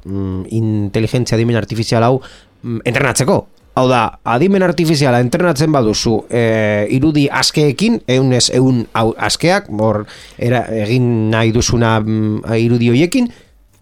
mm, 0.04 0.46
inteligentzia 0.54 1.36
adimen 1.36 1.56
artifizial 1.60 2.02
hau 2.06 2.20
mm, 2.62 2.80
entrenatzeko. 2.86 3.38
Hau 3.76 3.84
da, 3.90 4.18
adimen 4.24 4.64
artifiziala 4.64 5.18
entrenatzen 5.20 5.68
baduzu 5.68 6.22
e, 6.32 6.86
irudi 6.96 7.26
askeekin, 7.28 7.98
eunez 8.08 8.46
eun 8.56 8.86
hau 8.96 9.10
askeak, 9.20 9.66
hor 9.68 10.06
era, 10.40 10.62
egin 10.72 11.28
nahi 11.28 11.52
duzuna 11.52 11.98
mm, 12.00 12.54
irudi 12.56 12.88
hoiekin, 12.88 13.28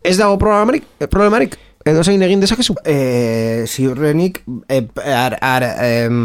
ez 0.02 0.16
dago 0.18 0.34
problemarik, 0.42 0.88
eh, 0.98 1.06
problemarik, 1.06 1.54
edo 1.86 2.02
zein 2.02 2.24
egin 2.26 2.42
dezakezu? 2.42 2.74
e, 2.82 2.96
ziurrenik 3.70 4.40
e, 4.66 4.80
ar, 5.14 5.38
ar, 5.38 5.68
em, 5.86 6.18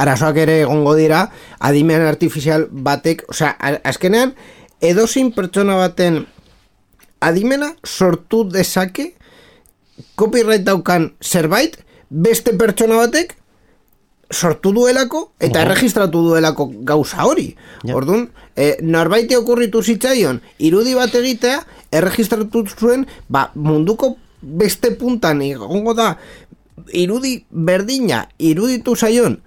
arazoak 0.00 0.40
ere 0.46 0.62
egongo 0.62 0.96
dira 0.96 1.26
adimen 1.60 2.06
artifizial 2.08 2.64
batek, 2.70 3.26
osea, 3.28 3.52
azkenean 3.84 4.32
edozein 4.80 5.34
pertsona 5.36 5.76
baten 5.82 6.22
adimena 7.20 7.74
sortu 7.84 8.46
dezake 8.48 9.10
copyright 10.16 10.64
daukan 10.64 11.10
zerbait 11.20 11.76
beste 12.10 12.52
pertsona 12.58 12.98
batek 13.00 13.36
sortu 14.30 14.72
duelako 14.74 15.24
eta 15.42 15.64
erregistratu 15.64 16.22
duelako 16.28 16.68
gauza 16.86 17.24
hori. 17.26 17.54
Ja. 17.82 17.96
Orduan, 17.98 18.28
e, 18.54 18.76
norbaite 18.82 19.38
okurritu 19.38 19.82
zitzaion 19.82 20.40
irudi 20.58 20.94
bat 20.94 21.14
egitea 21.14 21.62
erregistratu 21.90 22.64
zuen 22.76 23.06
ba, 23.28 23.50
munduko 23.54 24.16
beste 24.40 24.92
puntan 24.98 25.42
egongo 25.42 25.94
da 25.94 26.14
irudi 26.96 27.44
berdina 27.50 28.24
iruditu 28.38 28.94
zaion 28.96 29.40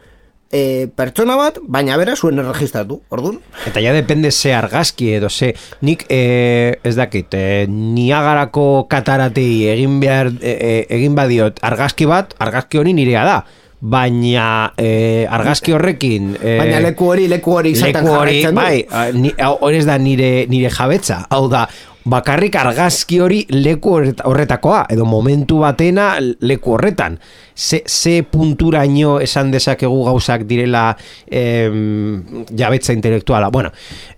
e, 0.53 0.85
pertsona 0.95 1.33
bat, 1.39 1.57
baina 1.65 1.97
bera 1.97 2.13
zuen 2.15 2.37
erregistratu. 2.39 2.99
Orduan, 3.09 3.39
Eta 3.67 3.81
ja 3.81 3.91
depende 3.95 4.29
ze 4.31 4.53
argazki 4.53 5.09
edo 5.17 5.29
ze 5.29 5.53
nik 5.81 6.05
e, 6.13 6.77
ez 6.83 6.93
dakit 6.95 7.33
e, 7.33 7.65
niagarako 7.67 8.85
kataratei 8.91 9.65
egin 9.73 9.99
behar 10.03 10.29
e, 10.39 10.53
e, 10.53 10.71
egin 10.93 11.15
badiot 11.17 11.57
argazki 11.65 12.05
bat 12.05 12.35
argazki 12.39 12.77
hori 12.77 12.93
nirea 12.93 13.25
da. 13.25 13.37
Baina 13.83 14.71
e, 14.79 15.25
argazki 15.27 15.73
horrekin 15.75 16.37
e, 16.39 16.53
baina 16.61 16.77
leku 16.85 17.09
hori, 17.11 17.25
leku 17.27 17.51
hori 17.57 17.73
izaten 17.75 18.05
leku 18.05 18.13
hori 18.15 18.37
bai 18.55 18.85
ni, 19.17 19.33
hau- 19.35 19.57
hori 19.59 19.81
ez 19.81 19.85
da 19.89 19.97
nire 19.99 20.45
nire 20.47 20.69
jabetza. 20.71 21.25
Hau 21.29 21.49
da 21.51 21.65
bakarrik 22.05 22.55
argazki 22.59 23.19
hori 23.23 23.45
leku 23.49 23.93
horret- 23.97 24.23
horretakoa 24.27 24.85
edo 24.91 25.05
momentu 25.05 25.59
batena 25.63 26.13
leku 26.19 26.73
horretan. 26.75 27.19
Ze, 27.55 27.83
ze 27.85 28.23
punturaino 28.25 29.19
esan 29.21 29.51
dezakegu 29.53 30.03
gauzak 30.07 30.41
direla 30.49 30.97
em, 31.29 32.23
jabetza 32.49 32.93
intelektuala. 32.93 33.49
Bueno, 33.53 33.69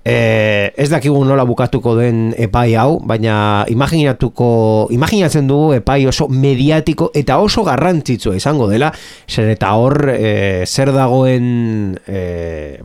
eh, 0.06 0.72
ez 0.78 0.90
dakigu 0.90 1.20
nola 1.26 1.44
bukatuko 1.46 1.98
den 2.00 2.34
epai 2.38 2.76
hau 2.80 3.00
baina 3.04 3.66
imaginatuko 3.70 4.88
imaginatzen 4.96 5.48
dugu 5.48 5.74
epai 5.82 6.06
oso 6.08 6.30
mediatiko 6.30 7.12
eta 7.14 7.38
oso 7.44 7.64
garrantzitsua 7.68 8.36
izango 8.40 8.70
dela. 8.72 8.94
Zer 9.28 9.52
eta 9.52 9.74
hor 9.76 10.10
eh, 10.16 10.64
zer 10.66 10.94
dagoen 10.96 12.00
eh, 12.08 12.80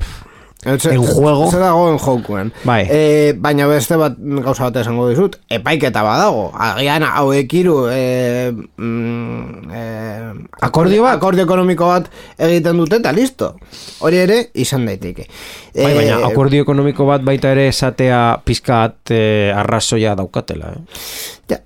En 0.64 0.78
juego. 0.78 1.50
Zer 1.50 1.60
dago 1.60 1.90
en 1.92 1.98
jokuan. 1.98 2.52
Bai. 2.64 2.84
E, 2.90 3.32
baina 3.32 3.66
beste 3.66 3.96
bat 3.96 4.18
gauza 4.18 4.66
bat 4.68 4.76
esango 4.82 5.08
dizut, 5.08 5.38
epaiketa 5.48 6.02
badago. 6.04 6.50
Agian 6.52 7.06
hauek 7.08 7.54
hiru 7.56 7.76
e, 7.88 8.52
mm, 8.52 9.72
e, 9.72 9.84
Akordio 10.60 11.06
bat? 11.06 11.16
Akordio 11.16 11.46
ekonomiko 11.48 11.88
bat 11.88 12.10
egiten 12.36 12.76
dute 12.76 13.00
eta 13.00 13.12
listo. 13.16 13.54
Hori 14.04 14.20
ere 14.20 14.40
izan 14.54 14.84
daiteke. 14.88 15.26
Bai, 15.74 15.94
baina 15.96 16.20
Eh, 16.20 16.26
akordio 16.28 16.64
ekonomiko 16.66 17.06
bat 17.08 17.24
baita 17.24 17.54
ere 17.54 17.68
esatea 17.70 18.20
pizkat 18.44 19.14
eh, 19.16 19.52
arrazoia 19.56 20.14
daukatela. 20.18 20.74
Eh? 20.76 21.00
ja, 21.50 21.58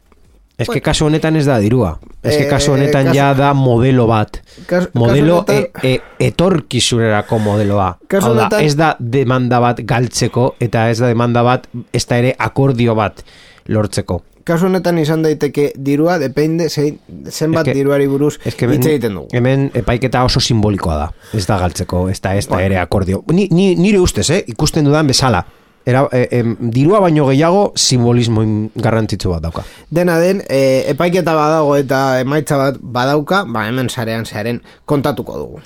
Ez 0.56 0.68
que 0.68 0.80
kasu 0.80 1.06
honetan 1.06 1.34
ez 1.36 1.46
da 1.46 1.58
dirua. 1.58 1.98
Ez 2.22 2.36
que 2.36 2.44
Eh, 2.44 2.48
kasu 2.48 2.72
honetan 2.72 3.06
kasu- 3.06 3.16
ja 3.16 3.34
da 3.34 3.52
modelo 3.54 4.06
bat. 4.06 4.38
Kas- 4.66 4.88
modelo 4.94 5.44
kasu 5.44 5.58
honetan- 5.58 5.80
e, 5.82 5.94
e, 5.94 6.00
etorkizunerako 6.28 7.38
modeloa. 7.38 7.98
Kasu 8.08 8.26
Hau 8.26 8.34
da, 8.34 8.46
honetan- 8.46 8.62
ez 8.64 8.76
da 8.76 8.96
demanda 9.00 9.58
bat 9.60 9.80
galtzeko 9.84 10.54
eta 10.60 10.90
ez 10.90 10.98
da 11.00 11.08
demanda 11.10 11.42
bat 11.42 11.66
ez 11.92 12.06
da 12.06 12.18
ere 12.18 12.34
akordio 12.38 12.94
bat 12.94 13.24
lortzeko. 13.66 14.22
kasu 14.44 14.66
honetan 14.66 14.98
izan 14.98 15.22
daiteke 15.22 15.72
dirua, 15.74 16.18
depende 16.18 16.68
zein, 16.68 16.98
zenbat 17.30 17.64
que- 17.64 17.72
diruari 17.74 18.06
buruz 18.06 18.36
que 18.36 18.66
hitz 18.66 18.84
egiten 18.86 19.14
dugu. 19.14 19.28
Hemen 19.32 19.70
epaiketa 19.74 20.22
oso 20.22 20.38
simbolikoa 20.38 20.96
da. 20.98 21.12
Ez 21.32 21.46
da 21.46 21.56
galtzeko, 21.58 22.10
ez 22.10 22.20
da 22.20 22.34
ez 22.36 22.46
da 22.46 22.60
ere 22.62 22.76
akordio. 22.78 23.24
Ni, 23.32 23.48
ni, 23.50 23.74
nire 23.74 23.98
ustez, 24.00 24.28
eh? 24.30 24.44
ikusten 24.46 24.84
dudan 24.84 25.06
bezala. 25.06 25.46
Era, 25.84 26.08
eh, 26.12 26.28
em, 26.30 26.56
dirua 26.72 27.00
baino 27.00 27.26
gehiago 27.28 27.72
simbolismo 27.76 28.40
garrantzitsu 28.74 29.28
bat 29.34 29.42
dauka. 29.42 29.64
Dena 29.90 30.18
den, 30.18 30.42
e, 30.48 30.84
epaiketa 30.88 31.34
badago 31.36 31.76
eta 31.76 32.20
emaitza 32.20 32.56
bat 32.56 32.78
badauka, 32.80 33.44
ba 33.44 33.66
hemen 33.68 33.90
sarean 33.90 34.24
zearen 34.24 34.62
kontatuko 34.86 35.36
dugu. 35.38 35.60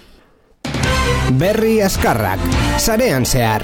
Berri 1.39 1.81
askarrak, 1.83 2.43
sarean 2.79 3.27
zehar. 3.27 3.63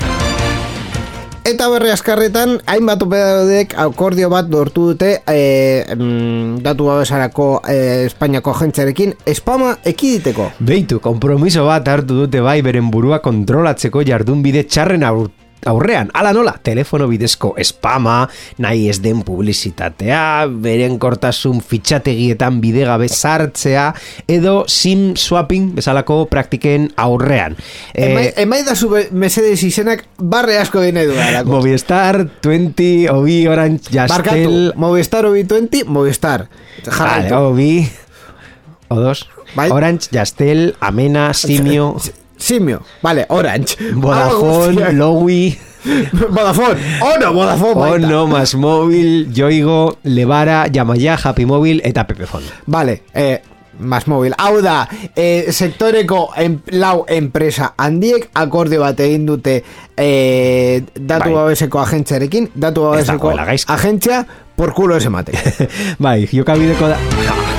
Eta 1.44 1.66
berri 1.68 1.90
askarretan, 1.92 2.54
hainbat 2.70 3.02
opedadek 3.04 3.74
akordio 3.76 4.30
bat 4.32 4.46
lortu 4.48 4.86
dute 4.94 5.10
e, 5.28 5.84
mm, 5.92 6.62
datu 6.64 6.86
babesarako 6.88 7.48
e, 7.68 8.06
Espainiako 8.06 8.54
agentziarekin 8.54 9.12
espama 9.26 9.74
ekiditeko. 9.84 10.52
Beitu, 10.60 11.02
kompromiso 11.04 11.66
bat 11.66 11.88
hartu 11.88 12.22
dute 12.22 12.40
bai 12.40 12.62
beren 12.62 12.88
burua 12.94 13.18
kontrolatzeko 13.20 14.06
jardunbide 14.06 14.64
txarren 14.64 15.04
aur- 15.04 15.32
aurrean. 15.66 16.10
Ala 16.14 16.32
nola, 16.32 16.54
telefono 16.62 17.06
bidezko 17.10 17.54
spama, 17.64 18.28
nahi 18.58 18.88
ez 18.90 18.98
den 19.02 19.22
publizitatea, 19.26 20.46
beren 20.48 20.98
kortasun 20.98 21.60
fitxategietan 21.62 22.60
bidegabe 22.62 23.08
sartzea, 23.08 23.88
edo 24.28 24.64
sim 24.68 25.14
swapping 25.16 25.72
bezalako 25.76 26.24
praktiken 26.30 26.90
aurrean. 26.96 27.56
Emai, 27.94 28.26
Eh, 28.28 28.42
emai 28.42 28.62
da 28.64 28.74
zu 28.74 28.88
mesedez 29.12 29.62
izenak 29.62 30.04
barre 30.18 30.58
asko 30.58 30.80
dine 30.80 31.04
du 31.06 31.14
darako. 31.14 31.50
Movistar, 31.58 32.22
20, 32.42 33.08
Obi, 33.12 33.46
Orange, 33.48 33.90
Barkatu, 34.08 34.36
Jastel... 34.36 34.72
Movistar 34.76 35.24
OB20, 35.26 35.84
Movistar. 35.86 36.48
Vale, 36.84 36.96
Jarraitu. 36.96 37.34
Obi, 37.34 37.88
o 38.88 39.00
dos. 39.00 39.26
Bai. 39.54 39.70
Orange, 39.70 40.08
Jastel, 40.12 40.74
Amena, 40.80 41.32
Simio, 41.34 41.96
Simio, 42.36 42.82
vale, 43.02 43.26
Orange. 43.28 43.76
Ah, 43.80 43.92
Vodafone, 43.94 44.82
hostia. 44.82 44.92
Lowy, 44.92 45.58
Vodafone. 46.12 46.76
Oh 47.02 47.16
no, 47.20 47.32
Vodafone. 47.32 47.74
baita. 47.74 48.06
Ono, 48.06 48.26
Más 48.26 48.54
Móvil, 48.54 49.32
Yoigo, 49.32 49.98
Levara, 50.04 50.66
Yamaya, 50.72 51.16
Happy 51.22 51.46
Móvil 51.46 51.80
eta 51.84 52.06
Pepefon. 52.06 52.42
Vale, 52.66 53.02
eh, 53.14 53.42
más 53.78 54.06
móvil. 54.06 54.34
Hau 54.38 54.60
da, 54.62 54.88
eh, 55.16 55.46
sektoreko 55.50 56.30
en, 56.36 56.62
lau 56.66 57.04
enpresa 57.08 57.74
handiek 57.76 58.28
akorde 58.34 58.78
bat 58.78 59.00
egin 59.00 59.26
dute 59.26 59.62
eh, 59.96 60.82
datu 60.94 61.30
Bai. 61.30 61.34
babeseko 61.34 61.80
agentziarekin, 61.80 62.50
datu 62.54 62.82
babeseko 62.88 63.32
agentzia 63.66 64.26
por 64.54 64.74
culo 64.74 64.96
ez 64.96 65.06
emate. 65.06 65.32
bai, 65.98 66.28
jokabideko 66.30 66.88
da... 66.88 66.98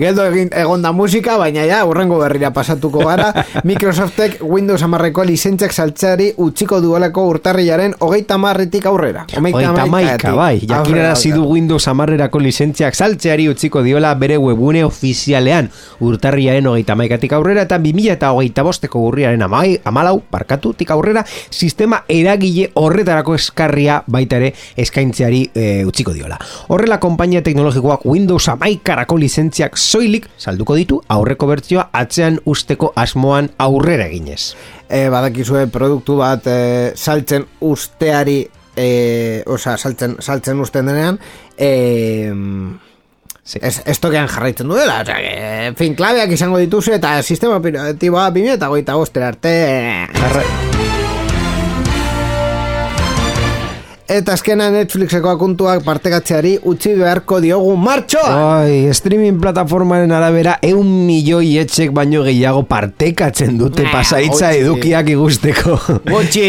Geldo 0.00 0.24
egin 0.30 0.48
egon 0.56 0.80
da 0.80 0.94
musika, 0.96 1.34
baina 1.36 1.66
ja, 1.68 1.82
urrengo 1.84 2.16
berrira 2.22 2.48
pasatuko 2.56 3.02
gara. 3.04 3.34
Microsoftek 3.68 4.38
Windows 4.40 4.80
amarreko 4.86 5.26
lizentziak 5.28 5.74
saltzeari 5.76 6.30
utziko 6.40 6.78
duelako 6.80 7.26
urtarrilaren 7.34 7.92
hogeita 8.00 8.38
marretik 8.40 8.86
aurrera. 8.88 9.26
Oita 9.36 9.84
maika, 9.92 10.32
bai, 10.38 10.62
jakinarazi 10.64 11.34
du 11.34 11.44
Windows 11.50 11.82
amarrerako 11.92 12.40
lizentziak 12.40 12.96
saltzeari 12.96 13.50
utziko 13.52 13.82
diola 13.84 14.14
bere 14.16 14.38
webune 14.40 14.86
ofizialean 14.86 15.68
urtarriaren 16.00 16.70
hogeita 16.72 16.96
maikatik 16.96 17.36
aurrera 17.36 17.66
eta 17.68 17.76
2000 17.76 18.16
eta 18.16 18.32
hogeita 18.32 18.64
bosteko 18.64 19.04
urriaren 19.10 19.44
amai, 19.44 19.76
amalau, 19.84 20.16
parkatutik 20.32 20.94
aurrera, 20.96 21.26
sistema 21.50 22.04
eragile 22.08 22.70
horretarako 22.80 23.36
eskarria 23.36 24.00
baita 24.08 24.40
ere 24.40 24.54
eskaintzeari 24.80 25.44
e, 25.52 25.68
utziko 25.84 26.16
diola. 26.16 26.40
Horrela, 26.72 26.96
konpainia 27.02 27.44
teknologikoak 27.44 28.08
Windows 28.08 28.48
amaikarako 28.56 29.20
lizentziak 29.20 29.76
soilik 29.90 30.28
salduko 30.38 30.76
ditu 30.78 31.00
aurreko 31.10 31.48
bertzioa 31.50 31.88
atzean 32.02 32.38
usteko 32.46 32.92
asmoan 32.96 33.50
aurrera 33.58 34.06
eginez. 34.06 34.54
e, 34.88 35.08
badakizue 35.10 35.66
produktu 35.70 36.16
bat 36.20 36.46
e, 36.46 36.92
saltzen 36.96 37.46
usteari 37.60 38.40
e, 38.76 39.42
osa, 39.46 39.76
saltzen, 39.78 40.16
saltzen 40.20 40.60
usten 40.60 40.86
denean 40.86 41.18
e, 41.58 41.72
Sí. 43.50 43.58
Ez, 43.66 43.80
estokean 43.88 44.28
jarraitzen 44.30 44.68
duela, 44.68 45.00
que, 45.02 45.66
en 45.66 45.74
fin, 45.74 45.96
klabeak 45.98 46.30
izango 46.36 46.60
dituzu 46.60 46.92
eta 46.94 47.16
sistema 47.24 47.56
operatiboa 47.58 48.28
2000 48.30 48.60
eta 48.60 48.68
goita 48.70 48.94
bostera 49.00 49.32
arte 49.32 49.56
Jarra- 50.14 50.79
Eta 54.10 54.32
azkena 54.34 54.64
Netflixeko 54.74 55.28
akuntuak 55.30 55.84
partekatzeari 55.86 56.56
utzi 56.66 56.96
beharko 56.98 57.36
diogu 57.44 57.76
martxoa! 57.78 58.30
Ai, 58.64 58.90
streaming 58.96 59.36
plataformaren 59.38 60.10
arabera 60.10 60.56
eun 60.66 60.88
milioi 61.06 61.52
etxek 61.60 61.92
baino 61.94 62.24
gehiago 62.26 62.64
partekatzen 62.66 63.54
dute 63.60 63.84
Nah, 63.86 63.92
pasaitza 63.94 64.48
hotxe. 64.48 64.64
edukiak 64.64 65.12
ikusteko. 65.12 65.76
Gotxi! 66.08 66.48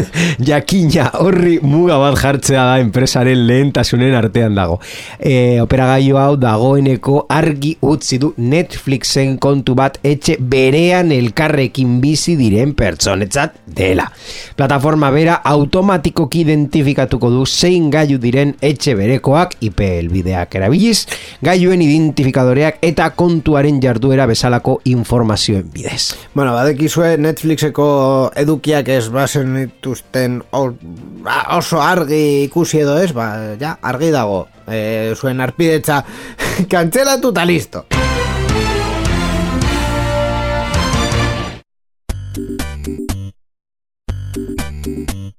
Jakina 0.48 1.10
horri 1.20 1.58
muga 1.60 1.98
bat 2.00 2.16
jartzea 2.22 2.64
da 2.70 2.78
enpresaren 2.80 3.44
lehentasunen 3.50 4.16
artean 4.16 4.56
dago. 4.56 4.78
E, 5.20 5.60
operagailu 5.60 6.16
hau 6.22 6.38
dagoeneko 6.40 7.26
argi 7.28 7.74
utzi 7.84 8.16
du 8.22 8.32
Netflixen 8.40 9.36
kontu 9.36 9.76
bat 9.76 10.00
etxe 10.00 10.38
berean 10.40 11.12
elkarrekin 11.12 12.00
bizi 12.00 12.38
diren 12.40 12.72
pertsonetzat 12.72 13.60
dela. 13.76 14.08
Plataforma 14.56 15.12
bera 15.12 15.36
automatikoki 15.52 16.48
identifikatuko 16.94 17.30
du 17.30 17.44
zein 17.46 17.90
gailu 17.90 18.18
diren 18.18 18.54
etxe 18.62 18.94
berekoak 18.94 19.56
IP 19.60 19.80
helbideak 19.80 20.54
erabiliz, 20.54 21.06
gailuen 21.42 21.82
identifikadoreak 21.82 22.78
eta 22.82 23.10
kontuaren 23.16 23.80
jarduera 23.82 24.26
bezalako 24.26 24.80
informazioen 24.84 25.70
bidez. 25.72 26.14
Bueno, 26.34 26.54
badekizue 26.54 27.16
Netflixeko 27.18 28.30
edukiak 28.36 28.88
ez 28.88 29.08
bazen 29.10 29.54
dituzten 29.58 30.42
ba, 30.52 31.42
oso 31.56 31.80
argi 31.82 32.44
ikusi 32.44 32.80
edo 32.84 32.98
ez, 33.02 33.12
ba, 33.12 33.56
ja, 33.60 33.78
argi 33.82 34.10
dago. 34.14 34.46
E, 34.64 35.12
zuen 35.16 35.42
arpidetza 35.44 36.04
kantzelatu 36.72 37.34
eta 37.34 37.44
listo. 37.44 37.84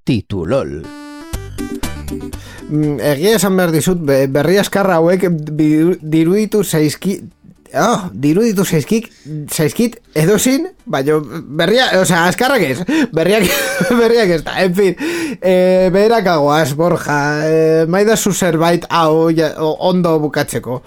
Titulol. 0.05 0.83
Mm, 2.69 2.99
Egia 3.13 3.35
esan 3.37 3.55
behar 3.57 3.71
dizut, 3.73 3.99
be- 4.05 4.25
berri 4.31 4.57
askarra 4.61 4.99
hauek 5.01 5.27
diruditu 6.01 6.63
zaizki... 6.63 7.19
Oh, 7.75 8.05
diruditu 8.13 8.63
zaizkik, 8.63 9.09
zaizkit 9.51 9.97
edozin, 10.15 10.69
baina 10.87 11.17
berria, 11.59 11.89
o 11.99 12.05
sea, 12.07 12.21
askarrak 12.29 12.61
ez, 12.63 12.77
berriak, 13.11 13.49
berriak 13.99 14.31
ez 14.31 14.37
da, 14.45 14.53
en 14.63 14.75
fin, 14.77 14.95
e, 15.41 15.89
beherakagoaz, 15.91 16.69
Borja, 16.79 17.17
e, 17.49 17.57
maidazu 17.91 18.31
zerbait 18.31 18.85
hau 18.87 19.27
ondo 19.89 20.13
bukatzeko. 20.23 20.83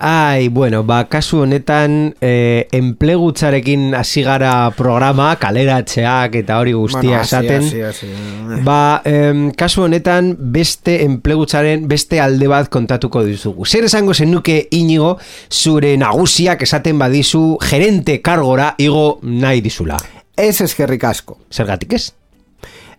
Ai, 0.00 0.46
bueno, 0.48 0.84
ba, 0.84 1.08
kasu 1.10 1.40
honetan 1.42 2.14
eh, 2.20 2.68
enplegutzarekin 2.70 3.96
hasi 3.98 4.22
gara 4.22 4.70
programa, 4.78 5.32
kaleratzeak 5.42 6.36
eta 6.38 6.60
hori 6.62 6.72
guztia 6.76 7.00
Bueno, 7.00 7.22
esaten. 7.24 8.62
Ba, 8.64 9.02
em, 9.04 9.48
kasu 9.58 9.82
honetan 9.88 10.36
beste 10.38 11.00
enplegutzaren 11.02 11.88
beste 11.90 12.20
alde 12.22 12.46
bat 12.46 12.70
kontatuko 12.70 13.24
dizugu. 13.26 13.66
Zer 13.66 13.88
esango 13.90 14.14
zenuke 14.14 14.68
inigo 14.70 15.16
zure 15.50 15.96
nagusiak 15.98 16.62
esaten 16.62 16.98
badizu 16.98 17.58
gerente 17.58 18.20
kargora 18.22 18.76
igo 18.78 19.18
nahi 19.22 19.60
dizula. 19.66 19.98
Ez 20.38 20.60
eskerrik 20.62 21.10
asko. 21.10 21.40
Zergatik 21.50 21.98
ez? 21.98 22.04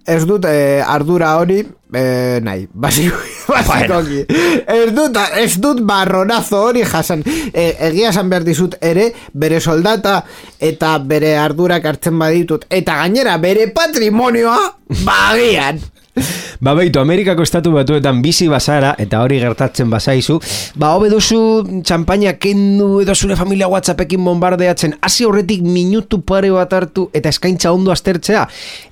Ez 0.07 0.23
dut 0.25 0.45
eh, 0.45 0.81
ardura 0.85 1.35
hori 1.39 1.59
eh, 1.59 2.39
nahi, 2.43 2.67
basiko, 2.85 3.17
basikoki. 3.49 4.23
Ez 4.65 4.89
dut, 4.95 5.17
ez 5.41 5.53
dut 5.61 5.83
barronazo 5.87 6.63
hori 6.69 6.83
jasan. 6.87 7.23
Eh, 7.53 7.75
egia 7.89 8.13
esan 8.13 8.29
behar 8.31 8.47
dizut 8.47 8.77
ere, 8.81 9.09
bere 9.33 9.59
soldata 9.59 10.21
eta 10.59 10.97
bere 10.99 11.35
ardurak 11.37 11.85
hartzen 11.85 12.19
baditut. 12.19 12.67
Eta 12.69 13.01
gainera, 13.03 13.37
bere 13.41 13.69
patrimonioa, 13.75 14.59
bagian. 15.05 15.81
Ba 16.59 16.73
beitu, 16.75 16.99
Amerikako 16.99 17.45
estatu 17.45 17.71
batuetan 17.71 18.21
bizi 18.23 18.49
bazara, 18.51 18.91
eta 18.99 19.21
hori 19.23 19.37
gertatzen 19.39 19.89
bazaizu, 19.91 20.39
ba 20.79 20.91
hobe 20.97 21.07
duzu 21.11 21.39
txampaina 21.87 22.33
kendu 22.41 22.99
edo 23.03 23.15
zure 23.15 23.37
familia 23.39 23.69
whatsappekin 23.71 24.25
bombardeatzen, 24.27 24.97
hasi 25.05 25.27
horretik 25.27 25.63
minutu 25.63 26.19
pare 26.27 26.51
bat 26.51 26.73
hartu 26.75 27.07
eta 27.15 27.31
eskaintza 27.31 27.71
ondo 27.71 27.93
aztertzea, 27.95 28.43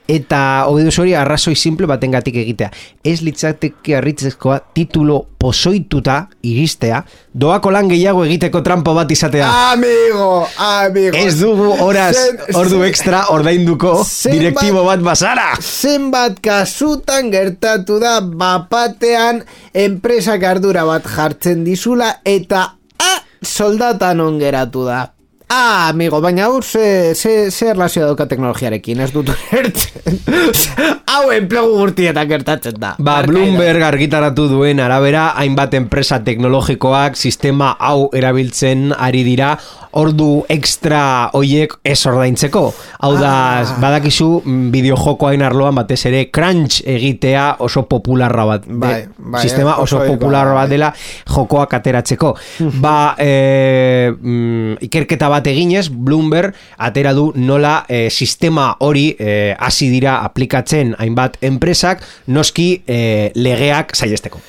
eta 0.08 0.66
duzu 0.72 1.01
hori 1.03 1.14
arrazoi 1.16 1.55
simple 1.55 1.88
batengatik 1.88 2.36
egitea. 2.39 2.70
Ez 3.03 3.20
litzateke 3.22 3.97
harritzezkoa 3.97 4.60
titulo 4.74 5.20
pozoituta 5.38 6.28
iristea, 6.47 7.03
doako 7.34 7.72
lan 7.76 7.89
gehiago 7.91 8.24
egiteko 8.26 8.62
trampo 8.66 8.93
bat 8.97 9.12
izatea. 9.12 9.49
Amigo, 9.74 10.47
amigo. 10.58 11.18
Ez 11.18 11.36
dugu 11.39 11.74
horaz, 11.84 12.16
Zen- 12.16 12.55
ordu 12.58 12.82
extra 12.88 13.26
ordainduko 13.36 13.99
direktibo 14.32 14.84
bat 14.88 15.03
bazara. 15.05 15.51
Zenbat 15.62 16.39
kasutan 16.41 17.30
gertatu 17.32 17.99
da 17.99 18.20
bapatean 18.22 19.43
enpresak 19.74 20.43
ardura 20.43 20.86
bat 20.88 21.05
jartzen 21.05 21.64
dizula 21.68 22.16
eta 22.26 22.64
ah, 22.99 23.20
soldatan 23.43 24.20
ongeratu 24.24 24.88
da. 24.88 25.16
Ah, 25.50 25.88
amigo, 25.93 26.20
baina 26.20 26.43
hau 26.50 26.58
ze, 26.62 27.16
ze, 27.16 27.50
ze 27.52 27.70
erlazioa 27.72 28.10
dauka 28.10 28.26
teknologiarekin, 28.28 29.00
ez 29.00 29.14
dut 29.16 29.30
ulertzen. 29.32 30.18
hau 31.14 31.30
enplegu 31.32 31.72
gurtietan 31.80 32.28
gertatzen 32.28 32.76
da. 32.82 32.95
Ba, 33.00 33.22
Bloomberg 33.24 33.86
argitaratu 33.88 34.50
duen 34.52 34.82
arabera, 34.84 35.30
hainbat 35.39 35.78
enpresa 35.80 36.20
teknologikoak 36.26 37.16
sistema 37.16 37.72
hau 37.80 38.10
erabiltzen 38.12 38.89
ari 38.91 39.24
dira, 39.24 39.54
ordu 39.98 40.43
extra 40.52 41.00
hoiek 41.34 41.78
ez 41.88 41.98
ordaintzeko. 42.12 42.66
Hau 43.00 43.14
da, 43.18 43.32
Ah. 43.62 43.78
badakizu, 43.82 44.28
bideojokoain 44.74 45.41
arloan 45.48 45.80
batez 45.80 46.02
ere 46.12 46.26
crunch 46.30 46.82
egitea 46.86 47.56
oso 47.64 47.86
popularra 47.88 48.45
bat. 48.52 48.68
Bai, 48.68 49.08
bai, 49.18 49.41
sistema 49.41 49.78
oso 49.78 49.95
oso 49.95 50.04
bai. 50.04 50.10
popularra 50.12 50.54
bat 50.60 50.70
dela 50.70 50.91
jokoak 51.32 51.74
ateratzeko. 51.80 52.36
ba, 52.84 53.16
e, 53.18 54.12
mm, 54.12 54.84
ikerketa 54.91 55.30
bat 55.32 55.37
bat 55.38 55.48
eginez, 55.52 55.88
Bloomberg 55.90 56.56
atera 56.78 57.14
du 57.18 57.32
nola 57.38 57.80
eh, 57.88 58.08
sistema 58.10 58.74
hori 58.84 59.10
eh, 59.20 59.56
hasi 59.58 59.92
dira 59.94 60.20
aplikatzen 60.28 60.96
hainbat 61.00 61.40
enpresak, 61.48 62.04
noski 62.28 62.70
eh, 62.86 63.32
legeak 63.36 63.96
saihesteko. 63.96 64.44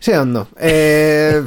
Ze 0.00 0.18
ondo. 0.18 0.46
E, 0.60 1.42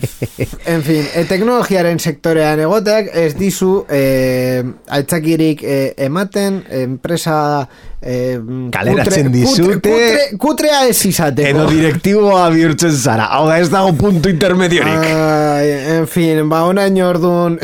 en 0.65 0.81
fin, 0.83 1.05
e, 1.15 1.23
teknologiaren 1.23 2.01
sektorean 2.03 2.59
egoteak 2.59 3.07
ez 3.15 3.31
dizu 3.39 3.85
e, 3.87 4.01
aitzakirik 4.91 5.63
e, 5.63 5.77
ematen 6.03 6.59
enpresa 6.81 7.37
e, 8.01 8.35
Kaleratzen 8.75 9.31
dizute. 9.31 9.79
kutre, 9.79 9.95
kutre, 9.95 10.27
kutrea 10.43 10.83
ez 10.89 10.99
izateko. 11.07 11.47
Edo 11.47 11.69
direktiboa 11.71 12.49
bihurtzen 12.51 12.91
zara, 12.91 13.29
hau 13.37 13.47
da 13.47 13.61
ez 13.63 13.71
dago 13.71 13.95
puntu 13.95 14.27
intermediorik. 14.33 14.99
Ai, 14.99 15.71
en 15.95 16.11
fin, 16.11 16.43
ba, 16.51 16.65
onaino 16.67 17.07
orduan... 17.07 17.59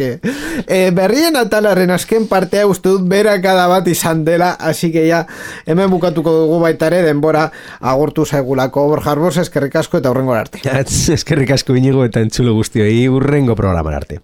que, 0.00 0.20
eh, 0.66 0.90
berrien 0.96 1.36
atalaren 1.36 1.90
azken 1.92 2.26
partea 2.30 2.64
uste 2.70 2.88
dut 2.88 3.04
bera 3.08 3.36
kada 3.44 3.66
bat 3.68 3.88
izan 3.88 4.24
dela, 4.24 4.54
así 4.58 4.90
que 4.92 5.06
ya 5.06 5.26
hemen 5.66 5.90
bukatuko 5.92 6.32
dugu 6.32 6.60
baita 6.62 6.88
ere 6.88 7.02
denbora 7.04 7.50
agortu 7.80 8.24
zaigulako 8.24 8.86
borjar 8.88 9.20
bos 9.20 9.36
eskerrik 9.36 9.76
asko 9.76 10.00
eta 10.00 10.10
horrengo 10.10 10.32
arte. 10.34 10.62
Eskerrik 11.20 11.52
asko 11.58 11.76
inigo 11.76 12.04
eta 12.08 12.24
entzulo 12.24 12.56
guztioi 12.56 13.08
urrengo 13.12 13.56
programan 13.56 14.00
arte. 14.00 14.22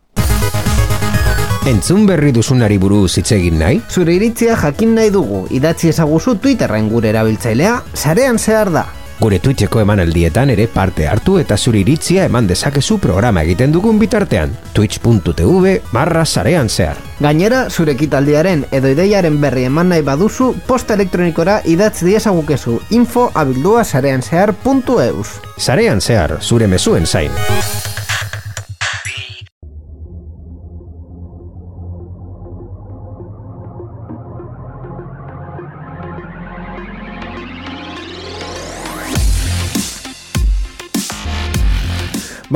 Entzun 1.67 2.07
berri 2.07 2.31
duzunari 2.33 2.79
buruz 2.79 3.19
hitz 3.19 3.33
egin 3.37 3.59
nahi? 3.59 3.83
Zure 3.91 4.15
iritzia 4.15 4.57
jakin 4.57 4.95
nahi 4.97 5.11
dugu, 5.11 5.49
idatzi 5.51 5.91
ezaguzu 5.91 6.39
Twitterren 6.41 6.89
gure 6.89 7.11
erabiltzailea, 7.11 7.83
sarean 7.93 8.39
zehar 8.39 8.71
da. 8.73 8.87
Gure 9.19 9.39
Twitcheko 9.41 9.81
emanaldietan 9.81 10.51
ere 10.53 10.67
parte 10.69 11.07
hartu 11.09 11.39
eta 11.41 11.57
zure 11.57 11.81
iritzia 11.81 12.27
eman 12.29 12.47
dezakezu 12.51 12.99
programa 13.01 13.43
egiten 13.47 13.73
dugun 13.73 13.99
bitartean. 13.99 14.53
Twitch.tv 14.77 15.79
barra 15.93 16.25
sarean 16.27 16.69
zehar. 16.69 17.01
Gainera, 17.21 17.65
zure 17.71 17.97
ekitaldiaren 17.97 18.67
edo 18.77 18.93
ideiaren 18.93 19.41
berri 19.41 19.65
eman 19.71 19.89
nahi 19.95 20.05
baduzu, 20.05 20.53
posta 20.69 20.95
elektronikora 21.01 21.63
idatz 21.65 22.03
diezagukezu 22.05 22.81
info 22.91 23.31
abildua 23.35 23.85
sarean 23.85 24.23
zehar.eus. 24.23 25.29
Sarean 25.57 26.01
zehar, 26.01 26.39
zure 26.43 26.69
mezuen 26.69 27.07
zain. 27.07 27.33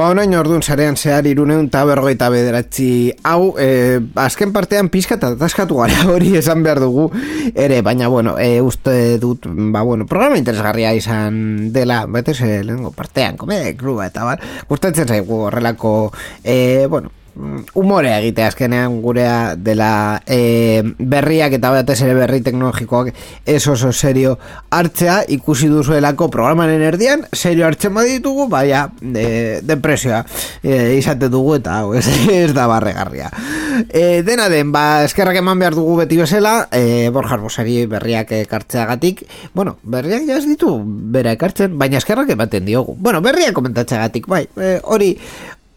Ba, 0.01 0.07
onain 0.15 0.33
orduan 0.33 0.63
sarean 0.65 0.95
zehar 0.97 1.27
iruneun 1.29 1.67
eta 1.67 1.83
bergoita 1.85 2.31
bederatzi. 2.33 3.11
Hau, 3.29 3.51
e, 3.61 3.99
azken 4.23 4.55
partean 4.55 4.89
pizka 4.89 5.19
eta 5.19 5.35
ataskatu 5.35 5.77
gara 5.77 6.07
hori 6.15 6.31
esan 6.41 6.65
behar 6.65 6.81
dugu 6.81 7.11
ere, 7.53 7.83
baina 7.85 8.09
bueno, 8.09 8.39
e, 8.41 8.63
uste 8.65 9.19
dut, 9.21 9.45
ba 9.45 9.83
bueno, 9.85 10.07
programa 10.09 10.41
interesgarria 10.41 10.95
izan 10.97 11.69
dela, 11.75 12.07
bete 12.09 12.33
ze 12.33 12.63
lehenko 12.65 12.95
partean, 12.97 13.37
komedia 13.37 13.77
kluba 13.77 14.09
eta 14.09 14.25
bar, 14.25 14.41
gustatzen 14.73 15.05
zaigu 15.05 15.43
horrelako, 15.51 15.95
e, 16.45 16.87
bueno, 16.89 17.13
umorea 17.75 18.19
egitea 18.21 18.49
azkenean 18.51 19.01
gurea 19.03 19.55
dela 19.57 20.23
e, 20.27 20.83
berriak 20.99 21.55
eta 21.57 21.71
batez 21.73 22.01
ere 22.05 22.15
berri 22.19 22.41
teknologikoak 22.45 23.13
ez 23.47 23.63
oso 23.69 23.93
serio 23.93 24.37
hartzea. 24.71 25.21
Ikusi 25.37 25.69
duzuelako 25.71 26.31
programaren 26.33 26.83
erdian 26.83 27.27
serio 27.33 27.67
hartzen 27.67 27.95
baditugu 27.95 28.49
baina 28.51 28.87
e, 29.01 29.61
depresioa 29.67 30.25
e, 30.63 30.97
izate 30.99 31.31
dugu 31.33 31.57
eta 31.61 31.81
hau 31.81 31.95
ez, 31.95 32.07
ez 32.43 32.53
da 32.57 32.67
barregarria. 32.71 33.31
E, 33.89 34.23
dena 34.27 34.49
den 34.53 34.73
ba 34.73 35.05
eskerrak 35.05 35.41
eman 35.41 35.59
behar 35.61 35.79
dugu 35.79 35.97
beti 36.03 36.19
bezala 36.21 36.67
e, 36.73 37.09
borjar 37.15 37.41
bosari 37.41 37.85
berriak 37.91 38.35
ekartzeagatik. 38.43 39.25
Bueno 39.55 39.79
berriak 39.83 40.27
jaz 40.29 40.45
ditu 40.49 40.77
bera 40.85 41.33
ekartzen 41.39 41.79
baina 41.79 42.01
eskerrak 42.03 42.31
ematen 42.37 42.67
diogu. 42.69 42.97
Bueno 42.99 43.23
berriak 43.25 43.55
komentatzeagatik 43.57 44.29
bai 44.31 44.47
e, 44.57 44.79
hori 44.83 45.15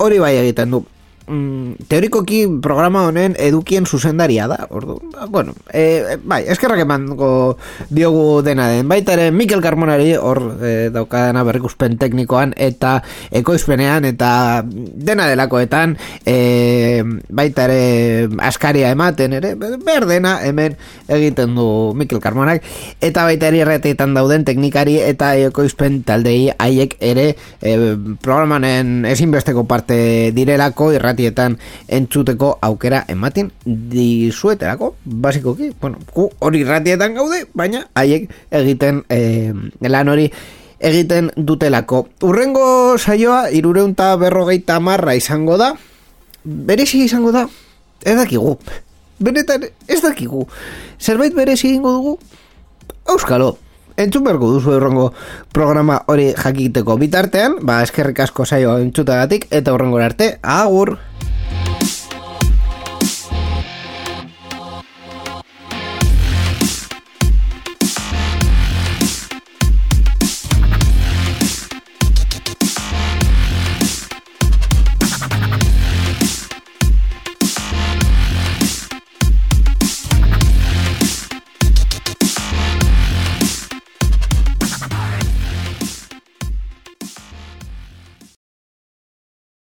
hori 0.04 0.20
bai 0.20 0.36
egiten 0.42 0.74
du 0.74 0.84
mm, 1.28 1.88
teorikoki 1.90 2.46
programa 2.62 3.06
honen 3.08 3.36
edukien 3.40 3.86
zuzendaria 3.86 4.48
da. 4.48 4.68
Ordu, 4.70 5.00
bueno, 5.30 5.54
e, 5.72 6.18
bai, 6.24 6.44
eskerrak 6.48 6.84
emango 6.84 7.58
diogu 7.90 8.42
dena 8.46 8.68
den. 8.72 8.88
Baita 8.88 9.14
ere 9.18 9.32
Mikel 9.32 9.62
Carmonari 9.62 10.14
hor 10.16 10.42
e, 10.62 10.90
daukadana 10.94 11.44
berrikuspen 11.48 11.98
teknikoan 12.02 12.54
eta 12.58 12.98
ekoizpenean 13.32 14.06
eta 14.10 14.64
dena 14.66 15.28
delakoetan 15.32 15.98
e, 16.26 17.04
baita 17.30 17.68
ere 17.70 18.30
askaria 18.44 18.92
ematen 18.94 19.38
ere 19.40 19.54
berdena 19.56 20.38
hemen 20.44 20.78
egiten 21.08 21.56
du 21.56 21.68
Mikel 21.98 22.22
Carmonak 22.24 22.64
eta 23.02 23.26
baita 23.28 23.50
ere 23.50 23.64
erreteetan 23.66 24.14
dauden 24.18 24.46
teknikari 24.46 25.00
eta 25.02 25.34
ekoizpen 25.50 26.02
taldei 26.08 26.52
haiek 26.58 26.98
ere 27.02 27.30
e, 27.62 27.76
programanen 28.22 29.06
ezinbesteko 29.10 29.66
parte 29.70 30.32
direlako 30.36 30.92
irratietan 31.14 31.58
entzuteko 31.88 32.58
aukera 32.62 33.04
ematen 33.08 33.52
dizueterako, 33.66 34.96
basikoki, 35.06 35.72
bueno, 35.82 36.00
gu 36.14 36.30
hori 36.40 36.62
irratietan 36.62 37.16
gaude, 37.16 37.46
baina 37.54 37.86
haiek 37.96 38.30
egiten 38.52 39.04
eh, 39.10 39.54
lan 39.82 40.10
hori 40.10 40.30
egiten 40.80 41.32
dutelako. 41.38 42.08
Urrengo 42.24 42.98
saioa, 42.98 43.50
irureunta 43.52 44.16
berrogeita 44.18 44.80
marra 44.80 45.16
izango 45.16 45.58
da, 45.58 45.74
berezi 46.44 47.04
izango 47.06 47.32
da, 47.32 47.48
ez 48.04 48.18
dakigu. 48.18 48.58
Benetan, 49.24 49.64
ez 49.88 50.02
dakigu. 50.02 50.48
Zerbait 51.00 51.34
berezi 51.34 51.70
egingo 51.70 51.94
dugu, 51.94 52.18
Euskalo, 53.08 53.58
entzun 53.98 54.24
berko 54.26 54.52
duzu 54.56 54.76
urrengo 54.78 55.08
programa 55.54 56.02
hori 56.08 56.34
jakiteko 56.34 56.98
bitartean, 56.98 57.60
ba 57.62 57.82
eskerrik 57.86 58.20
asko 58.26 58.46
saio 58.46 58.78
entzutagatik 58.82 59.48
eta 59.52 59.74
urrengo 59.74 60.02
arte, 60.04 60.38
agur! 60.42 60.98